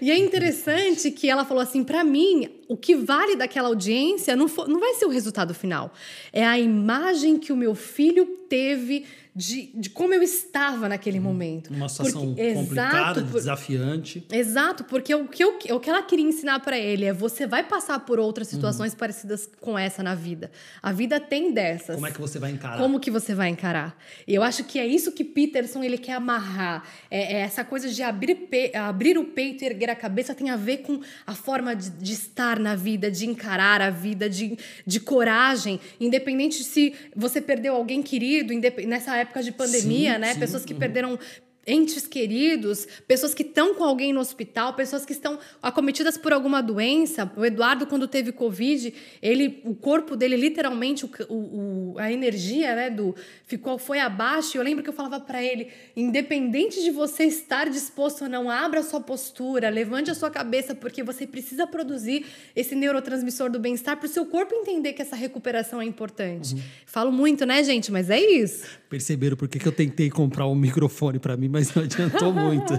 e 0.00 0.10
é 0.10 0.18
interessante 0.18 1.10
que 1.10 1.28
ela 1.28 1.44
falou 1.44 1.62
assim: 1.62 1.84
para 1.84 2.04
mim, 2.04 2.48
o 2.68 2.76
que 2.76 2.94
vale 2.94 3.36
daquela 3.36 3.68
audiência 3.68 4.36
não, 4.36 4.48
for, 4.48 4.68
não 4.68 4.80
vai 4.80 4.94
ser 4.94 5.06
o 5.06 5.10
resultado 5.10 5.54
final, 5.54 5.92
é 6.32 6.44
a 6.44 6.58
imagem 6.58 7.38
que 7.38 7.52
o 7.52 7.56
meu 7.56 7.74
filho 7.74 8.26
teve 8.48 9.04
de, 9.34 9.70
de 9.74 9.90
como 9.90 10.14
eu 10.14 10.22
estava 10.22 10.88
naquele 10.88 11.18
uhum. 11.18 11.24
momento. 11.24 11.74
Uma 11.74 11.88
situação 11.88 12.26
porque, 12.26 12.54
complicada, 12.54 13.20
exato, 13.20 13.32
desafiante. 13.32 14.26
Exato, 14.30 14.84
porque 14.84 15.12
o 15.12 15.26
que, 15.26 15.42
eu, 15.42 15.58
o 15.70 15.80
que 15.80 15.90
ela 15.90 16.02
queria 16.02 16.24
ensinar 16.24 16.60
para 16.60 16.78
ele 16.78 17.04
é 17.04 17.12
você 17.12 17.44
vai 17.46 17.64
passar 17.64 17.98
por 18.00 18.20
outras 18.20 18.46
situações 18.46 18.92
uhum. 18.92 18.98
parecidas 18.98 19.48
com 19.60 19.76
essa 19.76 20.02
na 20.04 20.14
vida. 20.14 20.52
A 20.80 20.92
vida 20.92 21.18
tem 21.18 21.52
dessas. 21.52 21.96
Como 21.96 22.06
é 22.06 22.12
que 22.12 22.20
você 22.20 22.38
vai 22.38 22.52
encarar? 22.52 22.78
Como 22.78 23.00
que 23.00 23.10
você 23.10 23.34
vai 23.34 23.48
encarar? 23.48 23.98
E 24.26 24.34
eu 24.34 24.42
acho 24.42 24.62
que 24.64 24.78
é 24.78 24.86
isso 24.86 25.10
que 25.10 25.24
Peterson 25.24 25.82
ele 25.82 25.98
quer 25.98 26.14
amarrar. 26.14 26.84
É, 27.10 27.34
é 27.34 27.40
essa 27.40 27.64
coisa 27.64 27.90
de 27.90 28.02
abrir, 28.04 28.36
pe 28.36 28.76
abrir 28.76 29.18
o 29.18 29.24
peito 29.24 29.64
e 29.64 29.66
erguer 29.66 29.83
a 29.90 29.96
cabeça 29.96 30.34
tem 30.34 30.48
a 30.48 30.56
ver 30.56 30.78
com 30.78 31.00
a 31.26 31.34
forma 31.34 31.76
de, 31.76 31.90
de 31.90 32.12
estar 32.12 32.58
na 32.58 32.74
vida, 32.74 33.10
de 33.10 33.26
encarar 33.26 33.82
a 33.82 33.90
vida, 33.90 34.28
de, 34.28 34.56
de 34.86 35.00
coragem, 35.00 35.78
independente 36.00 36.64
se 36.64 36.94
você 37.14 37.40
perdeu 37.40 37.74
alguém 37.74 38.02
querido, 38.02 38.52
nessa 38.86 39.16
época 39.16 39.34
época 39.34 39.42
de 39.42 39.52
pandemia, 39.52 40.14
sim, 40.14 40.20
né? 40.20 40.34
Sim, 40.34 40.40
Pessoas 40.40 40.64
que 40.64 40.72
uhum. 40.72 40.78
perderam 40.78 41.18
entes 41.66 42.06
queridos, 42.06 42.86
pessoas 43.06 43.34
que 43.34 43.42
estão 43.42 43.74
com 43.74 43.84
alguém 43.84 44.12
no 44.12 44.20
hospital, 44.20 44.74
pessoas 44.74 45.04
que 45.04 45.12
estão 45.12 45.38
acometidas 45.62 46.16
por 46.16 46.32
alguma 46.32 46.62
doença. 46.62 47.30
O 47.36 47.44
Eduardo, 47.44 47.86
quando 47.86 48.06
teve 48.06 48.32
Covid, 48.32 48.92
ele, 49.22 49.60
o 49.64 49.74
corpo 49.74 50.16
dele, 50.16 50.36
literalmente, 50.36 51.04
o, 51.04 51.10
o, 51.28 51.94
a 51.98 52.12
energia 52.12 52.74
né, 52.74 52.90
do 52.90 53.14
ficou 53.46 53.78
foi 53.78 53.98
abaixo. 53.98 54.56
E 54.56 54.58
eu 54.58 54.62
lembro 54.62 54.82
que 54.82 54.90
eu 54.90 54.94
falava 54.94 55.20
para 55.20 55.42
ele: 55.42 55.68
independente 55.96 56.82
de 56.82 56.90
você 56.90 57.24
estar 57.24 57.68
disposto 57.68 58.24
ou 58.24 58.28
não, 58.28 58.50
abra 58.50 58.80
a 58.80 58.82
sua 58.82 59.00
postura, 59.00 59.68
levante 59.68 60.10
a 60.10 60.14
sua 60.14 60.30
cabeça, 60.30 60.74
porque 60.74 61.02
você 61.02 61.26
precisa 61.26 61.66
produzir 61.66 62.26
esse 62.54 62.74
neurotransmissor 62.74 63.50
do 63.50 63.58
bem-estar 63.58 63.96
para 63.96 64.06
o 64.06 64.08
seu 64.08 64.26
corpo 64.26 64.54
entender 64.54 64.92
que 64.92 65.02
essa 65.02 65.16
recuperação 65.16 65.80
é 65.80 65.84
importante. 65.84 66.54
Uhum. 66.54 66.60
Falo 66.86 67.12
muito, 67.12 67.44
né, 67.46 67.62
gente? 67.62 67.90
Mas 67.90 68.10
é 68.10 68.20
isso. 68.20 68.64
Perceberam 68.88 69.36
por 69.36 69.48
que 69.48 69.66
eu 69.66 69.72
tentei 69.72 70.10
comprar 70.10 70.46
um 70.46 70.54
microfone 70.54 71.18
para 71.18 71.36
mim, 71.36 71.48
mas 71.54 71.72
não 71.72 71.84
adiantou 71.84 72.32
muito. 72.32 72.72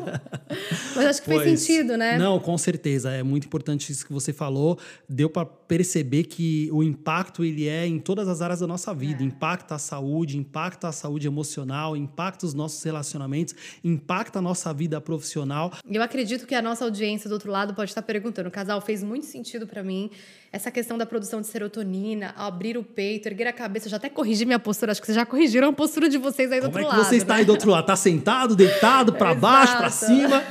mas 0.97 1.05
acho 1.05 1.21
que 1.21 1.29
pois, 1.29 1.43
fez 1.43 1.61
sentido, 1.61 1.95
né? 1.95 2.17
Não, 2.17 2.37
com 2.39 2.57
certeza. 2.57 3.09
É 3.09 3.23
muito 3.23 3.45
importante 3.45 3.89
isso 3.89 4.05
que 4.05 4.11
você 4.11 4.33
falou. 4.33 4.77
Deu 5.07 5.29
para 5.29 5.45
perceber 5.45 6.23
que 6.23 6.69
o 6.73 6.83
impacto 6.83 7.45
ele 7.45 7.69
é 7.69 7.87
em 7.87 7.99
todas 7.99 8.27
as 8.27 8.41
áreas 8.41 8.59
da 8.59 8.67
nossa 8.67 8.93
vida. 8.93 9.23
É. 9.23 9.25
Impacta 9.25 9.75
a 9.75 9.79
saúde, 9.79 10.37
impacta 10.37 10.89
a 10.89 10.91
saúde 10.91 11.25
emocional, 11.25 11.95
impacta 11.95 12.45
os 12.45 12.53
nossos 12.53 12.83
relacionamentos, 12.83 13.55
impacta 13.81 14.39
a 14.39 14.41
nossa 14.41 14.73
vida 14.73 14.99
profissional. 14.99 15.71
Eu 15.89 16.03
acredito 16.03 16.45
que 16.45 16.53
a 16.53 16.61
nossa 16.61 16.83
audiência 16.83 17.29
do 17.29 17.33
outro 17.33 17.49
lado 17.49 17.73
pode 17.73 17.91
estar 17.91 18.01
perguntando: 18.01 18.49
o 18.49 18.51
casal 18.51 18.81
fez 18.81 19.01
muito 19.01 19.25
sentido 19.25 19.65
para 19.65 19.81
mim 19.81 20.11
essa 20.55 20.71
questão 20.71 20.97
da 20.97 21.05
produção 21.05 21.41
de 21.41 21.47
serotonina, 21.47 22.33
abrir 22.37 22.77
o 22.77 22.83
peito, 22.83 23.27
erguer 23.27 23.45
a 23.45 23.51
cabeça. 23.51 23.87
Eu 23.87 23.89
já 23.89 23.97
até 23.97 24.07
corrigi 24.07 24.45
minha 24.45 24.57
postura, 24.57 24.93
acho 24.93 25.01
que 25.01 25.05
vocês 25.05 25.15
já 25.17 25.25
corrigiram 25.25 25.67
a 25.67 25.73
postura 25.73 26.07
de 26.07 26.17
vocês 26.17 26.49
aí 26.49 26.61
do 26.61 26.67
Como 26.67 26.77
outro 26.77 26.79
é 26.79 26.91
que 26.91 26.97
lado. 26.97 27.09
Você 27.09 27.17
está 27.17 27.33
né? 27.33 27.39
aí 27.41 27.45
do 27.45 27.51
outro 27.51 27.69
lado? 27.69 27.85
Tá 27.85 27.95
sentado, 27.97 28.55
deitado, 28.55 29.11
para 29.11 29.35
baixo, 29.35 29.75
para 29.75 29.89
cima? 29.89 30.41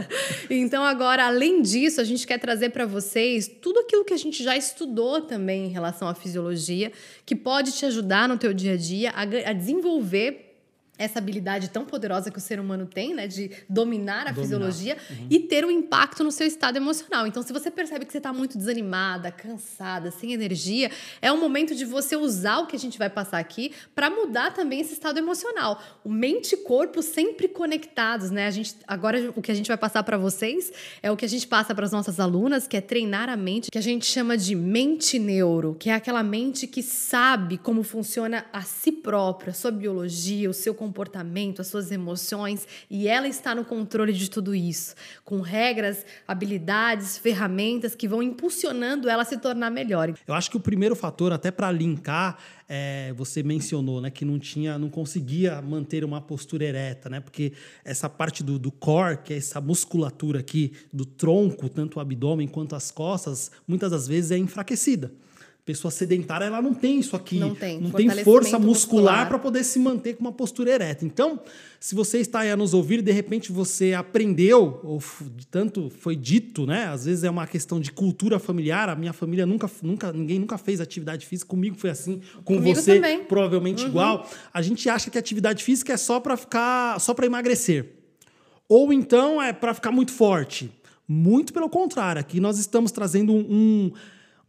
então, 0.48 0.82
agora, 0.82 1.26
além 1.26 1.60
disso, 1.60 2.00
a 2.00 2.04
gente 2.04 2.26
quer 2.26 2.38
trazer 2.38 2.70
para 2.70 2.86
vocês 2.86 3.46
tudo 3.60 3.80
aquilo 3.80 4.02
que 4.02 4.14
a 4.14 4.16
gente 4.16 4.42
já 4.42 4.56
estudou 4.56 5.20
também 5.20 5.66
em 5.66 5.68
relação 5.68 6.08
à 6.08 6.14
fisiologia, 6.14 6.90
que 7.26 7.36
pode 7.36 7.72
te 7.72 7.84
ajudar 7.84 8.26
no 8.26 8.38
teu 8.38 8.54
dia 8.54 8.72
a 8.72 8.76
dia 8.78 9.10
a, 9.10 9.50
a 9.50 9.52
desenvolver 9.52 10.49
essa 11.00 11.18
habilidade 11.18 11.70
tão 11.70 11.86
poderosa 11.86 12.30
que 12.30 12.36
o 12.36 12.40
ser 12.40 12.60
humano 12.60 12.84
tem, 12.84 13.14
né, 13.14 13.26
de 13.26 13.50
dominar 13.66 14.26
a 14.26 14.32
dominar. 14.32 14.34
fisiologia 14.34 14.96
uhum. 15.10 15.26
e 15.30 15.40
ter 15.40 15.64
um 15.64 15.70
impacto 15.70 16.22
no 16.22 16.30
seu 16.30 16.46
estado 16.46 16.76
emocional. 16.76 17.26
Então, 17.26 17.42
se 17.42 17.54
você 17.54 17.70
percebe 17.70 18.04
que 18.04 18.12
você 18.12 18.18
está 18.18 18.34
muito 18.34 18.58
desanimada, 18.58 19.32
cansada, 19.32 20.10
sem 20.10 20.34
energia, 20.34 20.90
é 21.22 21.32
o 21.32 21.40
momento 21.40 21.74
de 21.74 21.86
você 21.86 22.16
usar 22.16 22.58
o 22.58 22.66
que 22.66 22.76
a 22.76 22.78
gente 22.78 22.98
vai 22.98 23.08
passar 23.08 23.38
aqui 23.38 23.72
para 23.94 24.10
mudar 24.10 24.52
também 24.52 24.80
esse 24.80 24.92
estado 24.92 25.18
emocional. 25.18 25.82
O 26.04 26.10
mente 26.10 26.52
e 26.54 26.58
corpo 26.58 27.00
sempre 27.02 27.48
conectados, 27.48 28.30
né? 28.30 28.46
A 28.46 28.50
gente 28.50 28.76
agora 28.86 29.32
o 29.34 29.40
que 29.40 29.50
a 29.50 29.54
gente 29.54 29.68
vai 29.68 29.78
passar 29.78 30.02
para 30.02 30.18
vocês 30.18 30.70
é 31.02 31.10
o 31.10 31.16
que 31.16 31.24
a 31.24 31.28
gente 31.28 31.46
passa 31.46 31.74
para 31.74 31.86
as 31.86 31.92
nossas 31.92 32.20
alunas, 32.20 32.68
que 32.68 32.76
é 32.76 32.80
treinar 32.82 33.30
a 33.30 33.36
mente, 33.36 33.70
que 33.70 33.78
a 33.78 33.82
gente 33.82 34.04
chama 34.04 34.36
de 34.36 34.54
mente 34.54 35.18
neuro, 35.18 35.76
que 35.78 35.88
é 35.88 35.94
aquela 35.94 36.22
mente 36.22 36.66
que 36.66 36.82
sabe 36.82 37.56
como 37.56 37.82
funciona 37.82 38.44
a 38.52 38.60
si 38.60 38.92
própria, 38.92 39.52
a 39.52 39.54
sua 39.54 39.70
biologia, 39.70 40.50
o 40.50 40.54
seu 40.54 40.74
comportamento 40.74 40.89
comportamento, 40.90 41.60
as 41.60 41.68
suas 41.68 41.92
emoções, 41.92 42.66
e 42.90 43.06
ela 43.06 43.28
está 43.28 43.54
no 43.54 43.64
controle 43.64 44.12
de 44.12 44.28
tudo 44.28 44.52
isso, 44.52 44.96
com 45.24 45.40
regras, 45.40 46.04
habilidades, 46.26 47.16
ferramentas 47.16 47.94
que 47.94 48.08
vão 48.08 48.20
impulsionando 48.20 49.08
ela 49.08 49.22
a 49.22 49.24
se 49.24 49.38
tornar 49.38 49.70
melhor. 49.70 50.12
Eu 50.26 50.34
acho 50.34 50.50
que 50.50 50.56
o 50.56 50.60
primeiro 50.60 50.96
fator, 50.96 51.32
até 51.32 51.52
para 51.52 51.70
linkar, 51.70 52.38
é, 52.68 53.12
você 53.16 53.40
mencionou, 53.40 54.00
né, 54.00 54.10
que 54.10 54.24
não 54.24 54.38
tinha, 54.38 54.76
não 54.78 54.90
conseguia 54.90 55.62
manter 55.62 56.04
uma 56.04 56.20
postura 56.20 56.64
ereta, 56.64 57.08
né, 57.08 57.20
porque 57.20 57.52
essa 57.84 58.08
parte 58.08 58.42
do, 58.42 58.58
do 58.58 58.72
core, 58.72 59.18
que 59.18 59.32
é 59.32 59.36
essa 59.36 59.60
musculatura 59.60 60.40
aqui 60.40 60.72
do 60.92 61.04
tronco, 61.04 61.68
tanto 61.68 61.98
o 61.98 62.00
abdômen 62.00 62.48
quanto 62.48 62.74
as 62.74 62.90
costas, 62.90 63.52
muitas 63.66 63.92
das 63.92 64.08
vezes 64.08 64.32
é 64.32 64.38
enfraquecida 64.38 65.12
pessoa 65.70 65.90
sedentária 65.92 66.46
ela 66.46 66.60
não 66.60 66.74
tem 66.74 66.98
isso 66.98 67.14
aqui, 67.14 67.38
não 67.38 67.54
tem, 67.54 67.80
não 67.80 67.90
tem 67.90 68.10
força 68.24 68.58
muscular, 68.58 69.28
para 69.28 69.38
poder 69.38 69.62
se 69.62 69.78
manter 69.78 70.14
com 70.14 70.20
uma 70.22 70.32
postura 70.32 70.72
ereta. 70.72 71.04
Então, 71.04 71.40
se 71.78 71.94
você 71.94 72.18
está 72.18 72.40
aí 72.40 72.50
a 72.50 72.56
nos 72.56 72.74
ouvir, 72.74 73.00
de 73.02 73.12
repente 73.12 73.52
você 73.52 73.94
aprendeu 73.94 74.80
ou 74.82 75.00
tanto 75.48 75.88
foi 75.88 76.16
dito, 76.16 76.66
né? 76.66 76.86
Às 76.86 77.04
vezes 77.04 77.22
é 77.22 77.30
uma 77.30 77.46
questão 77.46 77.78
de 77.78 77.92
cultura 77.92 78.40
familiar. 78.40 78.88
A 78.88 78.96
minha 78.96 79.12
família 79.12 79.46
nunca, 79.46 79.70
nunca, 79.80 80.12
ninguém 80.12 80.40
nunca 80.40 80.58
fez 80.58 80.80
atividade 80.80 81.24
física. 81.24 81.48
Comigo 81.48 81.76
foi 81.76 81.90
assim, 81.90 82.20
com 82.44 82.56
Comigo 82.56 82.74
você 82.74 82.96
também. 82.96 83.22
provavelmente 83.24 83.84
uhum. 83.84 83.90
igual. 83.90 84.28
A 84.52 84.60
gente 84.60 84.88
acha 84.88 85.08
que 85.08 85.16
atividade 85.16 85.62
física 85.62 85.92
é 85.92 85.96
só 85.96 86.18
para 86.18 86.36
ficar, 86.36 86.98
só 86.98 87.14
para 87.14 87.26
emagrecer, 87.26 87.92
ou 88.68 88.92
então 88.92 89.40
é 89.40 89.52
para 89.52 89.72
ficar 89.72 89.92
muito 89.92 90.12
forte. 90.12 90.70
Muito 91.06 91.52
pelo 91.52 91.68
contrário, 91.68 92.20
aqui 92.20 92.38
nós 92.38 92.56
estamos 92.58 92.92
trazendo 92.92 93.32
um, 93.32 93.44
um 93.50 93.92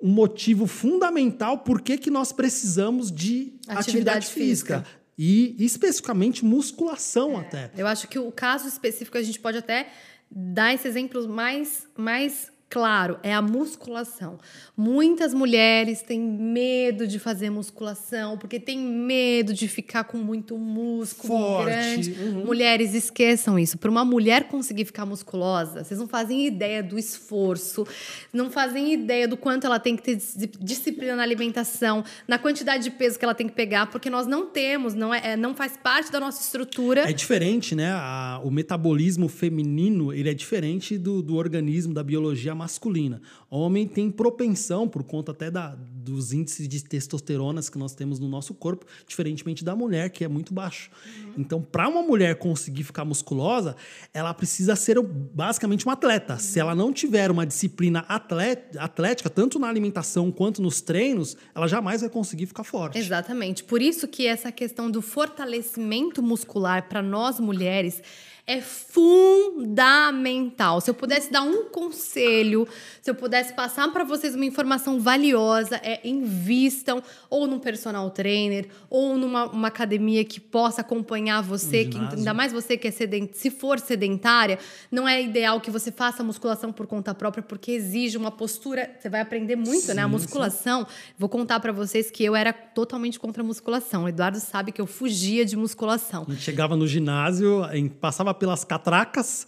um 0.02 0.10
motivo 0.10 0.66
fundamental 0.68 1.60
por 1.60 1.82
que, 1.82 1.98
que 1.98 2.10
nós 2.10 2.32
precisamos 2.32 3.12
de 3.12 3.54
atividade, 3.68 3.80
atividade 3.80 4.28
física. 4.28 4.80
física. 4.80 5.02
E 5.18 5.56
especificamente 5.60 6.44
musculação 6.44 7.34
é, 7.34 7.42
até. 7.42 7.72
Eu 7.78 7.86
acho 7.86 8.08
que 8.08 8.18
o 8.18 8.32
caso 8.32 8.68
específico 8.68 9.18
a 9.18 9.22
gente 9.22 9.40
pode 9.40 9.58
até 9.58 9.90
dar 10.30 10.74
esse 10.74 10.88
exemplo 10.88 11.28
mais, 11.28 11.88
mais 11.96 12.52
claro, 12.72 13.20
é 13.22 13.34
a 13.34 13.42
musculação. 13.42 14.40
Muitas 14.78 15.34
mulheres 15.34 16.02
têm 16.02 16.20
medo 16.22 17.06
de 17.06 17.20
fazer 17.20 17.50
musculação 17.50 18.38
porque 18.38 18.60
têm 18.62 18.80
medo 18.80 19.54
de 19.54 19.68
ficar 19.68 20.06
com 20.06 20.18
muito 20.18 20.58
músculo 20.58 21.38
Forte, 21.38 21.66
grande. 21.70 22.12
uhum. 22.18 22.46
Mulheres, 22.46 22.94
esqueçam 22.94 23.60
isso. 23.60 23.78
Para 23.78 23.92
uma 23.92 24.06
mulher 24.06 24.46
conseguir 24.46 24.86
ficar 24.86 25.06
musculosa, 25.06 25.84
vocês 25.84 26.00
não 26.00 26.08
fazem 26.08 26.48
ideia 26.48 26.82
do 26.82 26.98
esforço, 26.98 27.86
não 28.32 28.50
fazem 28.50 28.94
ideia 28.94 29.28
do 29.28 29.36
quanto 29.36 29.66
ela 29.68 29.78
tem 29.80 29.98
que 29.98 30.04
ter 30.04 30.16
dis- 30.16 30.36
disciplina 30.60 31.16
na 31.18 31.24
alimentação, 31.24 32.04
na 32.28 32.40
quantidade 32.40 32.86
de 32.86 32.92
peso 32.92 33.20
que 33.20 33.26
ela 33.26 33.36
tem 33.36 33.48
que 33.48 33.54
pegar, 33.54 33.88
porque 33.88 34.10
nós 34.10 34.26
não 34.26 34.46
temos, 34.48 34.94
não, 34.94 35.14
é, 35.14 35.34
é- 35.34 35.36
não 35.36 35.54
faz 35.54 35.76
parte 35.76 36.10
da 36.10 36.20
nossa 36.22 36.42
estrutura. 36.42 37.02
É 37.10 37.12
diferente, 37.14 37.76
né? 37.76 37.92
A- 37.92 38.40
o 38.44 38.50
metabolismo 38.50 39.28
feminino 39.28 40.14
ele 40.14 40.30
é 40.30 40.34
diferente 40.34 40.98
do, 40.98 41.22
do 41.22 41.36
organismo, 41.36 41.94
da 41.94 42.04
biologia 42.04 42.56
masculina. 42.62 43.22
Homem 43.50 43.88
tem 43.88 44.12
propensão, 44.12 44.88
por 44.88 45.04
conta 45.04 45.32
até 45.32 45.50
da, 45.50 45.76
dos 45.76 46.32
índices 46.32 46.68
de 46.68 46.84
testosteronas 46.84 47.70
que 47.70 47.78
nós 47.78 47.96
temos 47.96 48.20
no 48.20 48.28
nosso 48.28 48.54
corpo, 48.54 48.86
diferentemente 49.08 49.64
da 49.64 49.76
mulher, 49.76 50.10
que 50.10 50.24
é 50.24 50.28
muito 50.28 50.54
baixo. 50.54 50.92
Então, 51.38 51.62
para 51.62 51.88
uma 51.88 52.04
mulher 52.04 52.36
conseguir 52.36 52.84
ficar 52.84 53.04
musculosa, 53.04 53.76
ela 54.14 54.34
precisa 54.34 54.76
ser 54.76 55.02
basicamente 55.02 55.86
uma 55.86 55.94
atleta. 55.94 56.38
Se 56.38 56.60
ela 56.60 56.76
não 56.76 56.94
tiver 56.94 57.32
uma 57.32 57.46
disciplina 57.46 58.06
atlética, 58.08 59.30
tanto 59.30 59.58
na 59.58 59.68
alimentação 59.68 60.32
quanto 60.32 60.62
nos 60.62 60.82
treinos, 60.82 61.36
ela 61.56 61.68
jamais 61.68 62.02
vai 62.02 62.10
conseguir 62.10 62.46
ficar 62.46 62.64
forte. 62.64 62.98
Exatamente. 62.98 63.64
Por 63.64 63.82
isso 63.82 64.08
que 64.08 64.28
essa 64.28 64.52
questão 64.52 64.90
do 64.90 65.02
fortalecimento 65.02 66.22
muscular 66.22 66.88
para 66.88 67.02
nós 67.02 67.40
mulheres 67.40 68.02
é 68.48 68.62
fundamental. 68.62 70.82
Se 70.82 70.90
eu 70.90 70.94
pudesse 70.94 71.32
dar 71.32 71.42
um 71.44 71.66
conselho, 71.66 72.68
se 73.02 73.10
eu 73.10 73.16
pudesse 73.16 73.54
passar 73.54 73.92
para 73.92 74.04
vocês 74.04 74.36
uma 74.36 74.46
informação 74.46 75.00
valiosa, 75.00 75.80
é 75.84 76.00
invistam 76.08 77.02
ou 77.30 77.48
num 77.48 77.60
personal 77.60 78.10
trainer 78.10 78.68
ou 78.90 79.18
numa 79.18 79.46
uma 79.46 79.68
academia 79.68 80.24
que 80.26 80.40
possa 80.40 80.82
acompanhar 80.82 81.42
você, 81.42 81.86
que, 81.86 81.98
ainda 81.98 82.34
mais 82.34 82.52
você 82.52 82.78
que 82.78 82.88
é 82.88 82.92
sedent, 82.92 83.32
se 83.34 83.50
for 83.50 83.80
sedentária, 83.80 84.60
não 84.92 85.08
é 85.08 85.22
ideal 85.22 85.60
que 85.62 85.72
você 85.72 85.92
faça 85.92 86.24
musculação 86.24 86.72
por 86.72 86.88
conta 86.88 87.14
própria, 87.14 87.44
porque 87.44 87.72
exige 87.72 88.18
uma 88.18 88.32
postura. 88.32 88.92
Você 89.00 89.10
vai 89.10 89.22
aprender 89.22 89.56
muito, 89.56 89.94
né? 89.94 90.02
A 90.04 90.06
Sim, 90.06 90.12
musculação. 90.12 90.88
Vou 91.18 91.30
contar 91.30 91.60
pra 91.60 91.72
vocês 91.72 92.10
que 92.12 92.24
eu 92.24 92.36
era 92.36 92.52
totalmente 92.54 93.20
contra 93.20 93.42
a 93.44 93.46
musculação. 93.46 94.04
O 94.06 94.10
Eduardo 94.10 94.40
sabe 94.40 94.72
que 94.72 94.82
eu 94.82 94.88
fugia 94.88 95.46
de 95.46 95.56
musculação. 95.56 96.26
A 96.28 96.32
gente 96.32 96.42
chegava 96.44 96.76
no 96.76 96.88
ginásio, 96.88 97.64
em- 97.74 97.88
passava 98.32 98.34
pelas 98.34 98.64
catracas, 98.64 99.46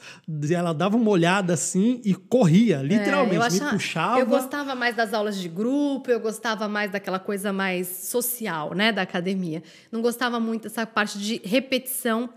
ela 0.52 0.74
dava 0.74 0.96
uma 0.98 1.10
olhada 1.10 1.54
assim 1.54 2.02
e 2.04 2.14
corria, 2.14 2.82
literalmente. 2.82 3.36
É, 3.36 3.38
eu 3.38 3.40
me 3.40 3.46
achava- 3.46 3.72
puxava. 3.72 4.20
Eu 4.20 4.26
gostava 4.26 4.76
mais 4.76 4.96
das 4.96 5.14
aulas 5.14 5.38
de 5.40 5.48
grupo, 5.50 6.10
eu 6.12 6.20
gostava 6.20 6.68
mais 6.68 6.92
daquela 6.92 7.20
coisa 7.20 7.52
mais 7.52 7.88
social, 7.88 8.74
né, 8.76 8.92
da 8.92 9.02
academia. 9.02 9.64
Não 9.92 10.02
gostava 10.02 10.40
muito 10.40 10.64
dessa 10.64 10.86
parte 10.86 11.18
de 11.18 11.42
repetição 11.44 12.30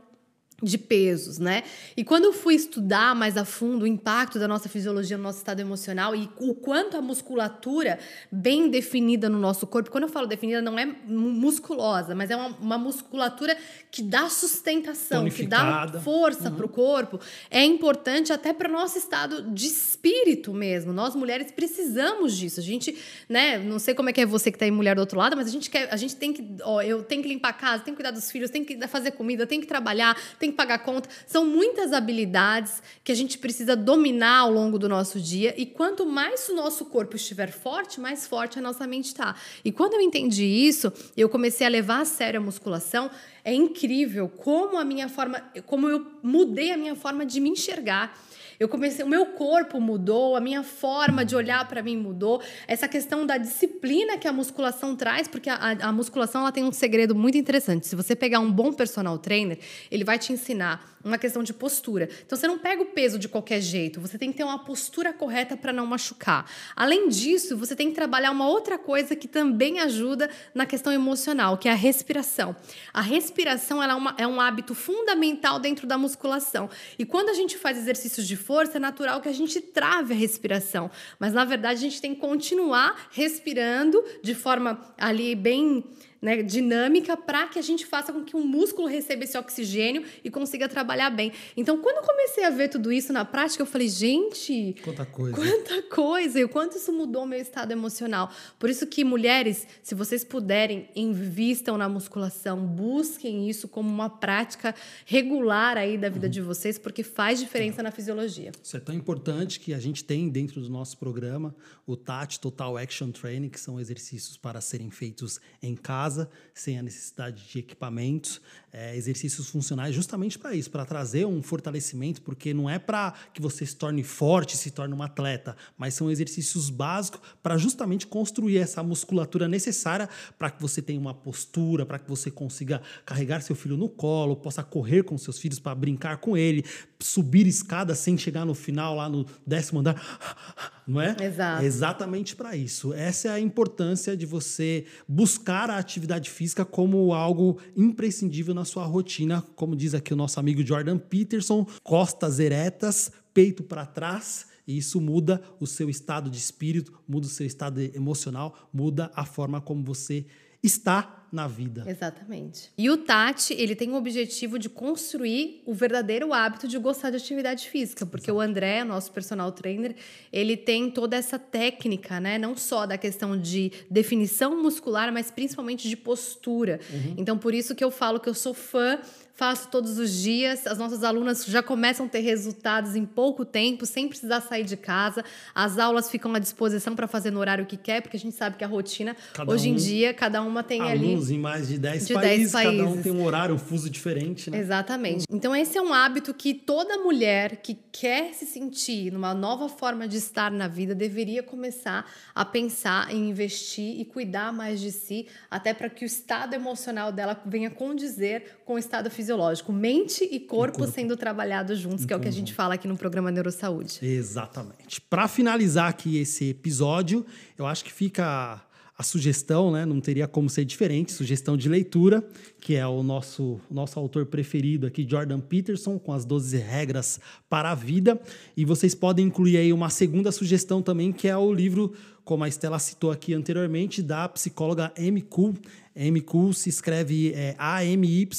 de 0.63 0.79
pesos, 0.79 1.39
né? 1.39 1.65
E 1.95 2.03
quando 2.03 2.25
eu 2.25 2.33
fui 2.33 2.55
estudar 2.55 3.15
mais 3.15 3.37
a 3.37 3.45
fundo 3.45 3.83
o 3.83 3.87
impacto 3.87 4.39
da 4.39 4.49
nossa 4.49 4.71
fisiologia 4.71 5.17
no 5.19 5.23
nosso 5.23 5.37
estado 5.39 5.61
emocional 5.61 6.15
e 6.17 6.31
o 6.39 6.55
quanto 6.55 6.97
a 6.97 7.03
musculatura 7.03 7.99
bem 8.33 8.71
definida 8.71 9.29
no 9.29 9.39
nosso 9.39 9.67
corpo, 9.67 9.91
quando 9.91 10.05
eu 10.05 10.09
falo 10.09 10.27
definida 10.27 10.63
não 10.63 10.79
é 10.79 10.87
mu- 10.87 11.31
musculosa, 11.31 12.15
mas 12.15 12.31
é 12.31 12.37
uma, 12.37 12.49
uma 12.59 12.79
musculatura 12.79 13.55
que 13.91 14.03
dá 14.03 14.31
sustentação, 14.31 15.25
que 15.25 15.47
dá 15.47 15.59
força 16.01 16.51
para 16.51 16.65
o 16.65 16.69
corpo, 16.71 17.21
é 17.51 17.63
importante 17.63 18.33
até 18.33 18.53
para 18.55 18.69
o 18.69 18.73
nosso 18.73 18.97
estado 18.97 19.43
de 19.53 19.67
espírito 19.67 20.55
mesmo. 20.55 20.91
Nós 20.93 21.15
mulheres 21.15 21.53
precisamos 21.53 22.35
disso. 22.37 22.61
A 22.61 22.63
gente, 22.63 22.97
né, 23.29 23.59
não 23.59 23.79
sei 23.79 23.95
como 23.95 24.09
é 24.09 24.13
que 24.13 24.23
é 24.23 24.27
você 24.27 24.51
que 24.51 24.59
tá 24.59 24.65
aí 24.65 24.71
mulher 24.71 24.95
do 24.95 25.01
outro 25.01 25.19
lado, 25.19 25.37
mas 25.37 25.47
a 25.49 25.51
gente 25.51 25.69
quer, 25.69 25.93
a 25.93 25.97
gente 25.97 26.17
tem 26.17 26.33
que, 26.33 26.57
ó, 26.63 26.81
eu 26.81 27.03
tenho 27.03 27.23
que 27.23 27.29
limpar 27.29 27.51
a 27.51 27.53
casa, 27.53 27.83
tenho 27.85 27.95
que 27.95 28.03
cuidar 28.03 28.11
dos 28.11 28.31
filhos, 28.31 28.51
tenho 28.51 28.65
que 28.65 28.89
fazer 28.89 29.11
comida, 29.11 29.47
tenho 29.47 29.61
que 29.61 29.69
trabalhar, 29.69 30.17
tenho 30.39 30.46
que 30.51 30.57
pagar 30.57 30.79
conta. 30.79 31.09
São 31.27 31.45
muitas 31.45 31.93
habilidades 31.93 32.83
que 33.03 33.13
a 33.13 33.15
gente 33.15 33.39
precisa 33.39 33.77
dominar 33.77 34.41
ao 34.41 34.53
longo 34.53 34.79
do 34.79 34.89
nosso 34.89 35.21
dia 35.21 35.55
e 35.57 35.67
quanto 35.67 36.07
mais 36.07 36.49
o 36.49 36.55
nosso 36.55 36.87
corpo 36.87 37.17
estiver 37.17 37.51
forte, 37.51 38.01
mais 38.01 38.27
forte 38.27 38.59
a 38.59 38.63
nossa 38.63 38.87
mente 38.87 39.15
tá. 39.15 39.35
E 39.65 39.73
quando 39.73 39.95
eu 39.95 40.01
entendi 40.01 40.45
isso, 40.45 40.93
eu 41.17 41.29
comecei 41.29 41.67
a 41.67 41.71
levar 41.71 42.01
a 42.01 42.05
sério 42.05 42.41
a 42.41 42.43
musculação. 42.43 43.11
É 43.45 43.53
incrível 43.53 44.29
como 44.29 44.77
a 44.77 44.85
minha 44.85 45.09
forma, 45.09 45.41
como 45.67 45.89
eu 45.89 46.07
mudei 46.23 46.73
a 46.73 46.77
minha 46.77 46.95
forma 46.95 47.25
de 47.25 47.41
me 47.41 47.51
enxergar. 47.51 48.17
Eu 48.59 48.69
comecei, 48.69 49.05
o 49.05 49.09
meu 49.09 49.27
corpo 49.27 49.81
mudou, 49.81 50.35
a 50.37 50.41
minha 50.41 50.63
forma 50.63 51.25
de 51.25 51.37
olhar 51.37 51.67
para 51.69 51.83
mim 51.83 51.97
mudou. 51.97 52.43
Essa 52.67 52.89
questão 52.89 53.27
da 53.27 53.37
disciplina 53.39 54.17
que 54.19 54.27
a 54.27 54.33
musculação 54.33 54.97
traz, 54.97 55.29
porque 55.29 55.51
a, 55.51 55.77
a- 55.83 55.93
musculação 55.93 56.41
ela 56.43 56.53
tem 56.53 56.65
um 56.65 56.73
segredo 56.73 57.15
muito 57.15 57.37
interessante. 57.37 57.87
Se 57.87 57.95
você 57.97 58.17
pegar 58.17 58.41
um 58.41 58.51
bom 58.51 58.73
personal 58.73 59.19
trainer, 59.19 59.59
ele 59.91 60.05
vai 60.05 60.19
te 60.19 60.33
ensinar 60.33 60.95
uma 61.05 61.19
questão 61.19 61.43
de 61.43 61.53
postura. 61.55 62.09
Então 62.25 62.37
você 62.37 62.49
não 62.49 62.59
pega 62.59 62.83
o 62.83 62.87
peso 62.87 63.17
de 63.19 63.29
qualquer 63.29 63.61
jeito, 63.61 64.01
você 64.01 64.19
tem 64.19 64.33
que 64.33 64.39
ter 64.39 64.43
uma 64.45 64.59
postura 64.65 65.13
correta 65.13 65.57
para 65.57 65.73
não 65.73 65.87
machucar. 65.87 66.51
Além 66.75 67.09
disso, 67.09 67.57
você 67.57 67.77
tem 67.77 67.91
que 67.91 67.95
trabalhar 67.95 68.33
uma 68.33 68.49
outra 68.49 68.77
coisa 68.77 69.15
que 69.15 69.29
também 69.29 69.79
ajuda 69.79 70.29
na 70.53 70.67
questão 70.67 70.93
emocional, 70.93 71.57
que 71.59 71.69
é 71.69 71.73
a 71.73 71.77
respiração. 71.77 72.57
A 72.93 73.01
respiração 73.01 73.81
ela 73.81 73.93
é, 73.93 73.97
uma- 73.97 74.15
é 74.19 74.27
um 74.27 74.41
hábito 74.41 74.75
fundamental 74.75 75.61
dentro 75.61 75.87
da 75.87 75.97
musculação. 75.97 76.69
E 76.99 77.05
quando 77.05 77.29
a 77.29 77.35
gente 77.35 77.57
faz 77.57 77.79
exercícios 77.79 78.27
de 78.27 78.35
força, 78.47 78.79
é 78.79 78.81
natural 78.81 79.21
que 79.21 79.29
a 79.29 79.33
gente 79.33 79.61
trave 79.61 80.15
a 80.15 80.17
respiração. 80.17 80.89
Mas 81.19 81.33
na 81.33 81.45
verdade 81.45 81.79
a 81.79 81.83
gente 81.83 82.01
tem 82.01 82.15
que 82.15 82.21
continuar 82.21 83.09
respirando 83.11 84.03
de 84.23 84.35
forma 84.35 84.81
ali 84.97 85.35
bem 85.35 85.85
né, 86.21 86.43
dinâmica 86.43 87.17
para 87.17 87.47
que 87.49 87.59
a 87.59 87.63
gente 87.63 87.87
faça 87.87 88.13
com 88.13 88.25
que 88.25 88.37
o 88.37 88.41
músculo 88.41 88.89
receba 88.89 89.25
esse 89.25 89.37
oxigênio 89.37 90.05
e 90.25 90.31
consiga 90.31 90.69
trabalhar 90.69 91.11
bem. 91.11 91.33
Então, 91.57 91.79
quando 91.79 91.97
eu 91.99 92.03
comecei 92.03 92.45
a 92.45 92.51
ver 92.51 92.69
tudo 92.69 92.93
isso 92.93 93.13
na 93.13 93.25
prática, 93.25 93.63
eu 93.63 93.67
falei, 93.67 93.89
gente, 93.89 94.77
Quanta 94.83 95.07
coisa. 95.07 95.37
Quanta 95.37 95.83
coisa! 95.83 96.41
E 96.41 96.45
o 96.45 96.49
quanto 96.49 96.77
isso 96.77 96.93
mudou 96.93 97.25
o 97.25 97.27
meu 97.27 97.41
estado 97.41 97.73
emocional. 97.73 98.31
Por 98.59 98.71
isso 98.71 98.87
que, 98.87 99.05
mulheres, 99.05 99.67
se 99.83 99.95
vocês 99.95 100.25
puderem, 100.25 100.89
invistam 100.95 101.77
na 101.77 101.89
musculação, 101.89 102.67
busquem 102.67 103.49
isso 103.49 103.69
como 103.69 103.89
uma 103.89 104.09
prática 104.09 104.75
regular 105.05 105.77
aí 105.77 105.99
da 105.99 106.09
vida 106.09 106.29
de 106.29 106.41
vocês, 106.41 106.79
porque 106.79 107.03
faz 107.03 107.39
diferença 107.39 107.83
na 107.83 107.91
fisiologia. 107.91 108.53
Isso 108.63 108.77
é 108.77 108.81
tão 108.81 108.95
importante 108.95 109.61
que 109.61 109.73
a 109.75 109.79
gente 109.79 110.05
tem 110.05 110.29
dentro 110.29 110.61
do 110.61 110.69
nosso 110.69 110.97
programa 110.99 111.55
o 111.87 111.97
TAT, 111.97 112.39
Total 112.39 112.77
Action 112.77 113.11
Training, 113.11 113.49
que 113.49 113.61
são 113.61 113.79
exercícios 113.79 114.37
para 114.37 114.61
serem 114.61 114.91
feitos 114.91 115.41
em 115.63 115.77
casa, 115.77 116.06
sem 116.55 116.79
a 116.79 116.83
necessidade 116.83 117.49
de 117.49 117.59
equipamentos, 117.59 118.41
é, 118.77 118.95
exercícios 118.95 119.49
funcionais 119.49 119.95
justamente 119.95 120.39
para 120.39 120.55
isso, 120.55 120.71
para 120.71 120.85
trazer 120.85 121.25
um 121.25 121.43
fortalecimento, 121.43 122.21
porque 122.21 122.53
não 122.53 122.69
é 122.69 122.79
para 122.79 123.15
que 123.33 123.41
você 123.41 123.65
se 123.65 123.75
torne 123.75 124.03
forte, 124.03 124.55
se 124.55 124.71
torne 124.71 124.93
um 124.93 125.03
atleta, 125.03 125.57
mas 125.79 125.95
são 125.95 126.11
exercícios 126.11 126.69
básicos 126.69 127.21
para 127.43 127.57
justamente 127.57 128.07
construir 128.07 128.59
essa 128.59 128.83
musculatura 128.83 129.49
necessária 129.49 130.07
para 130.39 130.51
que 130.51 130.61
você 130.61 130.83
tenha 130.83 131.01
uma 131.01 131.15
postura, 131.15 131.87
para 131.87 131.99
que 131.99 132.07
você 132.07 132.31
consiga 132.31 132.83
carregar 133.07 133.41
seu 133.41 133.57
filho 133.57 133.79
no 133.79 133.89
colo, 133.89 134.37
possa 134.37 134.63
correr 134.63 135.05
com 135.05 135.17
seus 135.17 135.39
filhos 135.39 135.59
para 135.59 135.75
brincar 135.75 136.19
com 136.19 136.37
ele, 136.37 136.63
subir 137.01 137.47
escada 137.47 137.95
sem 137.95 138.19
chegar 138.19 138.45
no 138.45 138.55
final 138.55 138.95
lá 138.95 139.09
no 139.09 139.25
décimo 139.47 139.81
andar, 139.81 139.97
não 140.87 141.01
é? 141.01 141.17
Exato. 141.19 141.63
É 141.63 141.67
exatamente 141.67 142.37
para 142.37 142.55
isso. 142.55 142.93
Essa 142.93 143.29
é 143.29 143.31
a 143.31 143.41
importância 143.41 144.15
de 144.15 144.27
você 144.27 144.85
buscar 145.09 145.71
a 145.71 145.79
atividade 145.79 146.29
física 146.29 146.63
como 146.63 147.15
algo 147.15 147.59
imprescindível 147.75 148.55
na 148.55 148.66
sua 148.67 148.85
rotina, 148.85 149.43
como 149.55 149.75
diz 149.75 149.95
aqui 149.95 150.13
o 150.13 150.17
nosso 150.17 150.39
amigo 150.39 150.63
Jordan 150.65 150.99
Peterson, 150.99 151.67
costas 151.83 152.39
eretas, 152.39 153.11
peito 153.33 153.63
para 153.63 153.87
trás. 153.87 154.47
E 154.67 154.77
isso 154.77 155.01
muda 155.01 155.41
o 155.59 155.67
seu 155.67 155.89
estado 155.89 156.29
de 156.29 156.39
espírito, 156.39 156.93
muda 157.09 157.27
o 157.27 157.31
seu 157.31 157.47
estado 157.47 157.81
emocional, 157.81 158.69
muda 158.73 159.11
a 159.15 159.25
forma 159.25 159.61
como 159.61 159.83
você 159.85 160.27
está 160.63 161.16
na 161.33 161.47
vida. 161.47 161.85
Exatamente. 161.87 162.71
E 162.77 162.89
o 162.89 162.97
Tati, 162.97 163.55
ele 163.55 163.75
tem 163.75 163.91
o 163.91 163.95
objetivo 163.97 164.59
de 164.59 164.69
construir 164.69 165.63
o 165.67 165.75
verdadeiro 165.75 166.33
hábito 166.33 166.69
de 166.69 166.79
gostar 166.79 167.11
de 167.11 167.17
atividade 167.17 167.69
física, 167.69 168.07
porque 168.07 168.31
o 168.31 168.41
André, 168.41 168.85
nosso 168.85 169.11
personal 169.13 169.51
trainer, 169.53 169.95
ele 170.33 170.57
tem 170.57 170.91
toda 170.91 171.17
essa 171.17 171.39
técnica, 171.39 172.21
né? 172.21 172.39
Não 172.39 172.57
só 172.57 172.87
da 172.87 172.97
questão 172.97 173.39
de 173.39 173.73
definição 173.91 174.63
muscular, 174.63 175.13
mas 175.13 175.31
principalmente 175.31 175.89
de 175.89 175.97
postura. 175.97 176.81
Então, 177.17 177.37
por 177.37 177.55
isso 177.55 177.75
que 177.75 177.85
eu 177.85 177.91
falo 177.91 178.21
que 178.21 178.29
eu 178.29 178.35
sou 178.35 178.55
fã 178.55 178.99
faço 179.37 179.69
todos 179.69 179.99
os 179.99 180.11
dias. 180.11 180.67
As 180.67 180.79
nossas 180.79 181.05
alunas 181.05 181.45
já 181.45 181.63
começam 181.63 182.07
a 182.07 182.09
ter 182.09 182.21
resultados 182.21 182.97
em 182.97 183.05
pouco 183.05 183.45
tempo, 183.45 183.85
sem 183.85 184.09
precisar 184.09 184.41
sair 184.41 184.65
de 184.65 184.77
casa. 184.77 185.23
As 185.55 185.79
aulas 185.79 186.11
ficam 186.11 186.35
à 186.35 186.39
disposição 186.39 186.97
para 186.97 187.07
fazer 187.07 187.31
no 187.31 187.39
horário 187.39 187.67
que 187.67 187.77
quer, 187.77 188.01
porque 188.01 188.17
a 188.17 188.21
gente 188.21 188.35
sabe 188.35 188.57
que 188.57 188.65
a 188.65 188.67
rotina, 188.67 189.15
cada 189.35 189.53
hoje 189.53 189.69
um, 189.69 189.75
em 189.75 189.77
dia, 189.77 190.15
cada 190.15 190.43
uma 190.43 190.63
tem 190.63 190.81
alunos 190.81 190.99
ali. 190.99 191.07
Alunos 191.07 191.31
em 191.31 191.39
mais 191.39 191.69
de 191.69 191.79
10, 191.79 192.07
de 192.07 192.15
países, 192.15 192.39
10 192.39 192.53
países, 192.53 192.81
cada 192.81 192.91
um 192.91 193.03
tem 193.03 193.13
um 193.13 193.25
horário, 193.25 193.55
um 193.55 193.59
fuso 193.59 193.91
diferente, 193.91 194.51
né? 194.51 194.59
Exatamente. 194.59 195.27
Então, 195.31 195.55
esse 195.55 195.77
é 195.77 195.83
um 195.83 195.93
hábito 195.93 196.33
que 196.33 196.55
toda 196.55 196.97
mulher 196.99 197.59
que 197.59 197.77
quer 197.93 198.33
se 198.33 198.47
sentir 198.47 199.13
numa 199.13 199.35
nova 199.35 199.69
forma 199.69 200.09
de 200.09 200.17
estar 200.17 200.51
na 200.51 200.67
vida 200.67 200.95
deveria 200.95 201.43
começar 201.43 202.11
a 202.35 202.45
pensar 202.45 203.13
em 203.13 203.29
investir 203.29 204.01
e 204.01 204.05
cuidar 204.05 204.51
mais 204.53 204.81
de 204.81 204.91
si, 204.91 205.27
até 205.51 205.75
para 205.75 205.91
que 205.91 206.05
o 206.05 206.07
estado 206.07 206.55
emocional 206.55 207.13
dela 207.13 207.39
venha 207.45 207.71
condizer 207.71 208.61
com 208.65 208.75
o 208.75 208.79
estado 208.79 209.11
fisiológico. 209.27 209.73
Mente 209.73 210.25
e 210.31 210.39
corpo, 210.39 210.79
corpo. 210.79 210.93
sendo 210.93 211.17
trabalhados 211.17 211.79
juntos, 211.79 212.05
que 212.05 212.13
é 212.13 212.17
o 212.17 212.21
que 212.21 212.29
a 212.29 212.33
gente 212.33 212.55
fala 212.55 212.75
aqui 212.75 212.87
no 212.87 212.97
programa 212.97 213.31
Neurosaúde. 213.31 213.99
Exatamente. 214.01 215.01
Para 215.01 215.27
finalizar 215.27 215.89
aqui 215.89 216.19
esse 216.19 216.51
episódio, 216.51 217.27
eu 217.59 217.67
acho 217.67 217.85
que 217.85 217.93
fica 217.93 218.63
a 218.99 219.03
sugestão, 219.03 219.71
né, 219.71 219.85
não 219.85 220.01
teria 220.01 220.27
como 220.27 220.49
ser 220.49 220.65
diferente, 220.65 221.13
sugestão 221.13 221.55
de 221.55 221.69
leitura, 221.69 222.27
que 222.67 222.75
é 222.75 222.85
o 222.85 223.01
nosso, 223.01 223.61
nosso 223.71 223.97
autor 223.97 224.27
preferido 224.27 224.89
aqui, 224.89 225.07
Jordan 225.09 225.39
Peterson, 225.39 226.01
com 226.01 226.13
as 226.13 226.25
12 226.25 226.57
regras 226.57 227.21
para 227.49 227.71
a 227.71 227.77
vida. 227.77 228.21
E 228.57 228.65
vocês 228.65 228.93
podem 228.93 229.27
incluir 229.27 229.57
aí 229.57 229.73
uma 229.73 229.89
segunda 229.89 230.33
sugestão 230.33 230.83
também, 230.83 231.13
que 231.13 231.29
é 231.29 231.37
o 231.37 231.53
livro, 231.53 231.93
como 232.25 232.43
a 232.43 232.49
Estela 232.49 232.81
citou 232.81 233.13
aqui 233.13 233.33
anteriormente, 233.35 234.03
da 234.03 234.29
psicóloga 234.29 234.93
Amy 234.99 235.23
Kuhl, 235.23 235.55
MQ 235.97 236.53
se 236.53 236.69
escreve 236.69 237.33
é, 237.33 237.55
A-M-Y-C-U-D-D-Y. 237.57 238.31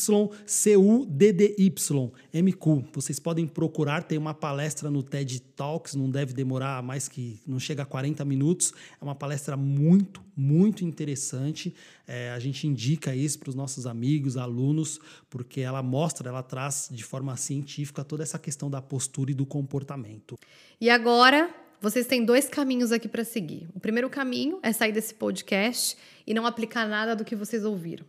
MQ. 2.31 2.83
Vocês 2.93 3.19
podem 3.19 3.47
procurar, 3.47 4.03
tem 4.03 4.17
uma 4.17 4.35
palestra 4.35 4.91
no 4.91 5.01
TED 5.01 5.41
Talks, 5.55 5.95
não 5.95 6.07
deve 6.09 6.33
demorar 6.33 6.83
mais 6.83 7.07
que. 7.07 7.39
não 7.47 7.59
chega 7.59 7.81
a 7.81 7.85
40 7.85 8.23
minutos. 8.23 8.71
É 9.01 9.03
uma 9.03 9.15
palestra 9.15 9.57
muito, 9.57 10.21
muito 10.35 10.85
interessante. 10.85 11.73
É, 12.07 12.31
a 12.31 12.39
gente 12.39 12.65
indica 12.65 13.13
isso 13.13 13.37
para 13.37 13.49
os 13.49 13.55
nossos 13.55 13.85
amigos, 13.85 14.37
alunos, 14.37 14.99
porque 15.29 15.59
ela 15.59 15.83
mostra, 15.83 16.29
ela 16.29 16.41
traz 16.41 16.87
de 16.89 17.03
forma 17.03 17.35
científica 17.35 18.03
toda 18.03 18.23
essa 18.23 18.39
questão 18.39 18.69
da 18.69 18.81
postura 18.81 19.31
e 19.31 19.33
do 19.33 19.45
comportamento. 19.45 20.39
E 20.79 20.89
agora, 20.89 21.53
vocês 21.81 22.07
têm 22.07 22.23
dois 22.23 22.47
caminhos 22.47 22.91
aqui 22.93 23.09
para 23.09 23.25
seguir. 23.25 23.67
O 23.75 23.79
primeiro 23.79 24.09
caminho 24.09 24.59
é 24.63 24.71
sair 24.71 24.93
desse 24.93 25.13
podcast 25.13 25.97
e 26.25 26.33
não 26.33 26.45
aplicar 26.45 26.87
nada 26.87 27.15
do 27.15 27.25
que 27.25 27.35
vocês 27.35 27.65
ouviram. 27.65 28.05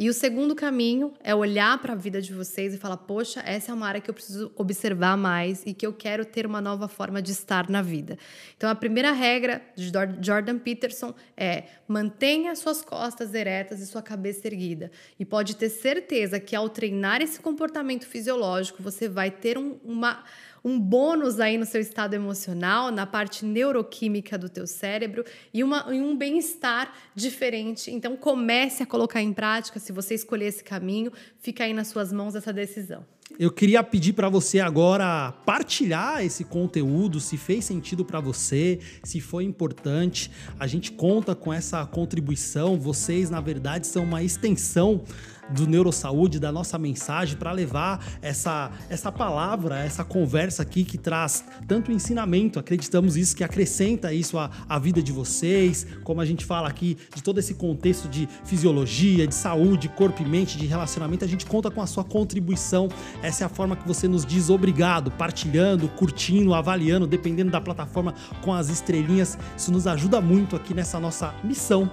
E 0.00 0.08
o 0.08 0.14
segundo 0.14 0.54
caminho 0.54 1.12
é 1.24 1.34
olhar 1.34 1.76
para 1.82 1.92
a 1.92 1.96
vida 1.96 2.22
de 2.22 2.32
vocês 2.32 2.72
e 2.72 2.78
falar: 2.78 2.98
poxa, 2.98 3.42
essa 3.44 3.72
é 3.72 3.74
uma 3.74 3.84
área 3.84 4.00
que 4.00 4.08
eu 4.08 4.14
preciso 4.14 4.52
observar 4.54 5.16
mais 5.16 5.64
e 5.66 5.74
que 5.74 5.84
eu 5.84 5.92
quero 5.92 6.24
ter 6.24 6.46
uma 6.46 6.60
nova 6.60 6.86
forma 6.86 7.20
de 7.20 7.32
estar 7.32 7.68
na 7.68 7.82
vida. 7.82 8.16
Então, 8.56 8.70
a 8.70 8.76
primeira 8.76 9.10
regra 9.10 9.60
de 9.74 9.90
Jordan 10.22 10.56
Peterson 10.60 11.12
é: 11.36 11.64
mantenha 11.88 12.54
suas 12.54 12.80
costas 12.80 13.34
eretas 13.34 13.80
e 13.80 13.86
sua 13.88 14.00
cabeça 14.00 14.46
erguida. 14.46 14.92
E 15.18 15.24
pode 15.24 15.56
ter 15.56 15.68
certeza 15.68 16.38
que 16.38 16.54
ao 16.54 16.68
treinar 16.68 17.20
esse 17.20 17.40
comportamento 17.40 18.06
fisiológico, 18.06 18.80
você 18.80 19.08
vai 19.08 19.32
ter 19.32 19.58
um, 19.58 19.80
uma 19.82 20.22
um 20.64 20.78
bônus 20.78 21.40
aí 21.40 21.56
no 21.56 21.66
seu 21.66 21.80
estado 21.80 22.14
emocional, 22.14 22.90
na 22.90 23.06
parte 23.06 23.44
neuroquímica 23.44 24.36
do 24.36 24.48
teu 24.48 24.66
cérebro 24.66 25.24
e, 25.52 25.62
uma, 25.62 25.86
e 25.94 26.00
um 26.00 26.16
bem-estar 26.16 26.92
diferente. 27.14 27.90
Então 27.90 28.16
comece 28.16 28.82
a 28.82 28.86
colocar 28.86 29.22
em 29.22 29.32
prática, 29.32 29.78
se 29.78 29.92
você 29.92 30.14
escolher 30.14 30.46
esse 30.46 30.64
caminho, 30.64 31.12
fica 31.38 31.64
aí 31.64 31.72
nas 31.72 31.88
suas 31.88 32.12
mãos 32.12 32.34
essa 32.34 32.52
decisão. 32.52 33.04
Eu 33.36 33.50
queria 33.52 33.84
pedir 33.84 34.14
para 34.14 34.28
você 34.28 34.58
agora 34.58 35.32
partilhar 35.44 36.24
esse 36.24 36.44
conteúdo, 36.44 37.20
se 37.20 37.36
fez 37.36 37.64
sentido 37.64 38.04
para 38.04 38.20
você, 38.20 38.78
se 39.04 39.20
foi 39.20 39.44
importante. 39.44 40.30
A 40.58 40.66
gente 40.66 40.90
conta 40.92 41.34
com 41.34 41.52
essa 41.52 41.84
contribuição. 41.84 42.78
Vocês, 42.78 43.28
na 43.28 43.40
verdade, 43.40 43.86
são 43.86 44.04
uma 44.04 44.22
extensão 44.22 45.04
do 45.50 45.66
Neurosaúde, 45.66 46.38
da 46.38 46.52
nossa 46.52 46.78
mensagem, 46.78 47.36
para 47.36 47.52
levar 47.52 48.04
essa, 48.20 48.70
essa 48.88 49.10
palavra, 49.10 49.78
essa 49.78 50.04
conversa 50.04 50.62
aqui 50.62 50.84
que 50.84 50.98
traz 50.98 51.44
tanto 51.66 51.90
ensinamento, 51.90 52.58
acreditamos 52.58 53.16
isso, 53.16 53.36
que 53.36 53.44
acrescenta 53.44 54.12
isso 54.12 54.38
à, 54.38 54.50
à 54.68 54.78
vida 54.78 55.02
de 55.02 55.12
vocês, 55.12 55.86
como 56.04 56.20
a 56.20 56.24
gente 56.24 56.44
fala 56.44 56.68
aqui 56.68 56.96
de 57.14 57.22
todo 57.22 57.38
esse 57.38 57.54
contexto 57.54 58.08
de 58.08 58.28
fisiologia, 58.44 59.26
de 59.26 59.34
saúde, 59.34 59.88
corpo 59.88 60.22
e 60.22 60.26
mente, 60.26 60.58
de 60.58 60.66
relacionamento, 60.66 61.24
a 61.24 61.28
gente 61.28 61.46
conta 61.46 61.70
com 61.70 61.80
a 61.80 61.86
sua 61.86 62.04
contribuição. 62.04 62.88
Essa 63.22 63.44
é 63.44 63.46
a 63.46 63.48
forma 63.48 63.76
que 63.76 63.86
você 63.86 64.06
nos 64.06 64.24
diz 64.24 64.48
obrigado, 64.50 65.10
partilhando, 65.10 65.88
curtindo, 65.88 66.54
avaliando, 66.54 67.06
dependendo 67.06 67.50
da 67.50 67.60
plataforma 67.60 68.14
com 68.42 68.52
as 68.52 68.68
estrelinhas. 68.68 69.38
Isso 69.56 69.72
nos 69.72 69.86
ajuda 69.86 70.20
muito 70.20 70.54
aqui 70.54 70.74
nessa 70.74 71.00
nossa 71.00 71.34
missão 71.42 71.90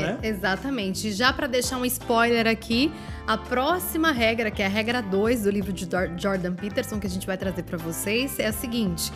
é? 0.00 0.26
é? 0.26 0.28
Exatamente. 0.28 1.12
Já 1.12 1.32
para 1.32 1.46
deixar 1.46 1.78
um 1.78 1.84
spoiler 1.84 2.46
aqui, 2.46 2.92
a 3.26 3.36
próxima 3.36 4.12
regra, 4.12 4.50
que 4.50 4.62
é 4.62 4.66
a 4.66 4.68
regra 4.68 5.02
2 5.02 5.42
do 5.42 5.50
livro 5.50 5.72
de 5.72 5.88
Jordan 6.16 6.54
Peterson, 6.54 6.98
que 6.98 7.06
a 7.06 7.10
gente 7.10 7.26
vai 7.26 7.36
trazer 7.36 7.62
para 7.64 7.78
vocês, 7.78 8.38
é 8.38 8.46
a 8.46 8.52
seguinte: 8.52 9.12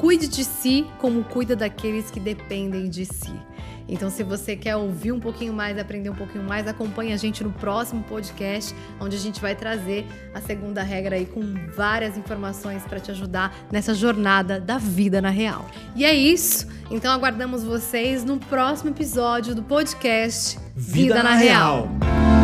cuide 0.00 0.26
de 0.26 0.44
si 0.44 0.86
como 0.98 1.22
cuida 1.22 1.54
daqueles 1.54 2.10
que 2.10 2.18
dependem 2.18 2.88
de 2.88 3.04
si. 3.04 3.34
Então, 3.86 4.08
se 4.08 4.22
você 4.22 4.56
quer 4.56 4.76
ouvir 4.76 5.12
um 5.12 5.20
pouquinho 5.20 5.52
mais, 5.52 5.76
aprender 5.76 6.08
um 6.08 6.14
pouquinho 6.14 6.44
mais, 6.44 6.66
acompanhe 6.66 7.12
a 7.12 7.18
gente 7.18 7.44
no 7.44 7.52
próximo 7.52 8.02
podcast, 8.04 8.74
onde 8.98 9.16
a 9.16 9.18
gente 9.18 9.40
vai 9.40 9.54
trazer 9.54 10.06
a 10.32 10.40
segunda 10.40 10.82
regra 10.82 11.16
aí 11.16 11.26
com 11.26 11.42
várias 11.76 12.16
informações 12.16 12.82
para 12.84 12.98
te 12.98 13.10
ajudar 13.10 13.54
nessa 13.70 13.92
jornada 13.92 14.58
da 14.58 14.78
vida 14.78 15.20
na 15.20 15.30
real. 15.30 15.68
E 15.94 16.04
é 16.04 16.14
isso. 16.14 16.66
Então, 16.90 17.12
aguardamos 17.12 17.62
vocês 17.62 18.24
no 18.24 18.38
próximo 18.38 18.90
episódio 18.90 19.54
do 19.54 19.62
podcast 19.62 20.58
Vida, 20.74 21.14
Vida 21.14 21.14
na, 21.16 21.22
na, 21.24 21.34
real. 21.34 21.88
real. 22.00 22.39